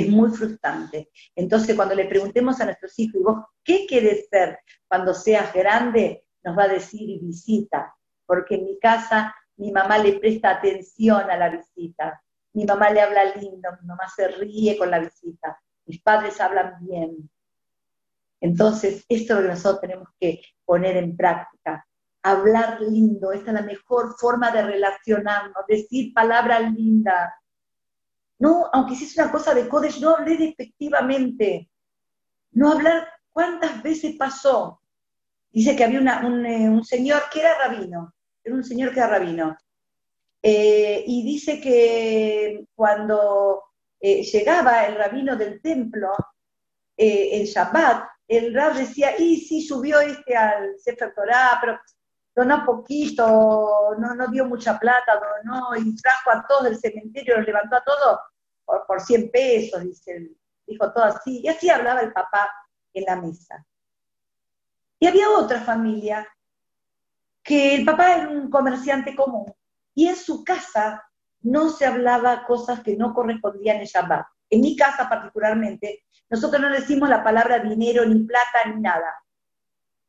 Es 0.00 0.08
muy 0.08 0.30
frustrante. 0.30 1.10
Entonces, 1.34 1.74
cuando 1.74 1.94
le 1.94 2.06
preguntemos 2.06 2.60
a 2.60 2.64
nuestros 2.64 2.98
hijos, 2.98 3.20
¿y 3.20 3.24
vos 3.24 3.44
qué 3.64 3.86
quieres 3.86 4.28
ser 4.30 4.58
cuando 4.88 5.14
seas 5.14 5.52
grande? 5.52 6.24
Nos 6.44 6.56
va 6.56 6.64
a 6.64 6.68
decir 6.68 7.20
visita, 7.20 7.94
porque 8.26 8.56
en 8.56 8.64
mi 8.64 8.78
casa 8.78 9.34
mi 9.56 9.72
mamá 9.72 9.98
le 9.98 10.18
presta 10.18 10.50
atención 10.50 11.30
a 11.30 11.36
la 11.36 11.48
visita, 11.48 12.22
mi 12.52 12.64
mamá 12.64 12.90
le 12.90 13.00
habla 13.00 13.34
lindo, 13.36 13.68
mi 13.80 13.86
mamá 13.86 14.08
se 14.14 14.28
ríe 14.28 14.76
con 14.76 14.90
la 14.90 14.98
visita, 14.98 15.60
mis 15.86 16.00
padres 16.02 16.40
hablan 16.40 16.74
bien. 16.80 17.30
Entonces, 18.40 19.04
esto 19.08 19.34
es 19.34 19.40
lo 19.40 19.42
que 19.42 19.54
nosotros 19.54 19.80
tenemos 19.80 20.08
que 20.20 20.40
poner 20.64 20.96
en 20.96 21.16
práctica. 21.16 21.86
Hablar 22.22 22.80
lindo, 22.80 23.32
esta 23.32 23.50
es 23.50 23.54
la 23.54 23.62
mejor 23.62 24.14
forma 24.18 24.50
de 24.50 24.62
relacionarnos, 24.62 25.66
decir 25.68 26.12
palabras 26.12 26.72
lindas, 26.72 27.32
no, 28.38 28.68
aunque 28.72 28.94
es 28.94 29.16
una 29.16 29.30
cosa 29.30 29.54
de 29.54 29.68
Kodesh, 29.68 30.00
no 30.00 30.16
hablé 30.16 30.36
despectivamente. 30.36 31.70
No 32.52 32.72
hablar 32.72 33.08
cuántas 33.32 33.82
veces 33.82 34.16
pasó. 34.16 34.80
Dice 35.50 35.74
que 35.74 35.84
había 35.84 36.00
eh, 36.00 36.68
un, 36.68 36.84
señor 36.84 37.22
que 37.32 37.40
era 37.40 37.58
rabino, 37.58 38.14
era 38.44 38.54
un 38.54 38.64
señor 38.64 38.92
que 38.92 39.00
era 39.00 39.08
rabino. 39.08 39.56
Eh, 40.42 41.02
y 41.06 41.22
dice 41.24 41.60
que 41.60 42.66
cuando 42.74 43.62
eh, 44.00 44.22
llegaba 44.22 44.84
el 44.86 44.96
rabino 44.96 45.36
del 45.36 45.60
templo, 45.60 46.12
en 46.98 47.44
Shabbat, 47.44 48.08
el 48.26 48.54
rab 48.54 48.74
decía, 48.74 49.18
y 49.18 49.36
sí, 49.36 49.60
subió 49.60 50.00
este 50.00 50.34
al 50.34 50.78
Sefer 50.78 51.12
Torah, 51.14 51.58
pero 51.60 51.78
donó 52.36 52.66
poquito, 52.66 53.96
no, 53.98 54.28
dio 54.28 54.44
mucha 54.44 54.78
plata, 54.78 55.18
donó 55.42 55.74
y 55.74 55.96
trajo 55.96 56.30
a 56.32 56.46
todos 56.46 56.64
del 56.64 56.78
cementerio, 56.78 57.38
los 57.38 57.46
levantó 57.46 57.76
a 57.76 57.84
todos 57.84 58.20
por, 58.62 58.86
por 58.86 59.00
100 59.00 59.30
pesos, 59.30 59.82
dice, 59.82 60.32
dijo 60.66 60.92
todo 60.92 61.04
así, 61.04 61.40
y 61.42 61.48
así 61.48 61.70
hablaba 61.70 62.02
el 62.02 62.12
papá 62.12 62.52
en 62.92 63.04
la 63.04 63.16
mesa. 63.16 63.64
Y 64.98 65.06
había 65.06 65.30
otra 65.30 65.62
familia 65.62 66.28
que 67.42 67.76
el 67.76 67.86
papá 67.86 68.16
era 68.16 68.28
un 68.28 68.50
comerciante 68.50 69.16
común 69.16 69.52
y 69.94 70.08
en 70.08 70.16
su 70.16 70.44
casa 70.44 71.02
no 71.40 71.70
se 71.70 71.86
hablaba 71.86 72.44
cosas 72.44 72.80
que 72.82 72.96
no 72.96 73.14
correspondían 73.14 73.78
en 73.78 73.84
Shabbat. 73.84 74.26
En 74.50 74.60
mi 74.60 74.76
casa 74.76 75.08
particularmente, 75.08 76.04
nosotros 76.28 76.60
no 76.60 76.68
decimos 76.70 77.08
la 77.08 77.24
palabra 77.24 77.60
dinero, 77.60 78.04
ni 78.04 78.24
plata, 78.24 78.66
ni 78.66 78.80
nada. 78.80 79.14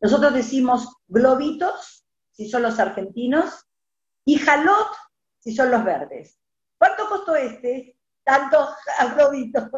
Nosotros 0.02 0.34
decimos 0.34 0.98
globitos 1.08 1.97
si 2.38 2.48
son 2.48 2.62
los 2.62 2.80
argentinos, 2.80 3.68
y 4.24 4.38
jalot, 4.38 4.90
si 5.40 5.56
son 5.56 5.72
los 5.72 5.84
verdes. 5.84 6.40
¿Cuánto 6.78 7.10
costó 7.10 7.36
este? 7.36 7.98
Tantos 8.24 8.76
globitos. 9.16 9.70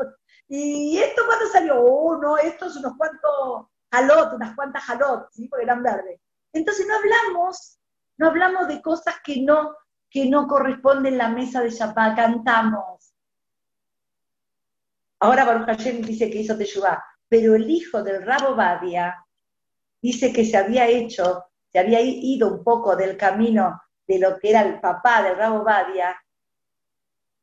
¿Y 0.49 0.97
esto 0.97 1.23
cuándo 1.25 1.45
salió? 1.47 1.81
Oh, 1.81 2.17
no, 2.17 2.37
estos 2.37 2.75
unos 2.75 2.97
cuantos 2.97 3.67
jalot, 3.91 4.33
unas 4.33 4.55
cuantas 4.55 4.83
jalot, 4.83 5.31
¿sí? 5.31 5.47
porque 5.47 5.63
eran 5.63 5.81
verdes. 5.81 6.19
Entonces 6.51 6.85
no 6.85 6.95
hablamos, 6.95 7.79
no 8.17 8.27
hablamos 8.27 8.67
de 8.67 8.81
cosas 8.81 9.15
que 9.23 9.41
no, 9.41 9.75
que 10.09 10.29
no 10.29 10.47
corresponden 10.47 11.13
en 11.13 11.17
la 11.19 11.29
mesa 11.29 11.61
de 11.61 11.69
Shabbat, 11.69 12.17
cantamos. 12.17 13.13
Ahora 15.19 15.45
Baruch 15.45 15.67
Hashem 15.67 16.01
dice 16.01 16.29
que 16.29 16.39
hizo 16.39 16.57
Teshuvah, 16.57 17.03
pero 17.29 17.55
el 17.55 17.69
hijo 17.69 18.03
del 18.03 18.25
Rabo 18.25 18.55
Badia 18.55 19.25
dice 20.01 20.33
que 20.33 20.43
se 20.43 20.57
había 20.57 20.87
hecho 20.87 21.48
se 21.71 21.79
había 21.79 22.01
ido 22.01 22.51
un 22.53 22.63
poco 22.63 22.95
del 22.95 23.17
camino 23.17 23.81
de 24.07 24.19
lo 24.19 24.39
que 24.39 24.49
era 24.49 24.61
el 24.61 24.79
papá 24.79 25.21
del 25.23 25.37
Rabo 25.37 25.63
Badia, 25.63 26.15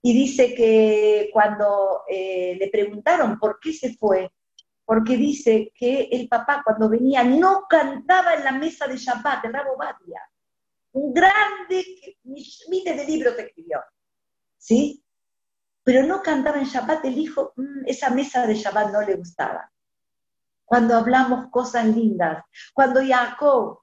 y 0.02 0.12
dice 0.12 0.54
que 0.54 1.30
cuando 1.32 2.02
eh, 2.08 2.56
le 2.58 2.68
preguntaron 2.68 3.38
por 3.40 3.58
qué 3.58 3.72
se 3.72 3.96
fue, 3.96 4.30
porque 4.84 5.16
dice 5.16 5.72
que 5.74 6.08
el 6.12 6.28
papá 6.28 6.62
cuando 6.64 6.88
venía 6.88 7.24
no 7.24 7.64
cantaba 7.68 8.34
en 8.34 8.44
la 8.44 8.52
mesa 8.52 8.86
de 8.86 8.96
Shabbat, 8.96 9.44
el 9.44 9.52
Rabo 9.52 9.76
Badia, 9.76 10.20
un 10.92 11.12
grande, 11.12 11.84
miles 12.22 12.96
de 12.96 13.04
libros 13.04 13.36
escribió, 13.36 13.80
¿sí? 14.56 15.04
Pero 15.82 16.04
no 16.04 16.22
cantaba 16.22 16.58
en 16.58 16.66
Shabbat, 16.66 17.04
el 17.04 17.18
hijo, 17.18 17.52
mm, 17.56 17.86
esa 17.86 18.10
mesa 18.10 18.46
de 18.46 18.54
Shabbat 18.54 18.92
no 18.92 19.02
le 19.02 19.16
gustaba. 19.16 19.70
Cuando 20.64 20.96
hablamos 20.96 21.50
cosas 21.50 21.84
lindas, 21.84 22.44
cuando 22.72 23.00
Jacob 23.04 23.80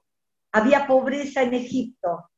había 0.54 0.86
pobreza 0.86 1.42
en 1.42 1.52
Egipto 1.52 2.30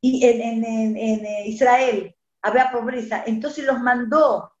y 0.00 0.24
en, 0.24 0.64
eh, 0.64 1.44
Israel 1.46 2.16
había 2.40 2.72
pobreza, 2.72 3.22
entonces 3.26 3.64
los 3.66 3.78
mandó, 3.78 4.52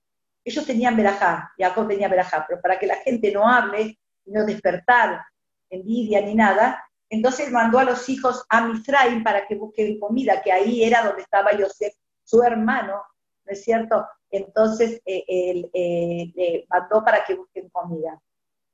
ellos 0.44 0.66
tenían 0.66 0.96
verajá, 0.96 1.52
Jacob 1.58 1.88
tenía 1.88 2.08
verajá, 2.08 2.44
pero 2.46 2.60
para 2.60 2.78
que 2.78 2.86
la 2.86 2.96
gente 2.96 3.32
no 3.32 3.48
hable, 3.48 3.98
no 4.26 4.44
despertar 4.44 5.24
envidia 5.70 6.20
ni 6.20 6.34
nada, 6.34 6.84
entonces 7.08 7.50
mandó 7.50 7.78
a 7.78 7.84
los 7.84 8.08
hijos 8.10 8.44
a 8.50 8.66
Misraim 8.66 9.24
para 9.24 9.46
que 9.46 9.54
busquen 9.54 9.98
comida, 9.98 10.42
que 10.42 10.52
ahí 10.52 10.84
era 10.84 11.02
donde 11.02 11.22
estaba 11.22 11.56
Yosef, 11.56 11.94
su 12.22 12.42
hermano, 12.42 13.02
¿no 13.44 13.52
es 13.52 13.64
cierto? 13.64 14.06
Entonces 14.30 15.00
eh, 15.06 15.24
él 15.26 15.70
eh, 15.72 16.66
mandó 16.68 17.02
para 17.02 17.24
que 17.24 17.36
busquen 17.36 17.70
comida. 17.70 18.20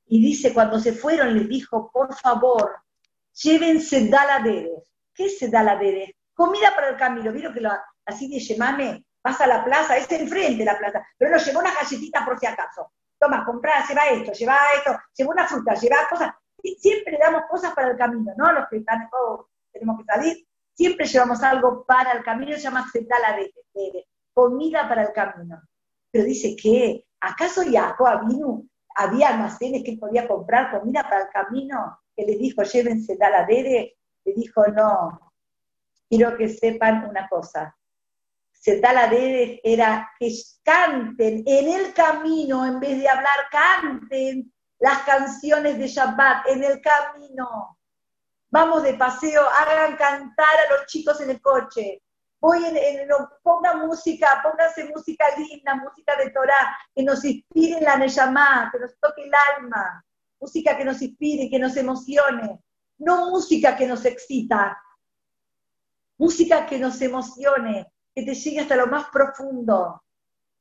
Y 0.07 0.21
dice, 0.21 0.53
cuando 0.53 0.77
se 0.77 0.91
fueron, 0.91 1.35
les 1.35 1.47
dijo, 1.47 1.89
por 1.91 2.13
favor, 2.15 2.75
llévense 3.33 4.07
daladeres. 4.07 4.91
¿Qué 5.13 5.25
es 5.25 5.51
daladeres? 5.51 6.11
Comida 6.33 6.73
para 6.75 6.89
el 6.89 6.97
camino. 6.97 7.31
¿Vieron 7.31 7.53
que 7.53 7.61
lo, 7.61 7.71
así 8.05 8.29
de 8.29 8.39
Yemame 8.39 9.03
vas 9.23 9.41
a 9.41 9.47
la 9.47 9.63
plaza? 9.63 9.97
Es 9.97 10.11
enfrente 10.11 10.63
la 10.63 10.77
plaza. 10.77 11.05
Pero 11.17 11.31
nos 11.31 11.45
llevó 11.45 11.59
una 11.59 11.73
galletita 11.73 12.23
por 12.25 12.39
si 12.39 12.45
acaso. 12.45 12.91
Toma, 13.19 13.43
compra, 13.45 13.85
lleva 13.87 14.05
esto, 14.07 14.31
lleva 14.31 14.57
esto, 14.77 14.97
lleva 15.15 15.31
una 15.31 15.47
fruta, 15.47 15.73
lleva 15.73 16.07
cosas. 16.09 16.33
Siempre 16.77 17.13
le 17.13 17.19
damos 17.19 17.43
cosas 17.49 17.73
para 17.73 17.91
el 17.91 17.97
camino, 17.97 18.31
¿no? 18.37 18.51
Los 18.53 18.69
que 18.69 18.77
están 18.77 19.09
todos 19.09 19.47
tenemos 19.71 19.97
que 19.99 20.05
salir. 20.05 20.47
Siempre 20.73 21.05
llevamos 21.05 21.43
algo 21.43 21.83
para 21.85 22.13
el 22.13 22.23
camino, 22.23 22.53
se 22.53 22.61
llama 22.61 22.85
de 22.93 24.07
comida 24.33 24.87
para 24.87 25.03
el 25.03 25.11
camino. 25.11 25.61
Pero 26.11 26.23
dice 26.23 26.55
que, 26.55 27.05
¿acaso 27.19 27.61
Jacob 27.69 28.07
había 28.95 29.29
almacenes 29.29 29.83
que 29.83 29.97
podía 29.97 30.27
comprar 30.27 30.71
comida 30.71 31.03
para 31.03 31.23
el 31.23 31.29
camino? 31.29 31.98
Que 32.19 32.25
le 32.25 32.37
dijo, 32.37 32.63
llévense 32.63 33.15
la 33.17 33.45
dede, 33.45 33.97
le 34.25 34.33
dijo, 34.33 34.65
no, 34.67 35.31
quiero 36.09 36.35
que 36.37 36.49
sepan 36.49 37.07
una 37.09 37.29
cosa. 37.29 37.75
Dede 38.61 39.61
era 39.63 40.11
que 40.19 40.29
canten 40.63 41.43
en 41.45 41.69
el 41.69 41.93
camino, 41.93 42.65
en 42.65 42.79
vez 42.81 42.99
de 42.99 43.07
hablar, 43.07 43.47
canten 43.49 44.53
las 44.79 44.99
canciones 45.03 45.77
de 45.77 45.87
Shabbat 45.87 46.47
en 46.47 46.63
el 46.65 46.81
camino. 46.81 47.77
Vamos 48.49 48.83
de 48.83 48.95
paseo, 48.95 49.47
hagan 49.49 49.95
cantar 49.95 50.55
a 50.67 50.73
los 50.73 50.87
chicos 50.87 51.21
en 51.21 51.29
el 51.29 51.41
coche. 51.41 52.03
Voy 52.41 52.65
en, 52.65 53.07
pongan 53.41 53.87
música, 53.87 54.41
pónganse 54.43 54.91
música 54.93 55.25
linda, 55.37 55.75
música 55.75 56.17
de 56.17 56.29
Torah, 56.31 56.77
que 56.93 57.03
nos 57.03 57.23
inspire 57.23 57.79
la 57.79 57.95
Neyamá, 57.95 58.69
que 58.73 58.79
nos 58.79 58.99
toque 58.99 59.23
el 59.23 59.31
alma 59.55 60.03
música 60.39 60.77
que 60.77 60.85
nos 60.85 61.01
inspire, 61.01 61.49
que 61.49 61.59
nos 61.59 61.75
emocione, 61.77 62.59
no 62.99 63.29
música 63.29 63.75
que 63.75 63.87
nos 63.87 64.05
excita, 64.05 64.81
música 66.17 66.65
que 66.65 66.77
nos 66.77 67.01
emocione, 67.01 67.91
que 68.13 68.23
te 68.23 68.35
llegue 68.35 68.59
hasta 68.59 68.75
lo 68.75 68.87
más 68.87 69.09
profundo. 69.09 70.03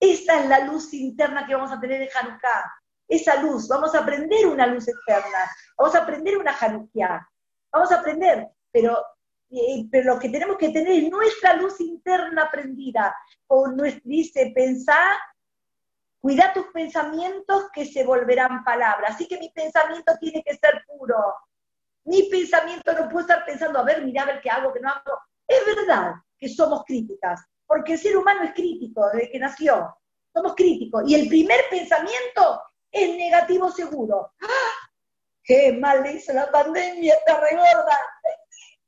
Esa 0.00 0.40
es 0.40 0.48
la 0.48 0.60
luz 0.60 0.94
interna 0.94 1.46
que 1.46 1.54
vamos 1.54 1.72
a 1.72 1.80
tener 1.80 2.02
en 2.02 2.08
Hanukkah. 2.14 2.72
Esa 3.08 3.42
luz, 3.42 3.68
vamos 3.68 3.94
a 3.94 4.00
aprender 4.00 4.46
una 4.46 4.66
luz 4.66 4.86
externa, 4.86 5.50
vamos 5.76 5.94
a 5.94 6.02
aprender 6.02 6.36
una 6.36 6.56
Hanukkah, 6.56 7.28
vamos 7.72 7.90
a 7.90 8.00
aprender, 8.00 8.48
pero, 8.70 9.02
eh, 9.50 9.86
pero 9.90 10.14
lo 10.14 10.20
que 10.20 10.28
tenemos 10.28 10.58
que 10.58 10.68
tener 10.68 10.92
es 10.92 11.10
nuestra 11.10 11.54
luz 11.54 11.80
interna 11.80 12.50
prendida. 12.50 13.16
O 13.46 13.72
dice, 14.04 14.52
pensar, 14.54 15.16
cuida 16.20 16.52
tus 16.52 16.66
pensamientos 16.66 17.68
que 17.72 17.84
se 17.84 18.04
volverán 18.04 18.64
palabras. 18.64 19.14
Así 19.14 19.26
que 19.28 19.38
mi 19.38 19.50
pensamiento 19.50 20.12
tiene 20.20 20.42
que 20.42 20.56
ser 20.56 20.84
puro. 20.86 21.16
Mi 22.04 22.24
pensamiento 22.24 22.92
no 22.92 23.08
puede 23.08 23.22
estar 23.22 23.44
pensando, 23.44 23.78
a 23.78 23.84
ver, 23.84 24.04
mira, 24.04 24.22
a 24.22 24.26
ver 24.26 24.40
qué 24.40 24.50
hago, 24.50 24.72
qué 24.72 24.80
no 24.80 24.88
hago. 24.88 25.18
Es 25.46 25.64
verdad 25.64 26.14
que 26.38 26.48
somos 26.48 26.84
críticas, 26.84 27.44
porque 27.66 27.94
el 27.94 27.98
ser 27.98 28.16
humano 28.16 28.44
es 28.44 28.52
crítico 28.52 29.08
desde 29.12 29.30
que 29.30 29.38
nació. 29.38 29.96
Somos 30.32 30.54
críticos. 30.54 31.04
Y 31.06 31.14
el 31.14 31.28
primer 31.28 31.60
pensamiento 31.70 32.62
es 32.90 33.16
negativo 33.16 33.70
seguro. 33.70 34.32
¡Ah! 34.42 34.90
¡Qué 35.42 35.72
mal 35.72 36.02
le 36.02 36.12
hizo 36.12 36.32
la 36.32 36.50
pandemia, 36.50 37.14
esta 37.14 37.40
regorda! 37.40 37.98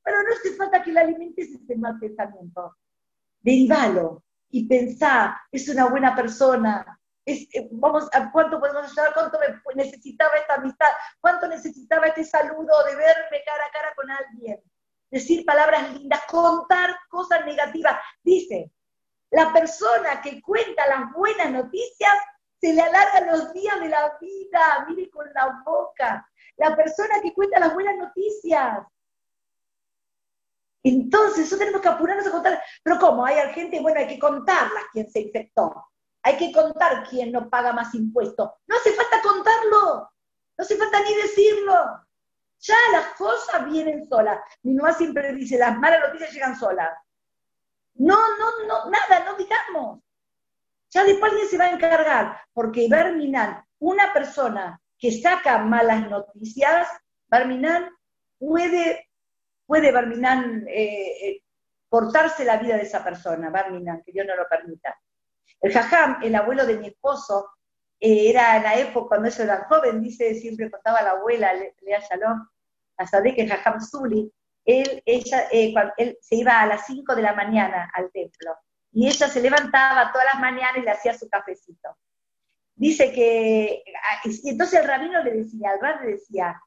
Pero 0.03 0.23
no 0.23 0.35
hace 0.35 0.55
falta 0.57 0.83
que 0.83 0.93
le 0.93 1.01
alimentes 1.01 1.49
ese 1.49 1.77
mal 1.77 1.99
pensamiento. 1.99 2.77
Derivalo 3.41 4.23
y 4.51 4.67
pensá, 4.67 5.41
es 5.51 5.69
una 5.69 5.87
buena 5.87 6.15
persona, 6.15 7.00
eh, 7.31 7.69
vamos, 7.73 8.09
¿a 8.13 8.31
cuánto 8.31 8.59
podemos 8.59 8.85
ayudar? 8.85 9.15
¿Cuánto 9.15 9.39
necesitaba 9.75 10.37
esta 10.37 10.55
amistad? 10.55 10.89
¿Cuánto 11.21 11.49
necesitaba 11.49 12.07
este 12.07 12.25
saludo 12.25 12.85
de 12.85 12.97
verme 12.97 13.43
cara 13.45 13.65
a 13.67 13.71
cara 13.71 13.93
con 13.95 14.11
alguien? 14.11 14.63
Decir 15.11 15.45
palabras 15.45 15.93
lindas, 15.93 16.21
contar 16.29 16.97
cosas 17.09 17.45
negativas. 17.45 17.99
Dice, 18.23 18.71
la 19.31 19.53
persona 19.53 20.21
que 20.23 20.41
cuenta 20.43 20.87
las 20.87 21.13
buenas 21.13 21.51
noticias 21.51 22.13
se 22.61 22.75
le 22.75 22.83
alargan 22.83 23.27
los 23.29 23.53
días 23.53 23.81
de 23.81 23.89
la 23.89 24.19
vida, 24.21 24.87
mire 24.89 25.11
con 25.11 25.27
la 25.33 25.63
boca. 25.65 26.29
La 26.57 26.77
persona 26.77 27.21
que 27.23 27.33
cuenta 27.33 27.59
las 27.59 27.73
buenas 27.73 27.97
noticias. 27.97 28.87
Entonces, 30.83 31.47
eso 31.47 31.59
tenemos 31.59 31.81
que 31.81 31.89
apurarnos 31.89 32.27
a 32.27 32.31
contar. 32.31 32.63
Pero 32.83 32.99
¿cómo? 32.99 33.25
Hay 33.25 33.37
gente, 33.55 33.81
bueno, 33.81 34.01
hay 34.01 34.09
que 34.09 34.19
contarlas 34.19 34.85
quién 34.93 35.11
se 35.11 35.21
infectó. 35.21 35.91
Hay 36.23 36.37
que 36.37 36.53
contar 36.53 37.09
quién 37.09 37.33
no 37.33 37.49
paga 37.49 37.73
más 37.73 37.95
impuestos. 37.95 38.51
No 38.67 38.77
hace 38.77 38.93
falta 38.93 39.23
contarlo. 39.23 40.11
No 40.57 40.63
hace 40.63 40.77
falta 40.77 41.01
ni 41.01 41.15
decirlo. 41.15 41.75
Ya 42.61 42.77
las 42.93 43.07
cosas 43.17 43.65
vienen 43.71 44.07
solas. 44.07 44.41
Mi 44.63 44.77
siempre 44.97 45.33
dice, 45.35 45.59
las 45.59 45.79
malas 45.79 46.01
noticias 46.01 46.33
llegan 46.33 46.59
solas. 46.59 46.91
No, 47.95 48.17
no, 48.17 48.67
no, 48.67 48.91
nada, 48.91 49.25
no 49.25 49.37
digamos. 49.37 50.01
Ya 50.91 51.05
después 51.05 51.31
alguien 51.31 51.49
se 51.49 51.59
va 51.59 51.65
a 51.67 51.71
encargar, 51.71 52.41
porque 52.53 52.89
Berminan, 52.91 53.65
una 53.79 54.13
persona 54.13 54.81
que 54.99 55.13
saca 55.13 55.59
malas 55.59 56.09
noticias, 56.11 56.89
Barminan 57.29 57.91
puede, 58.39 59.09
puede 59.67 59.93
Barminan 59.93 60.67
eh, 60.69 61.29
eh, 61.29 61.43
cortarse 61.89 62.45
la 62.45 62.57
vida 62.57 62.77
de 62.77 62.83
esa 62.83 63.03
persona, 63.05 63.51
Barminan, 63.51 64.03
que 64.05 64.13
Dios 64.13 64.27
no 64.27 64.37
lo 64.37 64.49
permita. 64.49 64.99
El 65.61 65.73
jajam, 65.73 66.23
el 66.23 66.35
abuelo 66.35 66.67
de 66.67 66.79
mi 66.79 66.89
esposo, 66.89 67.51
eh, 67.99 68.31
era 68.31 68.57
en 68.57 68.63
la 68.63 68.77
época 68.77 69.09
cuando 69.09 69.29
ellos 69.29 69.41
eran 69.41 69.65
joven, 69.65 70.03
dice, 70.03 70.35
siempre 70.35 70.71
contaba 70.71 71.03
la 71.03 71.11
abuela, 71.11 71.53
Lea 71.83 72.01
Shalom, 72.01 72.49
a 72.97 73.23
que 73.23 73.43
el 73.43 73.49
jajam 73.49 73.81
Zuli, 73.81 74.33
él, 74.65 75.03
ella, 75.07 75.49
él 75.51 76.19
se 76.21 76.37
iba 76.37 76.61
a 76.61 76.67
las 76.67 76.87
5 76.87 77.15
de 77.15 77.23
la 77.23 77.35
mañana 77.35 77.91
al 77.95 78.11
templo 78.13 78.57
y 78.93 79.07
ella 79.07 79.29
se 79.29 79.41
levantaba 79.41 80.13
todas 80.13 80.27
las 80.33 80.41
mañanas 80.41 80.79
y 80.79 80.83
le 80.83 80.91
hacía 80.91 81.17
su 81.17 81.29
cafecito. 81.29 81.97
Dice 82.75 83.13
que, 83.13 83.83
ah, 84.03 84.21
entonces 84.25 84.81
el 84.81 84.87
rabino 84.87 85.23
le 85.23 85.33
decía, 85.33 85.71
al 85.71 85.81
rab 85.81 86.03
le 86.03 86.13
decía, 86.13 86.61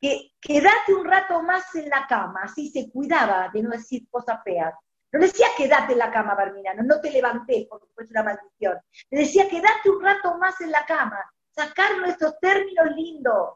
que 0.00 0.32
quédate 0.40 0.94
un 0.94 1.06
rato 1.06 1.42
más 1.42 1.74
en 1.74 1.88
la 1.88 2.06
cama, 2.06 2.40
así 2.44 2.70
se 2.70 2.90
cuidaba 2.90 3.50
de 3.52 3.62
no 3.62 3.70
decir 3.70 4.08
cosas 4.10 4.42
feas. 4.44 4.74
No 5.12 5.20
decía 5.20 5.48
quédate 5.56 5.92
en 5.92 5.98
la 5.98 6.10
cama, 6.10 6.34
Barminano, 6.34 6.82
no 6.82 7.00
te 7.00 7.10
levanté 7.10 7.66
porque 7.70 7.86
fue 7.94 8.04
una 8.10 8.22
maldición. 8.22 8.78
Le 9.10 9.20
decía 9.20 9.48
quédate 9.48 9.90
un 9.90 10.02
rato 10.02 10.36
más 10.38 10.60
en 10.60 10.70
la 10.70 10.84
cama, 10.84 11.18
sacar 11.50 11.98
nuestros 11.98 12.38
términos 12.40 12.86
lindos. 12.94 13.54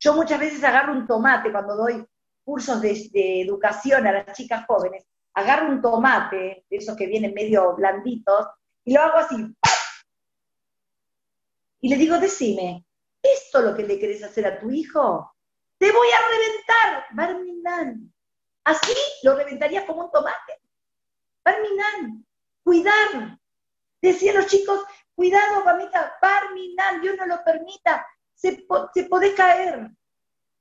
Yo 0.00 0.14
muchas 0.14 0.40
veces 0.40 0.64
agarro 0.64 0.92
un 0.92 1.06
tomate 1.06 1.52
cuando 1.52 1.76
doy 1.76 2.04
cursos 2.44 2.80
de, 2.80 3.40
educación 3.42 4.06
a 4.06 4.12
las 4.12 4.36
chicas 4.36 4.64
jóvenes 4.66 5.04
agarro 5.34 5.68
un 5.68 5.80
tomate, 5.80 6.66
de 6.68 6.76
esos 6.76 6.96
que 6.96 7.06
vienen 7.06 7.32
medio 7.34 7.74
blanditos, 7.74 8.48
y 8.84 8.92
lo 8.92 9.00
hago 9.00 9.18
así. 9.18 9.56
Y 11.80 11.88
le 11.88 11.96
digo, 11.96 12.18
decime, 12.18 12.84
¿esto 13.22 13.58
es 13.58 13.64
lo 13.64 13.74
que 13.74 13.84
le 13.84 13.98
querés 13.98 14.22
hacer 14.22 14.46
a 14.46 14.58
tu 14.60 14.70
hijo? 14.70 15.34
Te 15.78 15.90
voy 15.90 16.08
a 16.08 16.20
reventar, 16.30 17.06
Barminan. 17.12 18.11
Así 18.64 18.92
lo 19.22 19.36
reventarías 19.36 19.84
como 19.84 20.04
un 20.04 20.10
tomate. 20.10 20.60
Barminan, 21.44 22.26
cuidar. 22.62 23.38
Decían 24.00 24.36
los 24.36 24.46
chicos, 24.46 24.80
cuidado, 25.14 25.64
mamita, 25.64 26.16
Barminan, 26.20 27.00
Dios 27.00 27.16
no 27.16 27.26
lo 27.26 27.44
permita, 27.44 28.06
se, 28.34 28.66
se 28.94 29.04
podés 29.04 29.34
caer. 29.34 29.90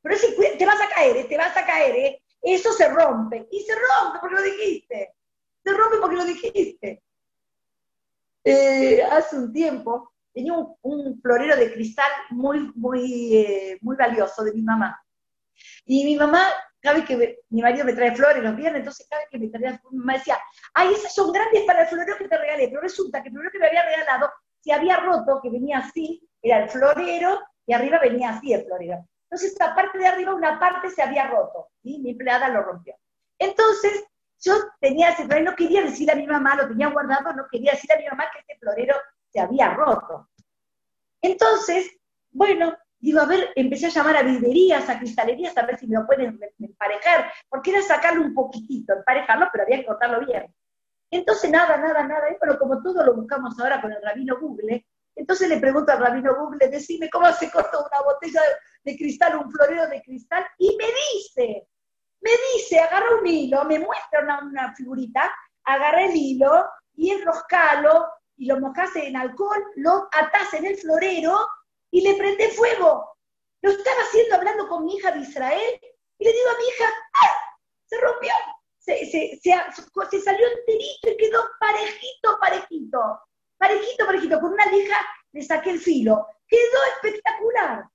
Pero 0.01 0.15
si 0.17 0.35
te 0.57 0.65
vas 0.65 0.81
a 0.81 0.89
caer, 0.89 1.17
eh, 1.17 1.23
te 1.25 1.37
vas 1.37 1.55
a 1.55 1.65
caer, 1.65 1.95
¿eh? 1.95 2.23
eso 2.41 2.71
se 2.73 2.89
rompe. 2.89 3.47
Y 3.51 3.61
se 3.61 3.73
rompe 3.73 4.19
porque 4.19 4.35
lo 4.35 4.41
dijiste. 4.41 5.15
Se 5.63 5.73
rompe 5.73 5.97
porque 5.97 6.15
lo 6.15 6.25
dijiste. 6.25 7.03
Eh, 8.43 9.03
hace 9.03 9.37
un 9.37 9.53
tiempo 9.53 10.11
tenía 10.33 10.53
un, 10.53 11.21
florero 11.21 11.55
de 11.55 11.73
cristal 11.73 12.09
muy, 12.31 12.71
muy, 12.75 13.35
eh, 13.37 13.77
muy 13.81 13.95
valioso 13.95 14.43
de 14.43 14.53
mi 14.53 14.61
mamá. 14.61 14.99
Y 15.85 16.05
mi 16.05 16.15
mamá, 16.15 16.47
cada 16.79 16.97
vez 16.97 17.05
que 17.05 17.39
mi 17.49 17.61
marido 17.61 17.85
me 17.85 17.93
trae 17.93 18.15
flores 18.15 18.43
los 18.43 18.55
viernes, 18.55 18.79
entonces 18.79 19.07
cada 19.09 19.21
vez 19.21 19.29
que 19.29 19.39
me 19.39 19.47
traía 19.47 19.77
flores, 19.77 19.91
mi 19.91 19.99
mamá 19.99 20.13
decía, 20.13 20.39
ay, 20.73 20.93
esas 20.93 21.13
son 21.13 21.31
grandes 21.31 21.63
para 21.63 21.81
el 21.81 21.87
florero 21.87 22.17
que 22.17 22.27
te 22.27 22.37
regalé. 22.37 22.67
Pero 22.67 22.81
resulta 22.81 23.21
que 23.21 23.29
el 23.29 23.33
florero 23.33 23.51
que 23.51 23.59
me 23.59 23.67
había 23.67 23.85
regalado 23.85 24.31
se 24.59 24.73
había 24.73 24.97
roto, 24.97 25.39
que 25.41 25.49
venía 25.49 25.79
así, 25.79 26.27
era 26.41 26.63
el 26.63 26.69
florero, 26.69 27.39
y 27.65 27.73
arriba 27.73 27.99
venía 27.99 28.29
así 28.29 28.53
el 28.53 28.65
florero. 28.65 29.05
Entonces, 29.23 29.55
la 29.59 29.73
parte 29.73 29.97
de 29.97 30.07
arriba, 30.07 30.33
una 30.33 30.59
parte 30.59 30.89
se 30.89 31.01
había 31.01 31.27
roto, 31.27 31.69
y 31.83 31.99
mi 31.99 32.11
empleada 32.11 32.49
lo 32.49 32.61
rompió. 32.63 32.95
Entonces, 33.39 34.03
yo 34.39 34.55
tenía 34.79 35.09
ese 35.09 35.25
florero, 35.25 35.51
no 35.51 35.55
quería 35.55 35.83
decir 35.83 36.11
a 36.11 36.15
mi 36.15 36.27
mamá, 36.27 36.55
lo 36.55 36.67
tenía 36.67 36.89
guardado, 36.89 37.33
no 37.33 37.47
quería 37.49 37.71
decir 37.71 37.91
a 37.93 37.97
mi 37.97 38.07
mamá 38.07 38.25
que 38.33 38.39
ese 38.39 38.59
florero 38.59 38.95
se 39.29 39.39
había 39.39 39.73
roto. 39.73 40.29
Entonces, 41.21 41.91
bueno, 42.31 42.75
digo, 43.01 43.19
a 43.19 43.25
ver, 43.25 43.51
empecé 43.55 43.87
a 43.87 43.89
llamar 43.89 44.17
a 44.17 44.23
vidrerías, 44.23 44.87
a 44.87 44.99
cristalerías, 44.99 45.57
a 45.57 45.65
ver 45.65 45.77
si 45.77 45.87
me 45.87 45.99
lo 45.99 46.05
pueden 46.05 46.39
emparejar, 46.59 47.31
porque 47.49 47.71
era 47.71 47.81
sacarlo 47.81 48.21
un 48.21 48.33
poquitito, 48.33 48.93
emparejarlo, 48.93 49.47
pero 49.51 49.63
había 49.63 49.79
que 49.79 49.85
cortarlo 49.85 50.25
bien. 50.25 50.53
Entonces, 51.09 51.49
nada, 51.51 51.77
nada, 51.77 52.03
nada, 52.03 52.29
y 52.31 52.37
bueno, 52.39 52.57
como 52.57 52.81
todo 52.81 53.03
lo 53.03 53.15
buscamos 53.15 53.59
ahora 53.59 53.81
con 53.81 53.91
el 53.91 54.01
rabino 54.01 54.39
Google, 54.39 54.85
entonces 55.15 55.49
le 55.49 55.57
pregunto 55.57 55.91
al 55.91 55.99
rabino 55.99 56.35
Google, 56.35 56.69
decime 56.69 57.09
cómo 57.09 57.31
se 57.33 57.51
corta 57.51 57.79
una 57.79 58.01
botella 58.01 58.41
de, 58.83 58.95
cristal, 58.95 59.35
un 59.35 59.51
florero 59.51 59.87
de 59.87 60.01
cristal, 60.01 60.45
y 60.57 60.77
me 60.77 60.85
dice, 60.85 61.67
me 62.21 62.31
dice, 62.53 62.79
agarra 62.79 63.15
un 63.19 63.27
hilo, 63.27 63.65
me 63.65 63.79
muestra 63.79 64.21
una, 64.21 64.73
figurita, 64.75 65.33
agarra 65.65 66.05
el 66.05 66.15
hilo 66.15 66.65
y 66.95 67.11
enroscalo 67.11 68.07
y 68.37 68.45
lo 68.45 68.59
mojás 68.59 68.95
en 68.95 69.17
alcohol, 69.17 69.63
lo 69.75 70.07
atás 70.11 70.53
en 70.53 70.65
el 70.65 70.77
florero 70.77 71.37
y 71.91 72.01
le 72.01 72.15
prende 72.15 72.49
fuego. 72.49 73.17
Lo 73.61 73.71
estaba 73.71 74.01
haciendo 74.01 74.35
hablando 74.35 74.67
con 74.67 74.85
mi 74.85 74.95
hija 74.95 75.11
de 75.11 75.19
Israel 75.19 75.79
y 76.17 76.25
le 76.25 76.31
digo 76.31 76.49
a 76.49 76.57
mi 76.57 76.67
hija, 76.67 76.85
¡ah! 77.13 77.57
Se 77.85 77.99
rompió, 77.99 78.31
se, 78.79 79.05
se, 79.05 79.39
se 79.41 80.21
salió 80.21 80.47
enterito 80.47 81.09
y 81.09 81.17
quedó 81.17 81.43
parejito, 81.59 82.39
parejito 82.39 83.21
parejito, 83.61 84.05
parejito, 84.07 84.39
con 84.39 84.53
una 84.53 84.65
lija 84.65 84.97
le 85.33 85.43
saqué 85.43 85.69
el 85.69 85.79
filo. 85.79 86.25
Quedó 86.47 86.79
espectacular. 86.95 87.85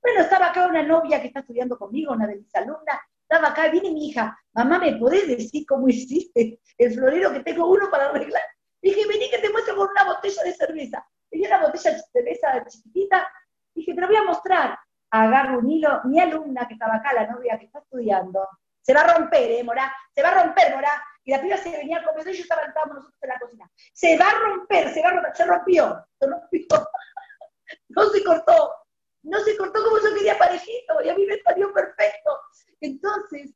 Bueno, 0.00 0.22
estaba 0.22 0.46
acá 0.46 0.66
una 0.66 0.82
novia 0.82 1.20
que 1.20 1.28
está 1.28 1.40
estudiando 1.40 1.78
conmigo, 1.78 2.12
una 2.12 2.26
de 2.26 2.36
mis 2.36 2.54
alumnas, 2.56 2.98
estaba 3.22 3.48
acá, 3.48 3.68
viene 3.68 3.90
mi 3.90 4.08
hija, 4.08 4.36
mamá, 4.54 4.78
¿me 4.78 4.96
podés 4.96 5.28
decir 5.28 5.64
cómo 5.66 5.86
hiciste 5.88 6.58
el 6.78 6.94
florero 6.94 7.32
que 7.32 7.40
tengo 7.40 7.66
uno 7.66 7.90
para 7.90 8.08
arreglar? 8.08 8.42
Dije, 8.80 9.06
vení 9.06 9.30
que 9.30 9.38
te 9.38 9.50
muestro 9.50 9.76
con 9.76 9.90
una 9.90 10.04
botella 10.04 10.42
de 10.42 10.54
cerveza. 10.54 11.06
Tenía 11.32 11.48
una 11.48 11.66
botella 11.66 11.92
de 11.92 12.02
cerveza 12.12 12.64
chiquitita, 12.68 13.26
dije, 13.74 13.94
te 13.94 14.00
lo 14.00 14.06
voy 14.06 14.16
a 14.16 14.24
mostrar. 14.24 14.78
Agarro 15.10 15.58
un 15.58 15.70
hilo, 15.70 16.00
mi 16.04 16.20
alumna 16.20 16.68
que 16.68 16.74
estaba 16.74 16.96
acá, 16.96 17.12
la 17.14 17.26
novia 17.26 17.58
que 17.58 17.66
está 17.66 17.80
estudiando, 17.80 18.46
se 18.82 18.94
va 18.94 19.00
a 19.00 19.18
romper, 19.18 19.50
¿eh, 19.50 19.64
Morá? 19.64 19.92
Se 20.14 20.22
va 20.22 20.28
a 20.30 20.44
romper, 20.44 20.74
Morá 20.74 21.02
y 21.24 21.30
la 21.30 21.40
piba 21.40 21.56
se 21.56 21.70
venía 21.70 22.02
comedor 22.02 22.34
y 22.34 22.36
yo 22.36 22.42
estaba, 22.42 22.62
estábamos 22.62 22.96
nosotros 22.96 23.22
en 23.22 23.28
la 23.28 23.38
cocina. 23.38 23.70
Se 23.92 24.18
va 24.18 24.28
a 24.28 24.38
romper, 24.40 24.92
se 24.92 25.02
va 25.02 25.08
a 25.08 25.12
romper, 25.12 25.36
se 25.36 25.44
rompió, 25.44 26.06
se 26.18 26.26
rompió. 26.26 26.66
no 27.88 28.04
se 28.10 28.24
cortó, 28.24 28.74
no 29.22 29.40
se 29.40 29.56
cortó 29.56 29.84
como 29.84 29.98
yo 29.98 30.14
quería 30.14 30.38
parejito, 30.38 31.02
y 31.04 31.08
a 31.08 31.14
mí 31.14 31.26
me 31.26 31.40
salió 31.42 31.72
perfecto. 31.72 32.40
Entonces, 32.80 33.54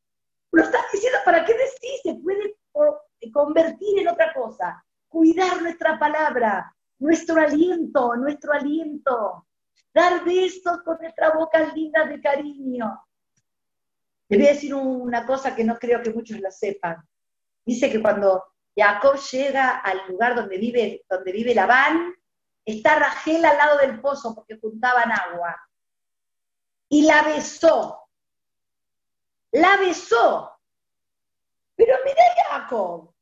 Lo 0.53 0.62
estás 0.62 0.85
diciendo 0.93 1.18
para 1.24 1.45
qué 1.45 1.55
decís, 1.55 2.01
se 2.03 2.14
puede 2.14 2.57
convertir 3.33 3.99
en 3.99 4.09
otra 4.09 4.33
cosa. 4.33 4.83
Cuidar 5.09 5.61
nuestra 5.61 5.99
palabra, 5.99 6.72
nuestro 6.99 7.41
aliento, 7.41 8.17
nuestro 8.17 8.53
aliento. 8.53 9.47
Dar 9.93 10.25
besos 10.25 10.83
con 10.85 10.99
nuestra 10.99 11.31
boca 11.31 11.73
linda 11.75 12.05
de 12.05 12.21
cariño. 12.21 13.03
Le 14.29 14.37
voy 14.37 14.47
a 14.47 14.53
decir 14.53 14.75
una 14.75 15.25
cosa 15.25 15.55
que 15.55 15.65
no 15.65 15.79
creo 15.79 16.03
que 16.03 16.13
muchos 16.13 16.41
lo 16.41 16.51
sepan. 16.51 16.97
Dice 17.65 17.91
que 17.91 18.03
cuando 18.03 18.45
Jacob 18.77 19.17
llega 19.31 19.79
al 19.79 20.07
lugar 20.09 20.35
donde 20.35 20.59
vive, 20.59 21.05
donde 21.09 21.33
vive 21.33 21.55
Labán, 21.55 22.15
está 22.65 22.99
Rachel 22.99 23.45
al 23.45 23.57
lado 23.57 23.79
del 23.79 24.01
pozo 24.01 24.35
porque 24.35 24.59
juntaban 24.59 25.11
agua. 25.13 25.57
Y 26.89 27.03
la 27.03 27.23
besó. 27.23 28.09
La 29.53 29.77
besó. 29.79 30.53
Pero 31.75 31.97
mira 32.05 32.23
Jacob. 32.49 33.16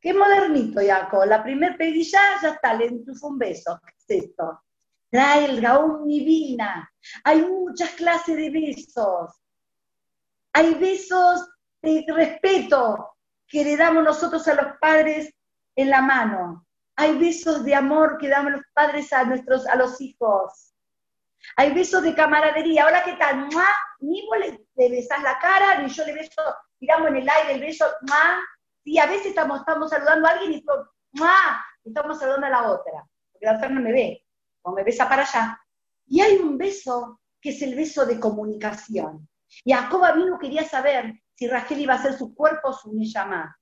Qué 0.00 0.14
modernito, 0.14 0.80
Jacob. 0.80 1.24
La 1.26 1.42
primer 1.42 1.76
pedilla 1.76 2.20
ya 2.42 2.50
está, 2.50 2.74
le 2.74 2.86
enchufó 2.86 3.28
un 3.28 3.38
beso. 3.38 3.78
¿Qué 3.84 4.16
es 4.16 4.24
esto? 4.24 4.62
Trae 5.10 5.44
el 5.44 5.60
gaón 5.60 6.06
divina. 6.06 6.90
Hay 7.24 7.42
muchas 7.42 7.90
clases 7.90 8.36
de 8.36 8.50
besos. 8.50 9.32
Hay 10.52 10.74
besos 10.74 11.48
de 11.82 12.04
respeto 12.08 13.16
que 13.46 13.64
le 13.64 13.76
damos 13.76 14.04
nosotros 14.04 14.46
a 14.48 14.54
los 14.54 14.78
padres 14.80 15.34
en 15.76 15.90
la 15.90 16.00
mano. 16.00 16.66
Hay 16.96 17.18
besos 17.18 17.64
de 17.64 17.74
amor 17.74 18.18
que 18.18 18.28
damos 18.28 18.52
los 18.52 18.62
padres 18.72 19.12
a 19.12 19.24
nuestros, 19.24 19.66
a 19.66 19.76
los 19.76 20.00
hijos. 20.00 20.74
Hay 21.56 21.72
besos 21.72 22.02
de 22.02 22.14
camaradería. 22.14 22.86
Hola, 22.86 23.02
¿qué 23.04 23.14
tal? 23.14 23.48
Ni 24.00 24.26
vos 24.26 24.38
le, 24.38 24.88
besás 24.88 25.22
la 25.22 25.38
cara, 25.38 25.80
ni 25.80 25.88
yo 25.88 26.04
le 26.04 26.14
beso, 26.14 26.42
tiramos 26.78 27.08
en 27.08 27.16
el 27.16 27.28
aire 27.28 27.54
el 27.54 27.60
beso. 27.60 27.86
Y 28.84 28.98
a 28.98 29.06
veces 29.06 29.26
estamos, 29.26 29.62
saludando 29.64 30.26
a 30.26 30.30
alguien 30.30 30.52
y 30.52 30.64
estamos 31.84 32.18
saludando 32.18 32.46
a 32.46 32.50
la 32.50 32.70
otra, 32.70 33.06
porque 33.32 33.46
la 33.46 33.56
otra 33.56 33.68
no 33.68 33.80
me 33.80 33.92
ve, 33.92 34.24
o 34.62 34.72
me 34.72 34.84
besa 34.84 35.08
para 35.08 35.22
allá. 35.22 35.60
Y 36.06 36.20
hay 36.20 36.36
un 36.36 36.58
beso 36.58 37.20
que 37.40 37.50
es 37.50 37.62
el 37.62 37.74
beso 37.74 38.06
de 38.06 38.18
comunicación. 38.18 39.28
Y 39.64 39.72
Jacoba 39.72 40.12
vino 40.12 40.38
quería 40.38 40.64
saber 40.64 41.20
si 41.34 41.46
Rachel 41.46 41.80
iba 41.80 41.94
a 41.94 42.02
ser 42.02 42.16
su 42.16 42.34
cuerpo 42.34 42.68
o 42.68 42.72
su 42.72 42.92
Neyamá. 42.92 43.56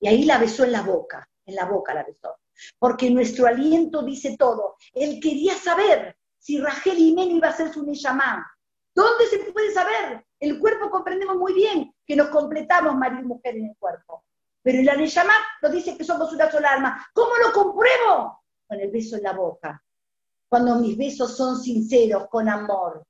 Y 0.00 0.08
ahí 0.08 0.24
la 0.24 0.38
besó 0.38 0.64
en 0.64 0.72
la 0.72 0.82
boca, 0.82 1.28
en 1.44 1.54
la 1.54 1.64
boca 1.64 1.94
la 1.94 2.04
besó 2.04 2.38
porque 2.78 3.10
nuestro 3.10 3.46
aliento 3.46 4.02
dice 4.02 4.36
todo. 4.36 4.76
Él 4.92 5.20
quería 5.20 5.54
saber 5.54 6.16
si 6.38 6.60
Rachel 6.60 6.98
y 6.98 7.14
Meno 7.14 7.36
iba 7.36 7.48
a 7.48 7.56
ser 7.56 7.72
su 7.72 7.84
Neyamá. 7.84 8.46
¿Dónde 8.94 9.26
se 9.26 9.38
puede 9.52 9.72
saber? 9.72 10.24
El 10.40 10.58
cuerpo 10.58 10.90
comprendemos 10.90 11.36
muy 11.36 11.52
bien 11.54 11.94
que 12.06 12.16
nos 12.16 12.28
completamos 12.28 12.94
marido 12.96 13.22
y 13.22 13.26
mujer 13.26 13.56
en 13.56 13.66
el 13.66 13.76
cuerpo. 13.78 14.24
Pero 14.66 14.82
la 14.82 14.96
Neyamá 14.96 15.34
nos 15.62 15.70
dice 15.70 15.96
que 15.96 16.02
somos 16.02 16.32
una 16.32 16.50
sola 16.50 16.72
alma. 16.72 17.06
¿Cómo 17.12 17.36
lo 17.36 17.52
compruebo? 17.52 18.42
Con 18.66 18.80
el 18.80 18.90
beso 18.90 19.14
en 19.14 19.22
la 19.22 19.32
boca. 19.32 19.80
Cuando 20.48 20.74
mis 20.80 20.96
besos 20.96 21.36
son 21.36 21.62
sinceros, 21.62 22.26
con 22.28 22.48
amor. 22.48 23.06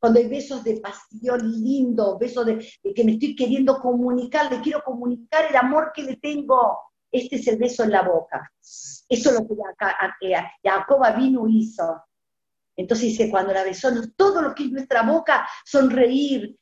Cuando 0.00 0.18
hay 0.18 0.26
besos 0.26 0.64
de 0.64 0.80
pasión 0.80 1.52
lindo, 1.62 2.18
besos 2.18 2.46
de, 2.46 2.68
de 2.82 2.92
que 2.92 3.04
me 3.04 3.12
estoy 3.12 3.36
queriendo 3.36 3.78
comunicar, 3.78 4.50
le 4.50 4.60
quiero 4.60 4.82
comunicar 4.82 5.46
el 5.48 5.54
amor 5.54 5.92
que 5.94 6.02
le 6.02 6.16
tengo 6.16 6.76
este 7.12 7.36
es 7.36 7.46
el 7.46 7.58
beso 7.58 7.84
en 7.84 7.92
la 7.92 8.02
boca. 8.02 8.50
Eso 8.60 9.30
es 9.30 9.34
lo 9.34 9.46
que 9.46 10.34
Jacoba 10.64 11.12
vino 11.12 11.46
hizo. 11.46 12.02
Entonces 12.74 13.10
dice, 13.10 13.30
cuando 13.30 13.52
la 13.52 13.62
besó, 13.62 13.90
todo 14.16 14.40
lo 14.40 14.52
que 14.52 14.64
es 14.64 14.70
nuestra 14.72 15.02
boca, 15.02 15.46
sonreír, 15.64 16.58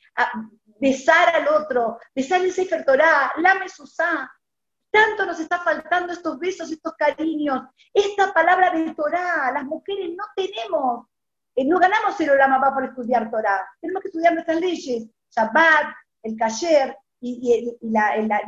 besar 0.80 1.34
al 1.36 1.48
otro, 1.48 1.98
besar 2.14 2.40
el 2.40 2.52
Sefer 2.52 2.84
Torah, 2.84 3.32
la 3.36 3.54
Mesusá. 3.54 4.30
Tanto 4.90 5.24
nos 5.24 5.38
está 5.38 5.60
faltando 5.60 6.12
estos 6.12 6.38
besos, 6.38 6.72
estos 6.72 6.94
cariños, 6.94 7.62
esta 7.94 8.32
palabra 8.32 8.72
de 8.72 8.92
Torah. 8.94 9.52
Las 9.52 9.64
mujeres 9.64 10.10
no 10.16 10.24
tenemos, 10.34 11.06
eh, 11.54 11.64
no 11.64 11.78
ganamos 11.78 12.18
el 12.20 12.30
Olamabá 12.30 12.74
por 12.74 12.84
estudiar 12.84 13.30
Torah. 13.30 13.64
Tenemos 13.80 14.02
que 14.02 14.08
estudiar 14.08 14.32
nuestras 14.34 14.60
leyes, 14.60 15.06
Shabbat, 15.30 15.94
el 16.24 16.36
Kasher, 16.36 16.96
y, 17.20 17.76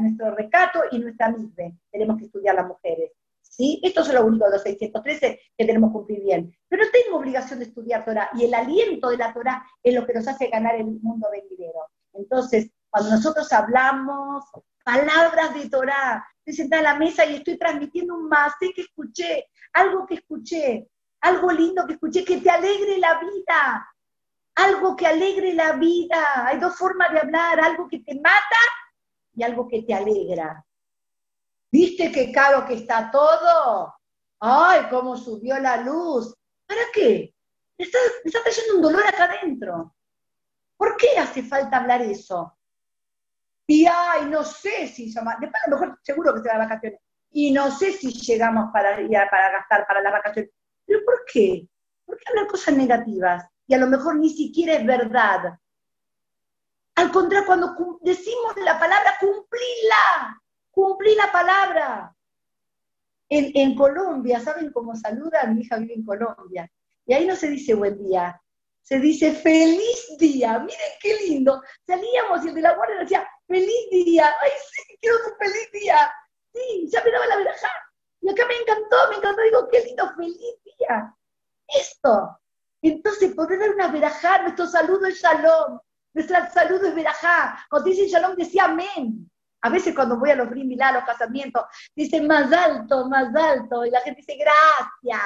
nuestro 0.01 0.35
recato 0.35 0.81
y 0.91 0.99
nuestra 0.99 1.29
misma 1.29 1.77
tenemos 1.91 2.19
que 2.19 2.25
estudiar 2.25 2.55
las 2.55 2.67
mujeres. 2.67 3.13
¿sí? 3.43 3.81
Esto 3.83 4.01
es 4.01 4.13
lo 4.13 4.25
único 4.25 4.47
de 4.47 4.53
los 4.53 4.63
613 4.63 5.41
que 5.57 5.65
tenemos 5.65 5.91
que 5.91 5.95
cumplir 5.95 6.23
bien. 6.23 6.57
Pero 6.69 6.85
tengo 6.91 7.19
obligación 7.19 7.59
de 7.59 7.67
estudiar 7.67 8.05
Torah 8.05 8.31
y 8.35 8.45
el 8.45 8.55
aliento 8.55 9.11
de 9.11 9.19
la 9.19 9.33
Torah 9.33 9.65
es 9.83 9.95
lo 9.95 10.07
que 10.07 10.15
nos 10.15 10.27
hace 10.27 10.49
ganar 10.49 10.75
el 10.77 10.87
mundo 10.87 11.29
venidero. 11.31 11.89
Entonces, 12.15 12.71
cuando 12.91 13.11
nosotros 13.11 13.53
hablamos 13.53 14.45
palabras 14.85 15.55
de 15.55 15.69
Torah, 15.69 16.27
estoy 16.39 16.55
sentada 16.55 16.81
en 16.81 16.85
la 16.85 16.99
mesa 16.99 17.25
y 17.25 17.37
estoy 17.37 17.59
transmitiendo 17.59 18.15
un 18.15 18.29
más, 18.29 18.55
sé 18.59 18.73
que 18.75 18.83
escuché, 18.83 19.49
algo 19.73 20.07
que 20.07 20.15
escuché, 20.15 20.89
algo 21.21 21.51
lindo 21.53 21.87
que 21.87 21.95
escuché, 21.95 22.25
que 22.25 22.39
te 22.39 22.51
alegre 22.51 22.99
la 22.99 23.21
vida, 23.21 23.89
algo 24.57 24.97
que 24.97 25.07
alegre 25.07 25.55
la 25.55 25.73
vida. 25.73 26.47
Hay 26.47 26.59
dos 26.59 26.77
formas 26.77 27.13
de 27.13 27.21
hablar, 27.21 27.61
algo 27.61 27.89
que 27.89 28.01
te 28.01 28.15
mata 28.17 28.63
y 29.35 29.43
algo 29.43 29.69
que 29.69 29.83
te 29.83 29.95
alegra. 29.95 30.65
¿Viste 31.71 32.13
qué 32.13 32.31
caro 32.31 32.67
que 32.67 32.75
está 32.75 33.11
todo? 33.11 33.95
¡Ay, 34.41 34.89
cómo 34.91 35.17
subió 35.17 35.59
la 35.59 35.79
luz! 35.79 36.35
¿Para 36.67 36.83
qué? 36.93 37.35
Me 37.79 37.85
está, 37.85 37.99
trayendo 38.43 38.77
un 38.77 38.83
dolor 38.83 39.07
acá 39.07 39.25
adentro. 39.25 39.95
¿Por 40.83 40.97
qué 40.97 41.17
hace 41.17 41.45
falta 41.45 41.77
hablar 41.77 42.03
eso? 42.03 42.57
Y 43.69 43.87
ay, 43.87 44.27
no 44.29 44.43
sé 44.43 44.89
si 44.89 45.13
llama, 45.13 45.37
después 45.41 45.63
a 45.65 45.71
lo 45.71 45.79
mejor 45.79 45.99
seguro 46.03 46.35
que 46.35 46.41
se 46.41 46.59
vacaciones. 46.59 47.01
Y 47.31 47.53
no 47.53 47.71
sé 47.71 47.93
si 47.93 48.11
llegamos 48.11 48.73
para, 48.73 48.97
para 49.31 49.53
gastar 49.53 49.87
para 49.87 50.03
las 50.03 50.13
vacaciones. 50.13 50.51
¿Pero 50.85 51.05
por 51.05 51.25
qué? 51.33 51.69
¿Por 52.05 52.19
qué 52.19 52.25
hablar 52.31 52.49
cosas 52.49 52.77
negativas? 52.77 53.45
y 53.69 53.75
a 53.75 53.79
lo 53.79 53.87
mejor 53.87 54.17
ni 54.17 54.31
siquiera 54.31 54.75
es 54.75 54.85
verdad. 54.85 55.57
Al 56.97 57.13
contrario, 57.13 57.47
cuando 57.47 57.77
decimos 58.03 58.55
la 58.57 58.77
palabra, 58.77 59.13
cumplíla, 59.21 60.43
cumplí 60.73 61.15
la 61.15 61.31
palabra. 61.31 62.17
En, 63.29 63.75
Colombia, 63.77 64.41
¿saben 64.41 64.73
cómo 64.73 64.97
saluda? 64.97 65.45
Mi 65.45 65.63
hija 65.63 65.79
vive 65.79 65.95
en 65.95 66.05
Colombia. 66.05 66.69
Y 67.07 67.15
ahí 67.15 67.25
no 67.25 67.35
se 67.37 67.49
dice 67.49 67.73
buen 67.73 67.97
día, 68.03 68.43
se 68.83 68.99
dice 68.99 69.33
feliz 69.33 70.17
día. 70.19 70.59
Miren 70.59 70.93
qué 71.01 71.15
lindo. 71.27 71.63
Salíamos 71.87 72.45
y 72.45 72.49
el 72.49 72.55
de 72.55 72.61
la 72.63 72.75
guardia 72.75 72.99
decía, 72.99 73.29
feliz 73.47 73.91
día. 73.91 74.35
Ay, 74.41 74.51
sí, 74.71 74.99
quiero 75.01 75.17
un 75.17 75.39
feliz 75.39 75.73
día. 75.73 76.13
Sí, 76.53 76.89
ya 76.91 77.03
me 77.03 77.11
daba 77.11 77.27
la 77.27 77.37
veraja. 77.37 77.69
Y 78.21 78.31
acá 78.31 78.47
me 78.47 78.57
encantó, 78.57 78.97
me 79.11 79.17
encantó. 79.17 79.43
Digo, 79.43 79.69
qué 79.71 79.81
lindo, 79.85 80.15
feliz 80.17 80.57
día. 80.65 81.15
Esto, 81.69 82.39
entonces, 82.83 83.33
poder 83.35 83.61
dar 83.61 83.71
una 83.71 83.89
verajá, 83.89 84.43
nuestro 84.43 84.67
saludo 84.67 85.07
es 85.07 85.21
shalom, 85.21 85.79
nuestro 86.15 86.37
saludo 86.53 86.89
es 86.89 86.95
verajá. 86.95 87.65
Cuando 87.71 87.89
dicen 87.89 88.09
shalom, 88.09 88.37
decía 88.37 88.65
amén. 88.65 89.31
A 89.65 89.71
veces 89.71 89.95
cuando 89.95 90.19
voy 90.19 90.31
a 90.31 90.35
los 90.35 90.51
brimilá, 90.51 90.89
a 90.89 90.93
los 90.95 91.05
casamientos, 91.05 91.63
dicen 91.95 92.27
más 92.27 92.53
alto, 92.53 93.09
más 93.09 93.33
alto, 93.33 93.87
y 93.87 93.91
la 93.91 94.01
gente 94.01 94.21
dice 94.21 94.37
gracias. 94.37 95.23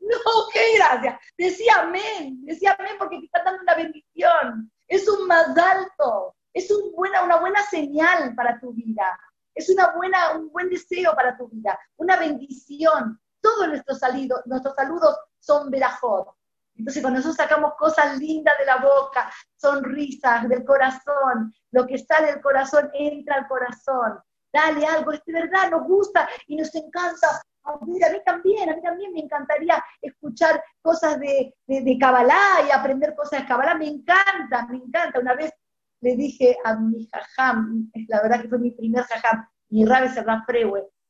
No, 0.00 0.48
qué 0.52 0.76
gracias. 0.76 1.20
Decía 1.36 1.74
amén, 1.80 2.44
decía 2.44 2.76
amén 2.78 2.94
porque 2.98 3.18
te 3.18 3.26
está 3.26 3.42
dando 3.42 3.62
una 3.62 3.74
bendición. 3.74 4.70
Es 4.86 5.08
un 5.08 5.26
más 5.26 5.56
alto, 5.56 6.34
es 6.52 6.70
un 6.70 6.92
buena, 6.92 7.22
una 7.22 7.36
buena 7.36 7.62
señal 7.62 8.34
para 8.34 8.60
tu 8.60 8.72
vida. 8.72 9.18
Es 9.54 9.70
una 9.70 9.92
buena, 9.92 10.32
un 10.32 10.50
buen 10.50 10.68
deseo 10.68 11.14
para 11.14 11.36
tu 11.36 11.48
vida, 11.48 11.78
una 11.96 12.16
bendición. 12.16 13.20
Todos 13.40 13.68
nuestros, 13.68 13.98
saludos, 13.98 14.42
nuestros 14.46 14.74
saludos 14.74 15.16
son 15.38 15.70
verajot. 15.70 16.28
Entonces, 16.76 17.02
cuando 17.02 17.20
nosotros 17.20 17.36
sacamos 17.36 17.74
cosas 17.78 18.18
lindas 18.18 18.58
de 18.58 18.66
la 18.66 18.78
boca, 18.78 19.30
sonrisas 19.54 20.48
del 20.48 20.64
corazón, 20.64 21.54
lo 21.70 21.86
que 21.86 21.98
sale 21.98 22.32
del 22.32 22.40
corazón 22.42 22.90
entra 22.94 23.36
al 23.36 23.46
corazón. 23.46 24.18
Dale 24.52 24.84
algo, 24.86 25.12
es 25.12 25.22
de 25.24 25.32
verdad, 25.32 25.70
nos 25.70 25.86
gusta 25.86 26.28
y 26.46 26.56
nos 26.56 26.74
encanta. 26.74 27.42
A 27.64 27.78
mí 27.84 27.98
también, 28.24 28.68
a 28.68 28.76
mí 28.76 28.82
también 28.82 29.12
me 29.12 29.20
encantaría 29.20 29.82
escuchar 30.02 30.62
cosas 30.82 31.18
de, 31.18 31.54
de, 31.66 31.98
Kabbalah 31.98 32.66
y 32.66 32.70
aprender 32.70 33.14
cosas 33.14 33.40
de 33.40 33.46
Kabbalah. 33.46 33.74
Me 33.74 33.88
encanta, 33.88 34.66
me 34.68 34.76
encanta. 34.76 35.20
Una 35.20 35.34
vez 35.34 35.52
le 36.00 36.16
dije 36.16 36.56
a 36.64 36.76
mi 36.76 37.08
jajam, 37.10 37.90
la 38.08 38.22
verdad 38.22 38.42
que 38.42 38.48
fue 38.48 38.58
mi 38.58 38.70
primer 38.70 39.04
jajam, 39.04 39.46
mi 39.70 39.84
rabe 39.84 40.08
se 40.10 40.22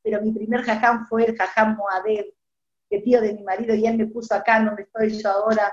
pero 0.02 0.20
mi 0.20 0.32
primer 0.32 0.62
jajam 0.62 1.06
fue 1.06 1.24
el 1.24 1.36
jajam 1.36 1.76
Moadeb, 1.76 2.26
que 2.90 3.00
tío 3.00 3.20
de 3.20 3.32
mi 3.32 3.42
marido, 3.42 3.74
y 3.74 3.86
él 3.86 3.96
me 3.96 4.06
puso 4.06 4.34
acá 4.34 4.62
donde 4.62 4.82
estoy 4.82 5.20
yo 5.20 5.30
ahora, 5.30 5.72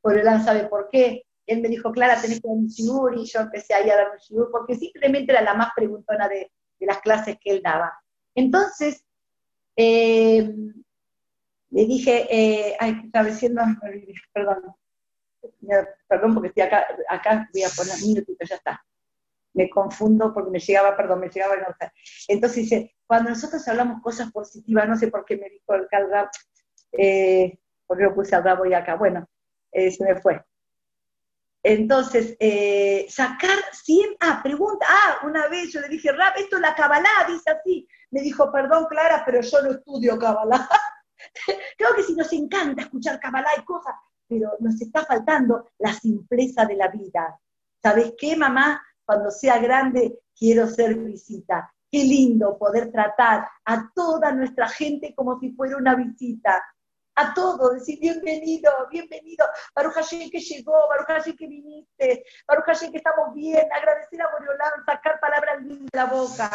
por 0.00 0.18
el 0.18 0.26
sabe 0.42 0.66
por 0.66 0.88
qué. 0.90 1.24
Él 1.46 1.60
me 1.60 1.68
dijo, 1.68 1.92
Clara, 1.92 2.20
tenés 2.20 2.40
que 2.40 2.48
dar 2.48 2.56
un 2.56 2.66
shiur, 2.66 3.16
y 3.16 3.24
yo 3.24 3.40
empecé 3.40 3.74
ahí 3.74 3.88
a 3.90 3.96
dar 3.96 4.10
un 4.10 4.18
shiur, 4.18 4.50
porque 4.50 4.74
simplemente 4.74 5.32
era 5.32 5.42
la 5.42 5.54
más 5.54 5.70
preguntona 5.74 6.28
de, 6.28 6.50
las 6.80 6.98
clases 6.98 7.38
que 7.40 7.50
él 7.50 7.62
daba. 7.64 7.98
Entonces, 8.34 9.06
eh, 9.76 10.54
le 11.70 11.86
dije, 11.86 12.26
eh, 12.30 12.76
ay, 12.78 13.10
diciendo, 13.26 13.62
perdón, 14.32 14.76
perdón 16.08 16.34
porque 16.34 16.48
estoy 16.48 16.62
acá, 16.62 16.86
acá 17.08 17.48
voy 17.52 17.62
a 17.62 17.68
poner 17.68 17.94
un 17.94 18.08
minutito, 18.08 18.44
ya 18.48 18.56
está. 18.56 18.84
Me 19.54 19.68
confundo 19.70 20.32
porque 20.32 20.50
me 20.50 20.58
llegaba, 20.58 20.96
perdón, 20.96 21.20
me 21.20 21.28
llegaba 21.28 21.56
no 21.56 21.66
Entonces 22.28 22.62
dice, 22.62 22.94
cuando 23.06 23.30
nosotros 23.30 23.66
hablamos 23.68 24.02
cosas 24.02 24.30
positivas, 24.30 24.88
no 24.88 24.96
sé 24.96 25.08
por 25.08 25.24
qué 25.24 25.36
me 25.36 25.50
dijo 25.50 25.74
el 25.74 25.88
Calrap, 25.88 26.30
eh, 26.92 27.58
porque 27.86 28.04
lo 28.04 28.14
puse 28.14 28.36
al 28.36 28.44
rabo 28.44 28.66
y 28.66 28.74
acá, 28.74 28.94
bueno, 28.96 29.28
eh, 29.72 29.90
se 29.90 30.04
me 30.04 30.20
fue. 30.20 30.44
Entonces, 31.64 32.36
eh, 32.40 33.06
sacar 33.08 33.58
100, 33.72 34.16
ah, 34.20 34.40
pregunta, 34.42 34.86
ah, 34.88 35.20
una 35.24 35.48
vez 35.48 35.72
yo 35.72 35.80
le 35.80 35.88
dije, 35.88 36.12
Rap, 36.12 36.36
esto 36.36 36.56
es 36.56 36.62
la 36.62 36.74
Kabbalah, 36.74 37.26
dice 37.26 37.50
así. 37.50 37.88
Me 38.14 38.20
dijo, 38.20 38.52
perdón, 38.52 38.86
Clara, 38.88 39.24
pero 39.26 39.40
yo 39.40 39.62
no 39.62 39.72
estudio 39.72 40.16
Kabbalah. 40.16 40.68
Creo 41.76 41.96
que 41.96 42.04
si 42.04 42.14
nos 42.14 42.32
encanta 42.32 42.82
escuchar 42.82 43.18
Kabbalah 43.18 43.50
y 43.58 43.64
cosas, 43.64 43.96
pero 44.28 44.52
nos 44.60 44.80
está 44.80 45.04
faltando 45.04 45.72
la 45.78 45.92
simpleza 45.92 46.64
de 46.64 46.76
la 46.76 46.86
vida. 46.86 47.36
¿Sabes 47.82 48.14
qué, 48.16 48.36
mamá? 48.36 48.80
Cuando 49.04 49.32
sea 49.32 49.58
grande, 49.58 50.20
quiero 50.32 50.68
ser 50.68 50.94
visita. 50.94 51.68
Qué 51.90 52.04
lindo 52.04 52.56
poder 52.56 52.92
tratar 52.92 53.48
a 53.64 53.90
toda 53.92 54.30
nuestra 54.30 54.68
gente 54.68 55.12
como 55.16 55.40
si 55.40 55.50
fuera 55.50 55.76
una 55.76 55.96
visita. 55.96 56.64
A 57.16 57.34
todos, 57.34 57.74
decir 57.74 57.98
bienvenido, 57.98 58.70
bienvenido. 58.92 59.44
Baruch 59.74 59.94
Hashem 59.94 60.30
que 60.30 60.38
llegó, 60.38 60.88
Baruch 60.88 61.08
Hashem 61.08 61.36
que 61.36 61.48
viniste, 61.48 62.24
Baruch 62.46 62.66
Hashem 62.66 62.92
que 62.92 62.98
estamos 62.98 63.34
bien. 63.34 63.66
Agradecer 63.72 64.22
a 64.22 64.30
Boreolán, 64.30 64.84
sacar 64.86 65.18
palabras 65.18 65.64
de 65.64 65.88
la 65.92 66.04
boca. 66.04 66.48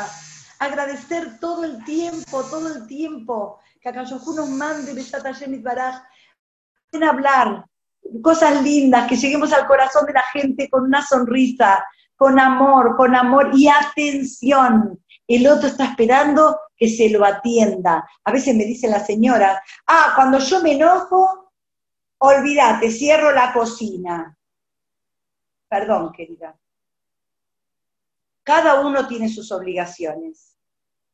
Agradecer 0.60 1.40
todo 1.40 1.64
el 1.64 1.84
tiempo, 1.86 2.44
todo 2.44 2.76
el 2.76 2.86
tiempo. 2.86 3.60
Que 3.82 3.90
acá 3.90 4.04
nos 4.04 4.50
mande 4.50 4.94
Besat 4.94 5.24
Hashem 5.24 5.54
y 5.54 5.60
Baraj 5.60 6.04
en 6.92 7.04
hablar 7.04 7.66
cosas 8.22 8.62
lindas, 8.64 9.08
que 9.08 9.16
lleguemos 9.16 9.54
al 9.54 9.68
corazón 9.68 10.06
de 10.06 10.14
la 10.14 10.24
gente 10.34 10.70
con 10.70 10.84
una 10.84 11.02
sonrisa, 11.02 11.86
con 12.16 12.40
amor, 12.40 12.96
con 12.98 13.16
amor 13.16 13.52
y 13.54 13.68
atención. 13.68 15.00
El 15.28 15.48
otro 15.48 15.68
está 15.68 15.86
esperando 15.86 16.60
que 16.76 16.90
se 16.90 17.10
lo 17.10 17.24
atienda. 17.24 18.08
A 18.24 18.32
veces 18.32 18.56
me 18.56 18.66
dice 18.66 18.88
la 18.88 19.00
señora, 19.00 19.62
ah, 19.88 20.14
cuando 20.16 20.40
yo 20.40 20.62
me 20.62 20.74
enojo, 20.74 21.52
olvídate, 22.18 22.92
cierro 22.92 23.32
la 23.32 23.54
cocina. 23.54 24.36
Perdón, 25.70 26.12
querida. 26.12 26.56
Cada 28.50 28.82
uno 28.82 29.08
tiene 29.08 29.30
sus 29.30 29.52
obligaciones. 29.52 30.58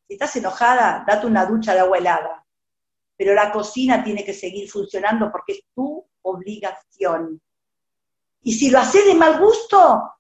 Si 0.08 0.14
estás 0.14 0.34
enojada, 0.38 1.04
date 1.06 1.28
una 1.28 1.46
ducha 1.46 1.74
de 1.74 1.82
agua 1.82 1.98
helada 1.98 2.46
pero 3.18 3.34
la 3.34 3.52
cocina 3.52 4.04
tiene 4.04 4.24
que 4.24 4.34
seguir 4.34 4.70
funcionando 4.70 5.32
porque 5.32 5.54
es 5.54 5.64
tu 5.74 6.06
obligación. 6.22 7.42
Y 8.42 8.54
si 8.54 8.70
lo 8.70 8.80
haces 8.80 9.06
de 9.06 9.16
mal 9.16 9.40
gusto, 9.40 10.12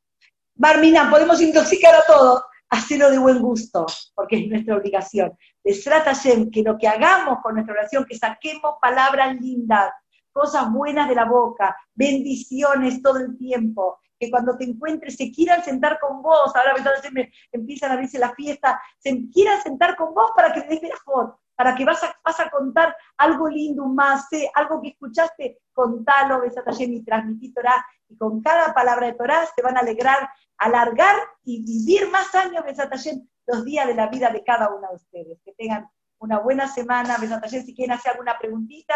Barmina, 0.55 1.09
podemos 1.09 1.41
intoxicar 1.41 1.93
a 1.95 2.05
todos, 2.05 2.41
hacerlo 2.70 3.11
de 3.11 3.20
buen 3.20 3.41
gusto, 3.41 3.86
porque 4.13 4.38
es 4.38 4.47
nuestra 4.47 4.78
obligación. 4.78 5.38
Les 5.63 5.84
trata 5.84 6.13
que 6.51 6.63
lo 6.63 6.78
que 6.78 6.88
hagamos 6.88 7.39
con 7.43 7.55
nuestra 7.55 7.74
oración, 7.74 8.05
que 8.05 8.18
saquemos 8.18 8.76
palabras 8.82 9.36
lindas, 9.36 9.91
cosas 10.32 10.72
buenas 10.72 11.07
de 11.09 11.16
la 11.16 11.26
boca, 11.26 11.76
bendiciones 11.93 13.01
todo 13.01 13.20
el 13.20 13.38
tiempo, 13.38 13.99
que 14.20 14.30
cuando 14.30 14.57
te 14.57 14.66
encuentres 14.66 15.16
se 15.16 15.32
quieran 15.32 15.63
sentar 15.63 15.99
con 15.99 16.22
vos, 16.22 16.55
ahora 16.55 16.74
me 17.11 17.32
empiezan 17.51 17.91
a 17.91 17.93
abrirse 17.93 18.20
la 18.20 18.34
fiesta, 18.34 18.82
se 18.97 19.30
quieran 19.32 19.61
sentar 19.61 19.95
con 19.95 20.13
vos 20.13 20.32
para 20.36 20.53
que 20.53 20.61
les 20.61 20.82
des 20.82 20.99
foto 21.03 21.39
para 21.55 21.74
que 21.74 21.86
vas 21.86 22.03
a, 22.03 22.16
vas 22.24 22.39
a 22.39 22.49
contar 22.49 22.95
algo 23.18 23.47
lindo, 23.47 23.86
más, 23.86 24.28
algo 24.53 24.82
que 24.82 24.89
escuchaste, 24.89 25.59
contalo, 25.74 26.41
Besatayem 26.41 26.93
y 26.93 27.03
transmití 27.03 27.53
Torah, 27.53 27.86
y 28.09 28.18
con 28.18 28.41
cada 28.41 28.74
palabra 28.74 29.07
de 29.07 29.13
Torah 29.13 29.45
se 29.55 29.61
van 29.61 29.78
a 29.78 29.80
alegrar, 29.80 30.30
alargar 30.57 31.16
y 31.43 31.63
vivir 31.63 32.09
más 32.11 32.34
años, 32.36 32.63
Besatayem, 32.63 33.28
los 33.47 33.63
días 33.63 33.88
de 33.88 33.95
la 33.95 34.07
vida 34.07 34.30
de 34.30 34.43
cada 34.43 34.74
uno 34.74 34.88
de 34.89 34.95
ustedes. 34.95 35.39
Que 35.43 35.53
tengan 35.53 35.89
una 36.20 36.39
buena 36.39 36.68
semana, 36.68 37.18
Besatayem, 37.18 37.63
si 37.63 37.74
quieren 37.74 37.95
hacer 37.95 38.11
alguna 38.11 38.38
preguntita, 38.38 38.95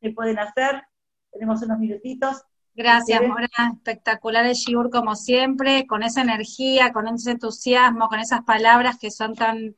me 0.00 0.12
pueden 0.12 0.38
hacer, 0.38 0.82
tenemos 1.30 1.62
unos 1.62 1.78
minutitos. 1.78 2.42
Gracias, 2.74 3.20
Mora. 3.22 3.48
Espectacular 3.74 4.46
el 4.46 4.54
Shiur 4.54 4.90
como 4.90 5.16
siempre, 5.16 5.86
con 5.86 6.02
esa 6.02 6.22
energía, 6.22 6.92
con 6.92 7.08
ese 7.08 7.32
entusiasmo, 7.32 8.08
con 8.08 8.20
esas 8.20 8.42
palabras 8.42 8.96
que 8.98 9.10
son 9.10 9.34
tan 9.34 9.74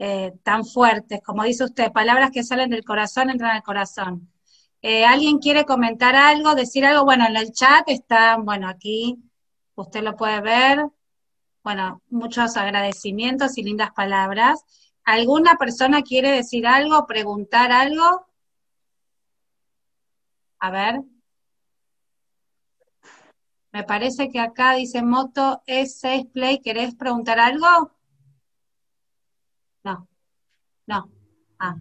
eh, 0.00 0.32
tan 0.44 0.64
fuertes, 0.64 1.20
como 1.24 1.42
dice 1.42 1.64
usted, 1.64 1.90
palabras 1.92 2.30
que 2.30 2.44
salen 2.44 2.70
del 2.70 2.84
corazón, 2.84 3.30
entran 3.30 3.56
al 3.56 3.62
corazón. 3.64 4.30
Eh, 4.80 5.04
¿Alguien 5.04 5.38
quiere 5.38 5.64
comentar 5.64 6.14
algo, 6.14 6.54
decir 6.54 6.86
algo? 6.86 7.04
Bueno, 7.04 7.26
en 7.26 7.36
el 7.36 7.52
chat 7.52 7.88
está, 7.88 8.36
bueno, 8.36 8.68
aquí 8.68 9.18
usted 9.74 10.02
lo 10.02 10.16
puede 10.16 10.40
ver. 10.40 10.86
Bueno, 11.64 12.02
muchos 12.10 12.56
agradecimientos 12.56 13.58
y 13.58 13.64
lindas 13.64 13.90
palabras. 13.92 14.64
¿Alguna 15.04 15.56
persona 15.56 16.02
quiere 16.02 16.30
decir 16.30 16.66
algo, 16.66 17.06
preguntar 17.06 17.72
algo? 17.72 18.26
A 20.60 20.70
ver. 20.70 21.02
Me 23.72 23.84
parece 23.84 24.30
que 24.30 24.40
acá 24.40 24.74
dice 24.74 25.02
Moto 25.02 25.62
S6 25.66 26.32
Play. 26.32 26.60
¿Querés 26.60 26.94
preguntar 26.94 27.38
algo? 27.38 27.92
No, 29.84 30.08
no. 30.86 31.10
Ah. 31.58 31.76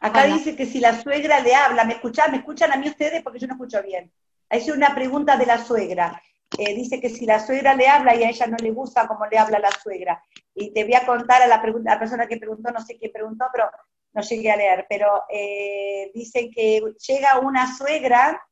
Acá 0.00 0.24
dice 0.24 0.56
que 0.56 0.66
si 0.66 0.80
la 0.80 1.00
suegra 1.00 1.40
le 1.40 1.54
habla, 1.54 1.84
¿me 1.84 1.94
escuchan? 1.94 2.32
¿Me 2.32 2.38
escuchan 2.38 2.72
a 2.72 2.76
mí 2.76 2.88
ustedes? 2.88 3.22
Porque 3.22 3.38
yo 3.38 3.46
no 3.46 3.54
escucho 3.54 3.80
bien. 3.82 4.12
Es 4.50 4.68
una 4.68 4.94
pregunta 4.94 5.36
de 5.36 5.46
la 5.46 5.64
suegra. 5.64 6.20
Eh, 6.58 6.74
dice 6.74 7.00
que 7.00 7.08
si 7.08 7.24
la 7.24 7.38
suegra 7.38 7.74
le 7.74 7.88
habla 7.88 8.14
y 8.14 8.24
a 8.24 8.28
ella 8.28 8.46
no 8.46 8.56
le 8.56 8.72
gusta 8.72 9.06
cómo 9.06 9.26
le 9.26 9.38
habla 9.38 9.60
la 9.60 9.70
suegra. 9.70 10.22
Y 10.54 10.72
te 10.72 10.84
voy 10.84 10.94
a 10.94 11.06
contar 11.06 11.40
a 11.40 11.46
la, 11.46 11.62
pregunta, 11.62 11.94
la 11.94 11.98
persona 12.00 12.26
que 12.26 12.36
preguntó, 12.36 12.70
no 12.72 12.80
sé 12.84 12.98
quién 12.98 13.12
preguntó, 13.12 13.46
pero 13.52 13.70
no 14.12 14.22
llegué 14.22 14.50
a 14.50 14.56
leer. 14.56 14.86
Pero 14.88 15.24
eh, 15.30 16.10
dice 16.12 16.50
que 16.50 16.82
llega 17.06 17.38
una 17.38 17.74
suegra, 17.74 18.42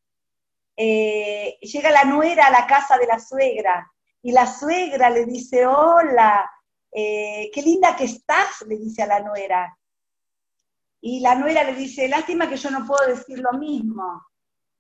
eh, 0.83 1.59
llega 1.61 1.91
la 1.91 2.05
nuera 2.05 2.47
a 2.47 2.51
la 2.51 2.67
casa 2.67 2.97
de 2.97 3.07
la 3.07 3.21
suegra 3.21 3.87
y 4.23 4.33
la 4.33 4.47
suegra 4.47 5.11
le 5.11 5.27
dice, 5.27 5.67
hola, 5.67 6.51
eh, 6.91 7.51
qué 7.53 7.61
linda 7.61 7.95
que 7.95 8.05
estás, 8.05 8.63
le 8.67 8.79
dice 8.79 9.03
a 9.03 9.07
la 9.07 9.21
nuera. 9.21 9.77
Y 11.03 11.21
la 11.21 11.35
nuera 11.35 11.65
le 11.65 11.75
dice, 11.75 12.09
lástima 12.09 12.49
que 12.49 12.57
yo 12.57 12.71
no 12.71 12.87
puedo 12.87 13.07
decir 13.07 13.41
lo 13.41 13.53
mismo. 13.59 14.27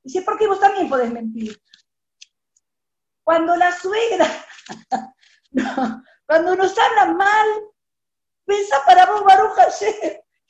Dice, 0.02 0.22
¿por 0.22 0.38
qué 0.38 0.46
vos 0.46 0.58
también 0.58 0.88
podés 0.88 1.12
mentir? 1.12 1.60
Cuando 3.22 3.54
la 3.56 3.70
suegra, 3.70 4.26
cuando 6.26 6.56
nos 6.56 6.78
hablan 6.78 7.14
mal, 7.18 7.46
pensá 8.46 8.76
para 8.86 9.04
vos, 9.04 9.22
Baruja, 9.22 9.66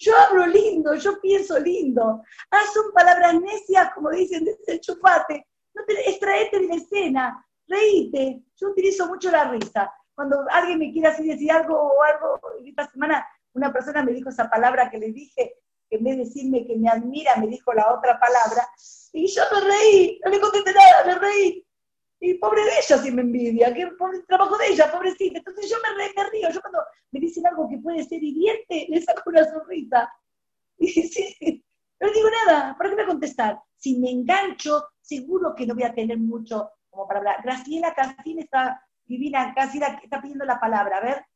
yo 0.00 0.16
hablo 0.16 0.46
lindo, 0.46 0.94
yo 0.94 1.20
pienso 1.20 1.58
lindo. 1.58 2.22
Ah, 2.50 2.62
son 2.74 2.92
palabras 2.92 3.40
necias, 3.40 3.92
como 3.94 4.10
dicen 4.10 4.46
chupate. 4.80 5.46
No 5.74 5.84
te, 5.84 6.10
extraete 6.10 6.58
de 6.58 6.66
la 6.66 6.74
escena, 6.74 7.46
reíte. 7.68 8.42
Yo 8.56 8.70
utilizo 8.70 9.06
mucho 9.06 9.30
la 9.30 9.44
risa 9.50 9.92
cuando 10.20 10.44
alguien 10.50 10.78
me 10.78 10.92
quiere 10.92 11.08
así 11.08 11.26
decir 11.26 11.50
algo 11.50 11.74
o 11.74 12.02
algo, 12.02 12.38
esta 12.62 12.86
semana 12.90 13.26
una 13.54 13.72
persona 13.72 14.02
me 14.02 14.12
dijo 14.12 14.28
esa 14.28 14.50
palabra 14.50 14.90
que 14.90 14.98
le 14.98 15.12
dije, 15.12 15.54
que 15.88 15.96
en 15.96 16.04
vez 16.04 16.18
de 16.18 16.24
decirme 16.24 16.66
que 16.66 16.76
me 16.76 16.90
admira, 16.90 17.36
me 17.36 17.46
dijo 17.46 17.72
la 17.72 17.90
otra 17.90 18.20
palabra, 18.20 18.68
y 19.14 19.26
yo 19.26 19.42
me 19.50 19.60
reí, 19.62 20.20
no 20.22 20.30
le 20.30 20.38
contesté 20.38 20.74
nada, 20.74 21.06
me 21.06 21.14
reí. 21.18 21.66
Y 22.20 22.34
pobre 22.34 22.62
de 22.62 22.70
ella 22.70 22.98
si 22.98 23.10
me 23.10 23.22
envidia, 23.22 23.72
que 23.72 23.86
por 23.98 24.14
el 24.14 24.24
trabajo 24.26 24.56
de 24.58 24.68
ella, 24.68 24.92
pobrecita. 24.92 25.38
Entonces 25.38 25.70
yo 25.70 25.76
me, 25.82 26.04
me 26.04 26.30
río, 26.30 26.50
yo 26.50 26.60
cuando 26.60 26.80
me 27.10 27.20
dicen 27.20 27.46
algo 27.46 27.68
que 27.68 27.78
puede 27.78 28.04
ser 28.04 28.22
hiriente, 28.22 28.86
le 28.88 29.00
saco 29.00 29.22
una 29.26 29.44
sonrisa. 29.44 30.12
Y 30.78 30.88
sí, 30.88 31.64
no 32.00 32.06
le 32.06 32.14
digo 32.14 32.28
nada, 32.46 32.74
¿para 32.76 32.90
qué 32.90 32.96
me 32.96 33.06
contestar? 33.06 33.60
Si 33.76 33.98
me 33.98 34.10
engancho, 34.10 34.88
seguro 35.00 35.54
que 35.54 35.66
no 35.66 35.74
voy 35.74 35.84
a 35.84 35.94
tener 35.94 36.18
mucho 36.18 36.70
como 36.88 37.06
para 37.06 37.20
hablar. 37.20 37.42
Graciela 37.42 37.94
Castín 37.94 38.38
está 38.38 38.82
Divina, 39.10 39.52
casi 39.54 39.80
está 40.02 40.22
pidiendo 40.22 40.44
la 40.44 40.60
palabra, 40.60 40.98
a 40.98 41.00
ver. 41.00 41.26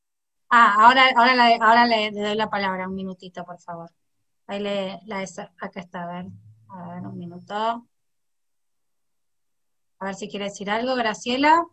Ah, 0.49 0.77
ahora, 0.79 1.11
ahora, 1.17 1.57
ahora 1.61 1.87
le, 1.87 2.13
doy 2.13 2.37
la 2.37 2.49
palabra, 2.49 2.89
un 2.89 2.95
minutito, 2.95 3.45
por 3.45 3.61
favor. 3.61 3.91
Ahí 4.47 4.61
le, 4.61 5.01
la, 5.07 5.25
acá 5.61 5.81
está, 5.81 6.05
a 6.05 6.07
ver, 6.07 6.27
a 6.69 6.95
ver, 6.95 7.07
un 7.07 7.19
minuto. 7.19 7.89
A 9.99 10.07
ver 10.07 10.15
si 10.15 10.29
quiere 10.29 10.47
decir 10.47 10.71
algo, 10.71 10.95
Graciela. 10.95 11.65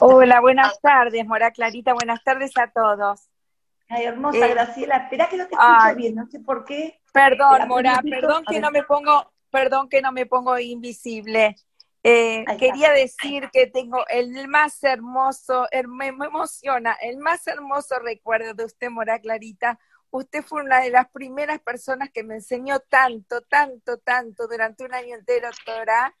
Hola, 0.00 0.40
buenas 0.40 0.80
tardes, 0.80 1.26
Mora 1.26 1.50
Clarita, 1.50 1.92
buenas 1.92 2.22
tardes 2.22 2.52
a 2.56 2.70
todos. 2.70 3.28
Ay, 3.88 4.04
hermosa, 4.04 4.46
eh, 4.46 4.50
Graciela, 4.50 4.96
espera 4.96 5.28
que 5.28 5.36
no 5.36 5.46
te 5.46 5.54
escucho 5.54 5.96
bien, 5.96 6.14
no 6.14 6.26
sé 6.26 6.40
por 6.40 6.64
qué. 6.64 7.00
Perdón, 7.12 7.68
Mora, 7.68 8.00
perdón 8.02 8.44
que 8.48 8.60
no 8.60 8.70
me 8.70 8.82
pongo, 8.84 9.32
perdón 9.50 9.88
que 9.88 10.00
no 10.00 10.12
me 10.12 10.26
pongo 10.26 10.58
invisible. 10.58 11.56
Eh, 12.04 12.44
quería 12.58 12.90
decir 12.90 13.48
que 13.52 13.68
tengo 13.68 14.04
el 14.08 14.48
más 14.48 14.82
hermoso, 14.82 15.68
me, 15.88 16.08
emociona, 16.08 16.96
el 17.00 17.18
más 17.18 17.46
hermoso 17.46 17.98
recuerdo 18.00 18.54
de 18.54 18.64
usted, 18.64 18.90
Mora 18.90 19.20
Clarita. 19.20 19.78
Usted 20.10 20.42
fue 20.42 20.62
una 20.62 20.80
de 20.80 20.90
las 20.90 21.08
primeras 21.10 21.60
personas 21.60 22.10
que 22.10 22.24
me 22.24 22.34
enseñó 22.34 22.80
tanto, 22.80 23.40
tanto, 23.42 23.98
tanto 23.98 24.48
durante 24.48 24.84
un 24.84 24.94
año 24.94 25.14
entero 25.16 25.48
Torah. 25.64 26.14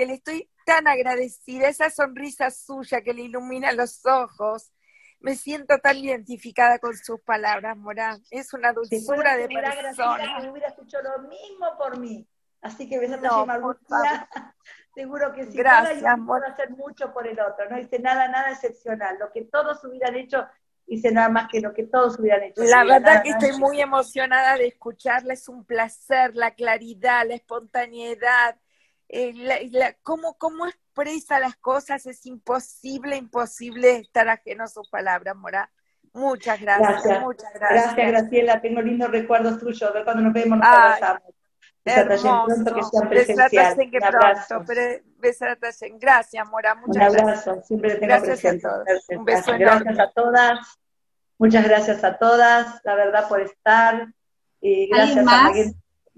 Que 0.00 0.06
le 0.06 0.14
estoy 0.14 0.50
tan 0.64 0.88
agradecida, 0.88 1.68
esa 1.68 1.90
sonrisa 1.90 2.50
suya 2.50 3.02
que 3.02 3.12
le 3.12 3.20
ilumina 3.24 3.70
los 3.72 4.06
ojos. 4.06 4.72
Me 5.20 5.36
siento 5.36 5.76
tan 5.78 5.98
identificada 5.98 6.78
con 6.78 6.96
sus 6.96 7.20
palabras, 7.20 7.76
Morán. 7.76 8.22
Es 8.30 8.54
una 8.54 8.72
dulzura 8.72 9.36
de 9.36 9.46
persona. 9.46 10.40
Si 10.40 10.48
hubieras 10.48 10.74
hecho 10.78 10.96
lo 11.02 11.28
mismo 11.28 11.66
por 11.76 11.98
mí. 11.98 12.26
Así 12.62 12.88
que 12.88 12.98
besate 12.98 13.28
no, 13.28 13.46
Seguro 14.94 15.34
que 15.34 15.44
sí. 15.44 15.58
Gracias, 15.58 16.02
Puedo 16.26 16.46
hacer 16.46 16.70
mucho 16.70 17.12
por 17.12 17.26
el 17.26 17.38
otro. 17.38 17.68
No 17.68 17.78
hice 17.78 17.98
nada, 17.98 18.26
nada 18.28 18.50
excepcional. 18.50 19.18
Lo 19.18 19.30
que 19.32 19.42
todos 19.42 19.84
hubieran 19.84 20.16
hecho, 20.16 20.46
hice 20.86 21.12
nada 21.12 21.28
más 21.28 21.46
que 21.50 21.60
lo 21.60 21.74
que 21.74 21.84
todos 21.84 22.18
hubieran 22.18 22.44
hecho. 22.44 22.62
La 22.62 22.84
verdad 22.84 23.22
que 23.22 23.30
estoy 23.30 23.52
muy 23.58 23.82
emocionada 23.82 24.56
de 24.56 24.68
escucharla. 24.68 25.34
Es 25.34 25.46
un 25.46 25.66
placer, 25.66 26.34
la 26.34 26.54
claridad, 26.54 27.26
la 27.28 27.34
espontaneidad. 27.34 28.56
Eh, 29.12 29.32
la, 29.34 29.92
cómo, 30.04 30.38
cómo 30.38 30.68
expresa 30.68 31.40
las 31.40 31.56
cosas, 31.56 32.06
es 32.06 32.24
imposible, 32.26 33.16
imposible 33.16 33.96
estar 33.96 34.28
ajeno 34.28 34.62
a 34.62 34.68
sus 34.68 34.88
palabras, 34.88 35.34
Mora. 35.34 35.68
Muchas 36.12 36.60
gracias, 36.60 37.20
muchas 37.20 37.52
gracias. 37.52 37.96
Gracias, 37.96 38.08
Graciela, 38.08 38.60
tengo 38.60 38.80
lindos 38.80 39.10
recuerdos 39.10 39.58
tuyos, 39.58 39.82
a 39.82 39.90
ver 39.92 40.04
cuando 40.04 40.22
nos 40.22 40.32
vemos 40.32 40.58
nos 40.58 40.66
abrazamos. 40.66 41.22
Hermoso. 41.84 42.46
Pronto 42.46 42.74
que 42.74 42.82
sean 42.84 43.08
presencial. 43.08 43.76
que 43.90 43.98
pronto, 43.98 44.64
pero 44.66 45.02
Gracias, 45.98 46.48
Mora, 46.48 46.74
muchas 46.76 47.12
Un 47.12 47.20
abrazo, 47.20 47.62
siempre 47.64 47.94
te 47.94 48.06
tengo 48.06 48.22
presente. 48.22 48.68
Un 49.16 49.24
beso 49.24 49.52
Gracias 49.58 49.98
a 49.98 50.10
todas, 50.12 50.78
muchas 51.36 51.64
gracias 51.64 52.04
a 52.04 52.16
todas, 52.16 52.80
la 52.84 52.94
verdad, 52.94 53.28
por 53.28 53.40
estar. 53.40 54.06
Y 54.60 54.88
gracias 54.88 55.26
a 55.26 55.50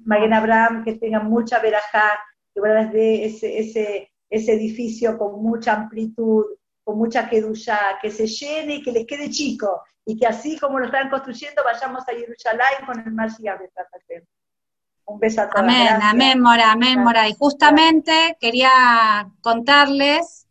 Maguen 0.05 0.35
Abraham, 0.35 0.85
que 0.85 0.95
tenga 0.95 1.21
mucha 1.21 1.59
verajá, 1.59 2.19
que 2.55 2.61
verdad 2.61 2.91
de 2.93 3.25
ese, 3.25 3.59
ese, 3.59 4.13
ese 4.29 4.53
edificio 4.53 5.19
con 5.19 5.43
mucha 5.43 5.75
amplitud, 5.75 6.45
con 6.85 6.99
mucha 6.99 7.29
quedulla, 7.29 7.99
que 8.01 8.11
se 8.11 8.27
llene 8.27 8.77
y 8.77 8.83
que 8.83 8.93
les 8.93 9.07
quede 9.07 9.31
chico, 9.31 9.83
y 10.05 10.19
que 10.19 10.27
así 10.27 10.59
como 10.59 10.79
lo 10.79 10.87
están 10.87 11.11
construyendo, 11.11 11.63
vayamos 11.65 12.03
a 12.09 12.13
Jerusalén 12.13 12.87
con 12.87 12.99
el 13.01 13.13
mar 13.13 13.31
de 13.31 14.27
Un 15.05 15.19
beso 15.21 15.43
a 15.43 15.49
todos. 15.49 15.63
Amén, 15.63 15.89
amén, 16.03 16.41
Mora, 16.41 16.73
amén, 16.73 17.03
Mora. 17.03 17.29
Y 17.29 17.35
justamente 17.35 18.37
quería 18.41 19.31
contarles, 19.41 20.49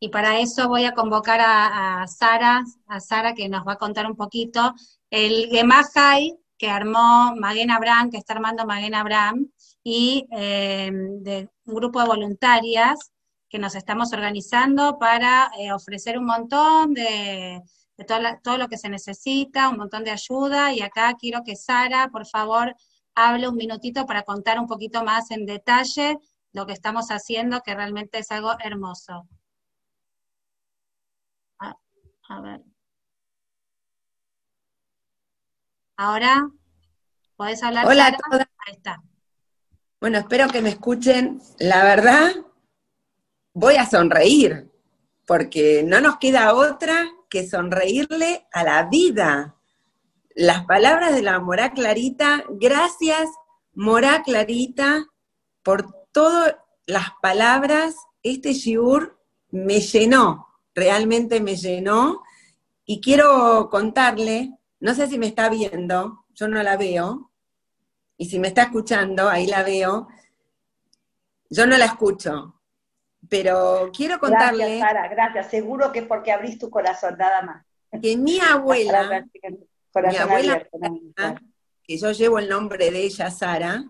y 0.00 0.08
para 0.08 0.38
eso 0.38 0.68
voy 0.68 0.84
a 0.84 0.92
convocar 0.92 1.40
a, 1.42 2.06
Sara, 2.06 2.62
a 2.86 3.00
Sara 3.00 3.34
que 3.34 3.48
nos 3.48 3.66
va 3.66 3.72
a 3.72 3.78
contar 3.78 4.06
un 4.06 4.16
poquito, 4.16 4.74
el 5.10 5.48
Gemahai 5.50 6.38
que 6.56 6.68
armó 6.68 7.34
Maguen 7.36 7.70
Abraham, 7.70 8.10
que 8.10 8.16
está 8.16 8.34
armando 8.34 8.66
Maguen 8.66 8.94
Abraham, 8.94 9.50
y 9.82 10.26
eh, 10.32 10.90
de 10.92 11.48
un 11.64 11.74
grupo 11.74 12.00
de 12.00 12.08
voluntarias 12.08 13.12
que 13.48 13.58
nos 13.58 13.74
estamos 13.74 14.12
organizando 14.12 14.98
para 14.98 15.50
eh, 15.58 15.72
ofrecer 15.72 16.18
un 16.18 16.26
montón 16.26 16.92
de, 16.92 17.62
todo, 18.42 18.58
lo 18.58 18.68
que 18.68 18.76
se 18.76 18.88
necesita, 18.88 19.68
un 19.68 19.78
montón 19.78 20.04
de 20.04 20.10
ayuda, 20.10 20.72
y 20.72 20.82
acá 20.82 21.14
quiero 21.18 21.42
que 21.44 21.56
Sara, 21.56 22.08
por 22.10 22.26
favor, 22.26 22.74
hable 23.14 23.48
un 23.48 23.56
minutito 23.56 24.06
para 24.06 24.22
contar 24.22 24.58
un 24.60 24.66
poquito 24.66 25.02
más 25.02 25.30
en 25.30 25.46
detalle 25.46 26.18
lo 26.52 26.66
que 26.66 26.72
estamos 26.72 27.08
haciendo, 27.08 27.60
que 27.62 27.74
realmente 27.74 28.18
es 28.18 28.30
algo 28.30 28.52
hermoso. 28.60 29.26
a 32.30 32.40
ver. 32.42 32.62
Ahora, 35.96 36.48
¿podés 37.36 37.62
hablar? 37.62 37.86
Hola 37.86 38.06
a 38.08 38.16
todas. 38.16 38.46
Ahí 38.66 38.74
está. 38.74 39.02
Bueno, 40.00 40.18
espero 40.18 40.48
que 40.48 40.62
me 40.62 40.70
escuchen. 40.70 41.40
La 41.58 41.84
verdad, 41.84 42.30
voy 43.52 43.76
a 43.76 43.86
sonreír, 43.86 44.70
porque 45.26 45.82
no 45.84 46.00
nos 46.00 46.18
queda 46.18 46.54
otra 46.54 47.10
que 47.28 47.48
sonreírle 47.48 48.46
a 48.52 48.64
la 48.64 48.84
vida. 48.84 49.56
Las 50.34 50.64
palabras 50.66 51.14
de 51.14 51.22
la 51.22 51.40
Morá 51.40 51.72
Clarita, 51.72 52.44
gracias 52.48 53.28
Morá 53.74 54.22
Clarita 54.22 55.06
por 55.62 55.92
todas 56.12 56.56
las 56.86 57.10
palabras. 57.20 57.96
Este 58.22 58.52
shiur 58.54 59.18
me 59.50 59.80
llenó, 59.80 60.48
realmente 60.74 61.40
me 61.40 61.56
llenó. 61.56 62.22
Y 62.84 63.00
quiero 63.00 63.68
contarle 63.70 64.58
no 64.80 64.94
sé 64.94 65.08
si 65.08 65.18
me 65.18 65.26
está 65.26 65.48
viendo, 65.48 66.24
yo 66.34 66.48
no 66.48 66.62
la 66.62 66.76
veo. 66.76 67.27
Y 68.18 68.26
si 68.26 68.38
me 68.38 68.48
está 68.48 68.64
escuchando, 68.64 69.28
ahí 69.28 69.46
la 69.46 69.62
veo. 69.62 70.08
Yo 71.48 71.66
no 71.66 71.78
la 71.78 71.86
escucho. 71.86 72.60
Pero 73.28 73.90
quiero 73.96 74.18
contarle. 74.18 74.64
Gracias, 74.64 74.80
Sara, 74.80 75.08
gracias. 75.08 75.50
Seguro 75.50 75.92
que 75.92 76.00
es 76.00 76.06
porque 76.06 76.32
abrís 76.32 76.58
tu 76.58 76.68
corazón, 76.68 77.16
nada 77.16 77.42
más. 77.42 77.64
Que 78.02 78.16
mi 78.16 78.38
abuela, 78.50 79.24
mi 79.94 80.16
abuela, 80.16 80.66
que 81.82 81.96
yo 81.96 82.12
llevo 82.12 82.38
el 82.38 82.48
nombre 82.48 82.90
de 82.90 83.04
ella, 83.04 83.30
Sara, 83.30 83.84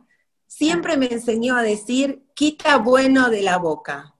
siempre 0.46 0.96
me 0.96 1.06
enseñó 1.06 1.56
a 1.56 1.62
decir, 1.62 2.22
quita 2.34 2.76
bueno 2.76 3.30
de 3.30 3.42
la 3.42 3.56
boca. 3.56 4.14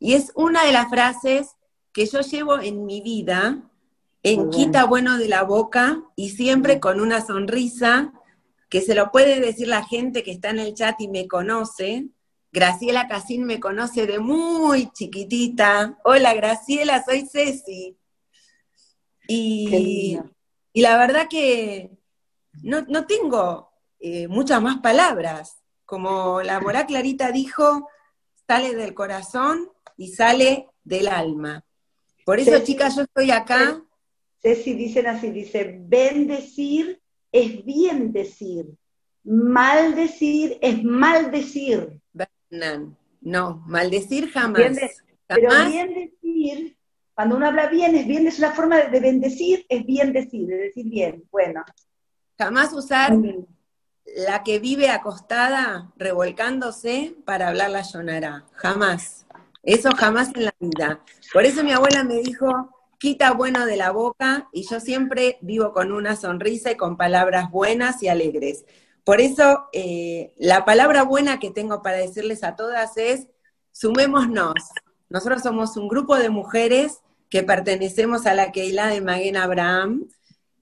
Y 0.00 0.14
es 0.14 0.32
una 0.34 0.64
de 0.64 0.72
las 0.72 0.88
frases 0.88 1.56
que 1.92 2.06
yo 2.06 2.20
llevo 2.20 2.58
en 2.58 2.86
mi 2.86 3.00
vida 3.00 3.62
en 4.22 4.50
quita 4.50 4.84
bueno 4.84 5.16
de 5.16 5.28
la 5.28 5.42
boca 5.42 6.02
y 6.16 6.30
siempre 6.30 6.80
con 6.80 7.00
una 7.00 7.24
sonrisa 7.24 8.12
que 8.68 8.80
se 8.80 8.94
lo 8.94 9.10
puede 9.10 9.40
decir 9.40 9.68
la 9.68 9.84
gente 9.84 10.22
que 10.22 10.32
está 10.32 10.50
en 10.50 10.58
el 10.58 10.74
chat 10.74 11.00
y 11.00 11.08
me 11.08 11.26
conoce. 11.26 12.06
Graciela 12.52 13.08
Casín 13.08 13.44
me 13.44 13.60
conoce 13.60 14.06
de 14.06 14.18
muy 14.18 14.90
chiquitita. 14.92 15.98
Hola 16.04 16.34
Graciela, 16.34 17.04
soy 17.04 17.26
Ceci. 17.26 17.96
Y, 19.26 20.18
y 20.72 20.80
la 20.80 20.96
verdad 20.96 21.28
que 21.28 21.90
no, 22.62 23.06
tengo 23.06 23.70
eh, 24.00 24.28
muchas 24.28 24.62
más 24.62 24.78
palabras. 24.78 25.58
Como 25.84 26.42
la 26.42 26.60
Morá 26.60 26.86
Clarita 26.86 27.32
dijo, 27.32 27.88
sale 28.46 28.74
del 28.74 28.94
corazón 28.94 29.70
y 29.96 30.08
sale 30.08 30.68
del 30.84 31.08
alma. 31.08 31.64
Por 32.24 32.40
eso, 32.40 32.58
chicas, 32.62 32.96
yo 32.96 33.02
estoy 33.02 33.30
acá 33.30 33.82
Ceci 34.40 34.74
dicen 34.74 35.06
así, 35.06 35.30
dice, 35.30 35.78
bendecir 35.80 37.00
es 37.32 37.64
bien 37.64 38.12
decir, 38.12 38.66
maldecir 39.24 40.58
es 40.60 40.82
maldecir. 40.82 42.00
No, 43.20 43.62
maldecir 43.66 44.30
jamás. 44.30 44.72
Pero 45.26 45.50
bien 45.66 45.94
decir, 45.94 46.76
cuando 47.14 47.36
uno 47.36 47.46
habla 47.46 47.66
bien, 47.68 47.94
es 47.96 48.06
bien, 48.06 48.26
es 48.26 48.38
una 48.38 48.52
forma 48.52 48.78
de 48.78 49.00
bendecir, 49.00 49.66
es 49.68 49.84
bien 49.84 50.12
decir, 50.12 50.46
de 50.46 50.56
decir 50.56 50.86
bien, 50.86 51.24
bueno. 51.30 51.64
Jamás 52.38 52.72
usar 52.72 53.12
la 54.16 54.42
que 54.42 54.58
vive 54.58 54.88
acostada, 54.88 55.92
revolcándose, 55.96 57.14
para 57.24 57.48
hablar 57.48 57.70
la 57.70 57.82
llonará. 57.82 58.46
Jamás. 58.54 59.26
Eso 59.62 59.90
jamás 59.96 60.30
en 60.34 60.46
la 60.46 60.54
vida. 60.58 61.04
Por 61.32 61.44
eso 61.44 61.62
mi 61.62 61.72
abuela 61.72 62.04
me 62.04 62.22
dijo, 62.22 62.70
quita 62.98 63.32
bueno 63.32 63.64
de 63.64 63.76
la 63.76 63.90
boca 63.90 64.48
y 64.52 64.66
yo 64.68 64.80
siempre 64.80 65.38
vivo 65.40 65.72
con 65.72 65.92
una 65.92 66.16
sonrisa 66.16 66.72
y 66.72 66.76
con 66.76 66.96
palabras 66.96 67.50
buenas 67.50 68.02
y 68.02 68.08
alegres. 68.08 68.64
Por 69.04 69.20
eso 69.20 69.68
eh, 69.72 70.34
la 70.36 70.64
palabra 70.64 71.04
buena 71.04 71.38
que 71.38 71.50
tengo 71.50 71.80
para 71.80 71.96
decirles 71.96 72.44
a 72.44 72.56
todas 72.56 72.96
es, 72.96 73.28
sumémonos. 73.72 74.54
Nosotros 75.08 75.42
somos 75.42 75.76
un 75.76 75.88
grupo 75.88 76.16
de 76.16 76.28
mujeres 76.28 76.98
que 77.30 77.42
pertenecemos 77.42 78.26
a 78.26 78.34
la 78.34 78.52
Keilah 78.52 78.88
de 78.88 79.00
Maguen 79.00 79.36
Abraham, 79.36 80.08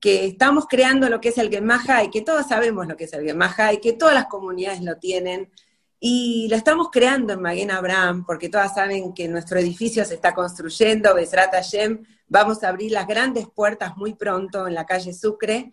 que 0.01 0.26
estamos 0.26 0.66
creando 0.68 1.09
lo 1.09 1.20
que 1.20 1.30
es 1.30 1.39
el 1.39 1.51
Gemaha 1.51 2.05
y 2.05 2.11
que 2.11 2.22
todos 2.22 2.47
sabemos 2.47 2.87
lo 2.87 2.97
que 2.97 3.05
es 3.05 3.12
el 3.14 3.24
Gemaha 3.24 3.72
y 3.72 3.78
que 3.78 3.93
todas 3.93 4.14
las 4.14 4.26
comunidades 4.26 4.82
lo 4.82 4.97
tienen. 4.99 5.51
Y 5.99 6.47
lo 6.51 6.57
estamos 6.57 6.88
creando 6.90 7.32
en 7.32 7.42
Maguen 7.42 7.70
Abraham, 7.70 8.24
porque 8.26 8.49
todas 8.49 8.74
saben 8.74 9.14
que 9.14 9.28
nuestro 9.28 9.59
edificio 9.59 10.05
se 10.05 10.14
está 10.14 10.34
construyendo, 10.34 11.14
Besrat 11.14 11.53
Hashem, 11.53 12.05
Vamos 12.28 12.64
a 12.64 12.70
abrir 12.70 12.90
las 12.90 13.07
grandes 13.07 13.47
puertas 13.49 13.97
muy 13.97 14.14
pronto 14.14 14.66
en 14.66 14.74
la 14.74 14.84
calle 14.84 15.12
Sucre. 15.12 15.70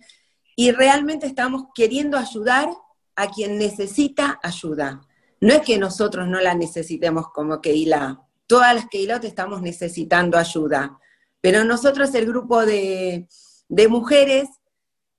Y 0.55 0.71
realmente 0.71 1.26
estamos 1.26 1.65
queriendo 1.74 2.17
ayudar 2.17 2.69
a 3.15 3.32
quien 3.32 3.57
necesita 3.57 4.39
ayuda. 4.43 5.01
No 5.41 5.53
es 5.53 5.61
que 5.61 5.80
nosotros 5.80 6.28
no 6.28 6.39
la 6.39 6.53
necesitemos 6.53 7.30
como 7.32 7.59
Keila, 7.59 8.21
todas 8.45 8.76
las 8.76 8.88
Keilot 8.88 9.24
estamos 9.24 9.61
necesitando 9.61 10.38
ayuda, 10.38 10.99
pero 11.41 11.65
nosotros, 11.65 12.13
el 12.15 12.26
grupo 12.28 12.65
de, 12.65 13.28
de 13.67 13.88
mujeres, 13.88 14.47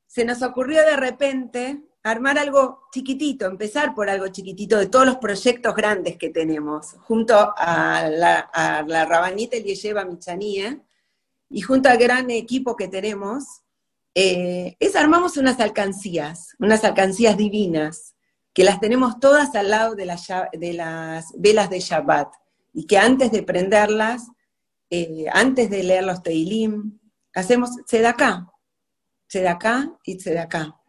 se 0.06 0.24
nos 0.24 0.42
ocurrió 0.42 0.80
de 0.82 0.96
repente 0.96 1.82
armar 2.04 2.38
algo 2.38 2.82
chiquitito, 2.92 3.46
empezar 3.46 3.94
por 3.94 4.08
algo 4.08 4.28
chiquitito 4.28 4.78
de 4.78 4.86
todos 4.86 5.06
los 5.06 5.16
proyectos 5.16 5.74
grandes 5.74 6.16
que 6.16 6.30
tenemos, 6.30 6.94
junto 7.00 7.52
a 7.56 8.08
la, 8.08 8.38
a 8.52 8.82
la 8.82 9.04
Rabanita 9.04 9.56
Eliesheva 9.56 10.04
Michanie, 10.04 10.80
y 11.50 11.60
junto 11.60 11.88
al 11.88 11.98
gran 11.98 12.30
equipo 12.30 12.76
que 12.76 12.88
tenemos, 12.88 13.44
eh, 14.14 14.76
es 14.78 14.96
armamos 14.96 15.36
unas 15.36 15.58
alcancías, 15.60 16.54
unas 16.58 16.84
alcancías 16.84 17.36
divinas, 17.36 18.14
que 18.52 18.64
las 18.64 18.80
tenemos 18.80 19.18
todas 19.18 19.54
al 19.54 19.70
lado 19.70 19.94
de, 19.94 20.06
las 20.06 21.32
velas 21.36 21.70
de 21.70 21.80
Shabbat 21.80 22.32
y 22.72 22.86
que 22.86 22.98
antes 22.98 23.32
de 23.32 23.42
prenderlas, 23.42 24.28
eh, 24.90 25.26
antes 25.32 25.70
de 25.70 25.82
leer 25.82 26.04
los 26.04 26.22
Teilim, 26.22 27.00
hacemos 27.34 27.70
acá 28.06 28.48
acá 29.48 29.92
y 30.04 30.36
acá. 30.36 30.80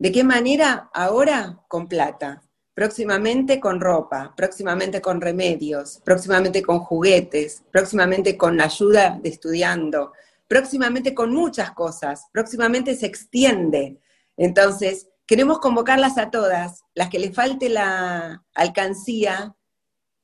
¿De 0.00 0.10
qué 0.10 0.24
manera? 0.24 0.88
Ahora 0.94 1.62
con 1.68 1.86
plata, 1.86 2.42
próximamente 2.72 3.60
con 3.60 3.82
ropa, 3.82 4.32
próximamente 4.34 5.02
con 5.02 5.20
remedios, 5.20 6.00
próximamente 6.02 6.62
con 6.62 6.78
juguetes, 6.78 7.64
próximamente 7.70 8.38
con 8.38 8.62
ayuda 8.62 9.20
de 9.22 9.28
estudiando, 9.28 10.14
próximamente 10.48 11.14
con 11.14 11.34
muchas 11.34 11.72
cosas, 11.72 12.28
próximamente 12.32 12.96
se 12.96 13.04
extiende. 13.04 14.00
Entonces, 14.38 15.08
queremos 15.26 15.58
convocarlas 15.58 16.16
a 16.16 16.30
todas, 16.30 16.82
las 16.94 17.10
que 17.10 17.18
les 17.18 17.34
falte 17.34 17.68
la 17.68 18.42
alcancía, 18.54 19.54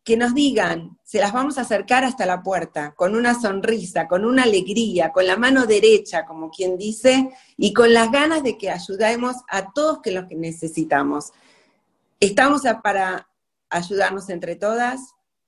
que 0.06 0.16
nos 0.16 0.34
digan, 0.34 1.00
se 1.02 1.18
las 1.18 1.32
vamos 1.32 1.58
a 1.58 1.62
acercar 1.62 2.04
hasta 2.04 2.26
la 2.26 2.40
puerta, 2.40 2.94
con 2.94 3.16
una 3.16 3.34
sonrisa, 3.34 4.06
con 4.06 4.24
una 4.24 4.44
alegría, 4.44 5.10
con 5.10 5.26
la 5.26 5.36
mano 5.36 5.66
derecha, 5.66 6.24
como 6.24 6.48
quien 6.48 6.78
dice, 6.78 7.30
y 7.56 7.72
con 7.72 7.92
las 7.92 8.12
ganas 8.12 8.44
de 8.44 8.56
que 8.56 8.70
ayudemos 8.70 9.34
a 9.48 9.72
todos 9.72 10.00
que 10.02 10.12
los 10.12 10.26
que 10.26 10.36
necesitamos. 10.36 11.32
Estamos 12.20 12.62
para 12.84 13.28
ayudarnos 13.68 14.28
entre 14.28 14.54
todas, 14.54 15.00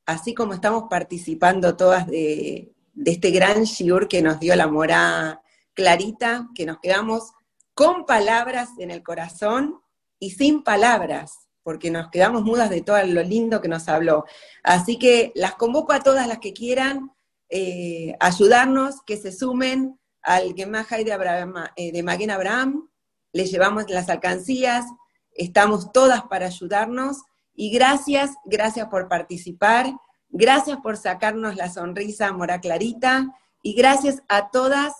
así 0.07 0.35
como 0.35 0.55
estamos 0.55 0.87
participando 0.91 1.77
todas 1.77 2.09
de, 2.09 2.73
este 3.05 3.31
gran 3.31 3.63
shiur 3.63 4.09
que 4.09 4.23
nos 4.23 4.41
dio 4.41 4.57
la 4.57 4.67
mora 4.67 5.41
clarita, 5.73 6.49
que 6.57 6.67
nos 6.67 6.81
quedamos 6.81 7.31
con 7.75 8.07
palabras 8.07 8.71
en 8.79 8.91
el 8.91 9.05
corazón 9.05 9.81
y 10.19 10.31
sin 10.31 10.65
palabras 10.65 11.48
porque 11.69 11.91
nos 11.91 12.09
quedamos 12.09 12.45
mudas 12.45 12.71
de 12.71 12.81
todo 12.81 12.97
lo 13.05 13.23
lindo 13.23 13.61
que 13.61 13.69
nos 13.69 13.91
habló. 13.91 14.25
Así 14.63 14.99
que 14.99 15.33
las 15.35 15.55
convoco 15.57 15.93
a 15.93 16.01
todas 16.01 16.27
las 16.27 16.39
que 16.39 16.55
quieran 16.55 17.13
eh, 17.51 18.17
ayudarnos, 18.21 19.03
que 19.03 19.19
se 19.19 19.33
sumen 19.33 20.01
al 20.23 20.55
Gemahai 20.55 21.05
de, 21.05 21.13
Abraham, 21.13 21.53
eh, 21.77 21.93
de 21.93 22.03
Maguen 22.03 22.31
Abraham, 22.31 22.89
les 23.35 23.51
llevamos 23.51 23.91
las 23.91 24.09
alcancías, 24.09 24.87
estamos 25.33 25.93
todas 25.93 26.23
para 26.23 26.47
ayudarnos 26.47 27.19
y 27.55 27.71
gracias, 27.71 28.31
gracias 28.47 28.89
por 28.89 29.07
participar, 29.07 29.93
gracias 30.31 30.79
por 30.79 30.97
sacarnos 30.97 31.55
la 31.57 31.69
sonrisa 31.69 32.33
Mora 32.33 32.63
Clarita 32.63 33.27
y 33.63 33.75
gracias 33.75 34.23
a 34.31 34.49
todas 34.49 34.95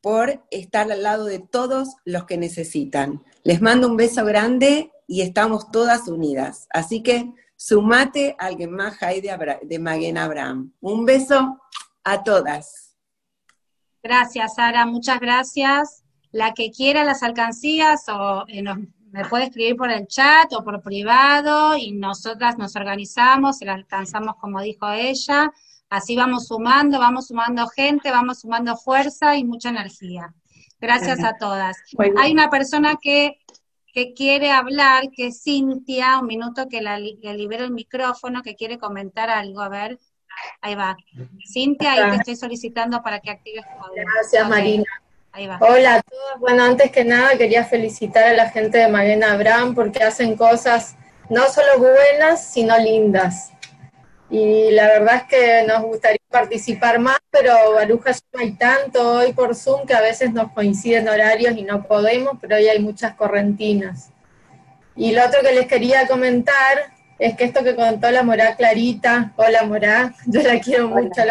por 0.00 0.42
estar 0.50 0.90
al 0.90 1.02
lado 1.02 1.26
de 1.26 1.38
todos 1.38 1.96
los 2.06 2.24
que 2.24 2.38
necesitan. 2.38 3.22
Les 3.42 3.60
mando 3.60 3.88
un 3.88 3.98
beso 3.98 4.24
grande 4.24 4.90
y 5.08 5.22
estamos 5.22 5.72
todas 5.72 6.06
unidas. 6.06 6.68
Así 6.70 7.02
que 7.02 7.32
sumate 7.56 8.36
al 8.38 8.56
más 8.68 9.00
de, 9.00 9.58
de 9.62 9.78
Maguen 9.80 10.18
Abraham. 10.18 10.72
Un 10.80 11.04
beso 11.04 11.58
a 12.04 12.22
todas. 12.22 12.96
Gracias, 14.02 14.54
Sara, 14.54 14.86
muchas 14.86 15.18
gracias. 15.18 16.04
La 16.30 16.52
que 16.52 16.70
quiera 16.70 17.02
las 17.04 17.22
alcancías 17.22 18.04
o 18.08 18.44
eh, 18.46 18.62
me 19.10 19.24
puede 19.24 19.44
escribir 19.44 19.76
por 19.76 19.90
el 19.90 20.06
chat 20.06 20.52
o 20.52 20.62
por 20.62 20.82
privado 20.82 21.76
y 21.76 21.92
nosotras 21.92 22.58
nos 22.58 22.76
organizamos 22.76 23.62
y 23.62 23.64
las 23.64 23.76
alcanzamos 23.76 24.36
como 24.36 24.60
dijo 24.60 24.90
ella. 24.90 25.50
Así 25.88 26.16
vamos 26.16 26.48
sumando, 26.48 26.98
vamos 26.98 27.28
sumando 27.28 27.66
gente, 27.68 28.10
vamos 28.10 28.40
sumando 28.40 28.76
fuerza 28.76 29.36
y 29.36 29.44
mucha 29.44 29.70
energía. 29.70 30.34
Gracias 30.80 31.24
a 31.24 31.36
todas. 31.38 31.76
Hay 32.18 32.32
una 32.32 32.50
persona 32.50 32.96
que 33.00 33.38
que 33.98 34.14
quiere 34.14 34.52
hablar, 34.52 35.10
que 35.10 35.26
es 35.26 35.42
Cintia, 35.42 36.20
un 36.20 36.26
minuto 36.28 36.68
que 36.68 36.80
la, 36.80 37.00
libero 37.00 37.64
el 37.64 37.72
micrófono, 37.72 38.42
que 38.42 38.54
quiere 38.54 38.78
comentar 38.78 39.28
algo, 39.28 39.60
a 39.60 39.68
ver, 39.68 39.98
ahí 40.60 40.76
va. 40.76 40.96
Cintia, 41.52 41.94
ahí 41.94 42.10
te 42.10 42.16
estoy 42.18 42.36
solicitando 42.36 43.02
para 43.02 43.18
que 43.18 43.30
actives 43.30 43.64
tu 43.64 43.84
audio. 43.84 44.04
Gracias, 44.14 44.48
Marina. 44.48 44.84
Ahí 45.32 45.48
va. 45.48 45.58
Hola 45.60 45.96
a 45.96 46.02
todos. 46.02 46.38
Bueno, 46.38 46.62
antes 46.62 46.92
que 46.92 47.04
nada 47.04 47.36
quería 47.36 47.64
felicitar 47.64 48.22
a 48.22 48.34
la 48.34 48.50
gente 48.50 48.78
de 48.78 48.86
Marina 48.86 49.32
Abraham 49.32 49.74
porque 49.74 50.04
hacen 50.04 50.36
cosas 50.36 50.94
no 51.28 51.48
solo 51.48 51.78
buenas, 51.78 52.52
sino 52.52 52.78
lindas. 52.78 53.52
Y 54.30 54.70
la 54.70 54.86
verdad 54.86 55.16
es 55.16 55.22
que 55.24 55.64
nos 55.66 55.82
gustaría 55.82 56.17
participar 56.30 56.98
más, 56.98 57.18
pero 57.30 57.52
Baruja 57.74 58.12
no 58.32 58.40
hay 58.40 58.52
tanto 58.52 59.14
hoy 59.14 59.32
por 59.32 59.54
Zoom 59.54 59.86
que 59.86 59.94
a 59.94 60.00
veces 60.00 60.32
nos 60.32 60.52
coinciden 60.52 61.08
horarios 61.08 61.56
y 61.56 61.62
no 61.62 61.84
podemos, 61.84 62.38
pero 62.40 62.56
hoy 62.56 62.68
hay 62.68 62.80
muchas 62.80 63.14
correntinas. 63.14 64.10
Y 64.94 65.12
lo 65.12 65.24
otro 65.24 65.40
que 65.42 65.52
les 65.52 65.66
quería 65.66 66.06
comentar 66.06 66.92
es 67.18 67.36
que 67.36 67.44
esto 67.44 67.64
que 67.64 67.74
contó 67.74 68.10
la 68.10 68.22
Morá 68.22 68.56
Clarita, 68.56 69.32
hola 69.36 69.62
Morá, 69.64 70.14
yo 70.26 70.42
la 70.42 70.60
quiero 70.60 70.88
mucho. 70.88 71.22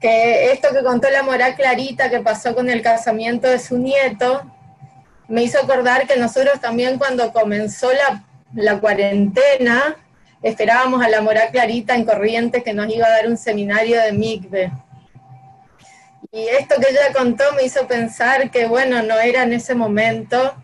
que 0.00 0.52
esto 0.52 0.68
que 0.72 0.82
contó 0.82 1.10
la 1.10 1.22
Morá 1.22 1.54
Clarita 1.54 2.10
que 2.10 2.20
pasó 2.20 2.54
con 2.54 2.68
el 2.70 2.82
casamiento 2.82 3.48
de 3.48 3.58
su 3.58 3.78
nieto, 3.78 4.50
me 5.28 5.42
hizo 5.42 5.60
acordar 5.60 6.06
que 6.06 6.16
nosotros 6.16 6.60
también 6.60 6.98
cuando 6.98 7.32
comenzó 7.32 7.92
la, 7.92 8.24
la 8.54 8.80
cuarentena, 8.80 9.96
esperábamos 10.42 11.04
a 11.04 11.08
la 11.08 11.20
Mora 11.20 11.48
Clarita 11.50 11.94
en 11.94 12.04
Corrientes 12.04 12.62
que 12.62 12.74
nos 12.74 12.88
iba 12.92 13.06
a 13.06 13.10
dar 13.10 13.26
un 13.26 13.36
seminario 13.36 14.00
de 14.00 14.12
MIGBE. 14.12 14.72
Y 16.30 16.40
esto 16.46 16.76
que 16.80 16.90
ella 16.90 17.12
contó 17.16 17.44
me 17.56 17.64
hizo 17.64 17.86
pensar 17.86 18.50
que, 18.50 18.66
bueno, 18.66 19.02
no 19.02 19.18
era 19.18 19.42
en 19.44 19.52
ese 19.54 19.74
momento. 19.74 20.54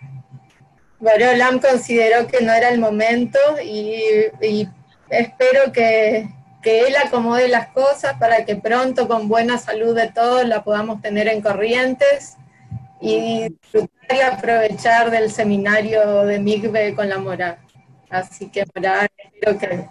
Boreolam 1.01 1.59
consideró 1.59 2.27
que 2.27 2.45
no 2.45 2.53
era 2.53 2.68
el 2.68 2.79
momento 2.79 3.39
y, 3.62 4.68
espero 5.09 5.72
que, 5.72 6.29
que, 6.62 6.81
él 6.87 6.95
acomode 6.97 7.49
las 7.49 7.68
cosas 7.68 8.18
para 8.18 8.45
que 8.45 8.57
pronto, 8.57 9.09
con 9.09 9.29
buena 9.29 9.59
salud 9.59 9.95
de 9.95 10.09
todos, 10.09 10.47
la 10.47 10.62
podamos 10.62 11.01
tener 11.01 11.29
en 11.29 11.41
Corrientes 11.41 12.37
y 13.01 13.49
disfrutar 13.49 14.16
y 14.16 14.20
aprovechar 14.20 15.11
del 15.11 15.31
seminario 15.31 16.25
de 16.25 16.39
MIGBE 16.39 16.95
con 16.95 17.09
la 17.09 17.18
Mora. 17.18 17.64
Así 18.11 18.50
que 18.50 18.66
para 18.66 19.07
espero 19.07 19.59
que, 19.59 19.88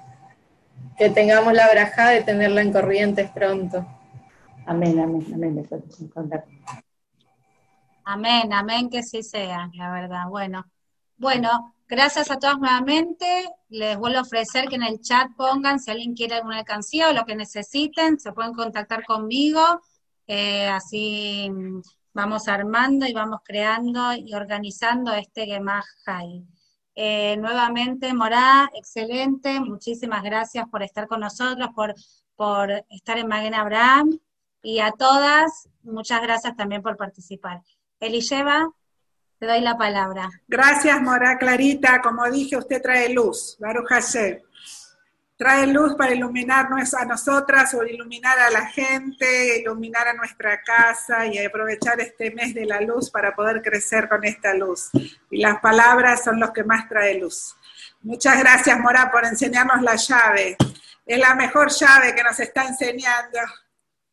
que 0.97 1.09
tengamos 1.09 1.53
la 1.53 1.69
braja 1.69 2.09
de 2.09 2.23
tenerla 2.23 2.61
en 2.61 2.71
Corrientes 2.71 3.29
pronto. 3.31 3.85
Amén, 4.65 4.99
amén, 4.99 5.25
amén. 5.33 5.67
Amén, 8.05 8.53
amén, 8.53 8.89
que 8.89 9.03
sí 9.03 9.23
sea, 9.23 9.69
la 9.73 9.91
verdad. 9.91 10.27
Bueno, 10.29 10.65
bueno, 11.17 11.75
gracias 11.87 12.31
a 12.31 12.37
todos 12.37 12.59
nuevamente. 12.59 13.25
Les 13.69 13.97
vuelvo 13.97 14.19
a 14.19 14.21
ofrecer 14.21 14.67
que 14.67 14.75
en 14.75 14.83
el 14.83 15.01
chat 15.01 15.31
pongan 15.35 15.79
si 15.79 15.91
alguien 15.91 16.13
quiere 16.13 16.35
alguna 16.35 16.59
alcancía 16.59 17.09
o 17.09 17.13
lo 17.13 17.25
que 17.25 17.35
necesiten, 17.35 18.19
se 18.19 18.31
pueden 18.31 18.53
contactar 18.53 19.05
conmigo. 19.05 19.81
Eh, 20.27 20.67
así 20.67 21.51
vamos 22.13 22.47
armando 22.47 23.05
y 23.05 23.13
vamos 23.13 23.41
creando 23.43 24.13
y 24.13 24.33
organizando 24.33 25.13
este 25.13 25.45
Gemaj 25.45 25.85
High. 26.05 26.45
Eh, 26.95 27.37
nuevamente, 27.37 28.13
Morá, 28.13 28.69
excelente, 28.75 29.59
muchísimas 29.59 30.23
gracias 30.23 30.67
por 30.69 30.83
estar 30.83 31.07
con 31.07 31.21
nosotros, 31.21 31.69
por, 31.75 31.93
por 32.35 32.71
estar 32.89 33.17
en 33.17 33.27
Maguen 33.27 33.55
Abraham, 33.55 34.19
y 34.61 34.79
a 34.79 34.91
todas, 34.91 35.67
muchas 35.81 36.21
gracias 36.21 36.55
también 36.55 36.81
por 36.81 36.95
participar. 36.95 37.61
Elisheva, 37.99 38.69
te 39.39 39.47
doy 39.47 39.61
la 39.61 39.77
palabra. 39.77 40.29
Gracias, 40.47 41.01
Morá 41.01 41.37
Clarita, 41.37 42.01
como 42.01 42.29
dije, 42.29 42.57
usted 42.57 42.81
trae 42.81 43.09
luz, 43.09 43.57
Baruch 43.59 43.87
Hashem 43.89 44.39
trae 45.37 45.67
luz 45.67 45.95
para 45.95 46.13
iluminarnos 46.13 46.93
a 46.93 47.05
nosotras 47.05 47.73
o 47.73 47.83
iluminar 47.83 48.37
a 48.39 48.49
la 48.49 48.67
gente, 48.67 49.59
iluminar 49.59 50.07
a 50.07 50.13
nuestra 50.13 50.61
casa 50.61 51.25
y 51.25 51.37
aprovechar 51.37 51.99
este 51.99 52.31
mes 52.31 52.53
de 52.53 52.65
la 52.65 52.81
luz 52.81 53.09
para 53.09 53.35
poder 53.35 53.61
crecer 53.61 54.07
con 54.07 54.23
esta 54.23 54.53
luz. 54.53 54.89
Y 55.29 55.41
las 55.41 55.59
palabras 55.59 56.23
son 56.23 56.39
los 56.39 56.51
que 56.51 56.63
más 56.63 56.87
trae 56.87 57.19
luz. 57.19 57.55
Muchas 58.01 58.37
gracias, 58.39 58.79
Mora, 58.79 59.09
por 59.11 59.25
enseñarnos 59.25 59.81
la 59.81 59.95
llave. 59.95 60.57
Es 61.05 61.19
la 61.19 61.35
mejor 61.35 61.71
llave 61.71 62.13
que 62.15 62.23
nos 62.23 62.39
está 62.39 62.65
enseñando. 62.65 63.39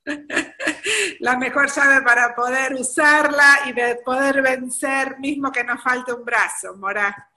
la 1.20 1.36
mejor 1.36 1.70
llave 1.70 2.02
para 2.02 2.34
poder 2.34 2.74
usarla 2.74 3.60
y 3.66 3.72
de 3.72 3.96
poder 3.96 4.42
vencer, 4.42 5.18
mismo 5.18 5.52
que 5.52 5.62
nos 5.62 5.82
falte 5.82 6.12
un 6.12 6.24
brazo, 6.24 6.76
Mora. 6.76 7.29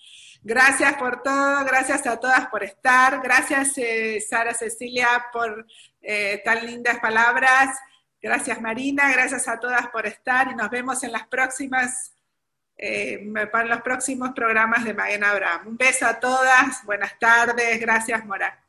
Gracias 0.45 0.95
por 0.95 1.23
todo, 1.23 1.63
gracias 1.63 2.05
a 2.05 2.19
todas 2.19 2.47
por 2.47 2.65
estar, 2.65 3.21
gracias 3.21 3.77
eh, 3.77 4.19
Sara 4.19 4.53
Cecilia 4.53 5.07
por 5.31 5.65
eh, 6.01 6.41
tan 6.43 6.65
lindas 6.65 6.99
palabras, 6.99 7.79
gracias 8.21 8.59
Marina, 8.59 9.09
gracias 9.09 9.47
a 9.47 9.57
todas 9.57 9.87
por 9.87 10.05
estar 10.05 10.51
y 10.51 10.55
nos 10.55 10.69
vemos 10.69 11.01
en 11.05 11.13
las 11.13 11.25
próximas, 11.27 12.13
eh, 12.77 13.25
para 13.53 13.69
los 13.69 13.81
próximos 13.83 14.31
programas 14.31 14.83
de 14.83 14.93
Magena 14.93 15.31
Abraham. 15.31 15.67
Un 15.67 15.77
beso 15.77 16.05
a 16.05 16.19
todas, 16.19 16.83
buenas 16.83 17.17
tardes, 17.17 17.79
gracias 17.79 18.25
Mora. 18.25 18.62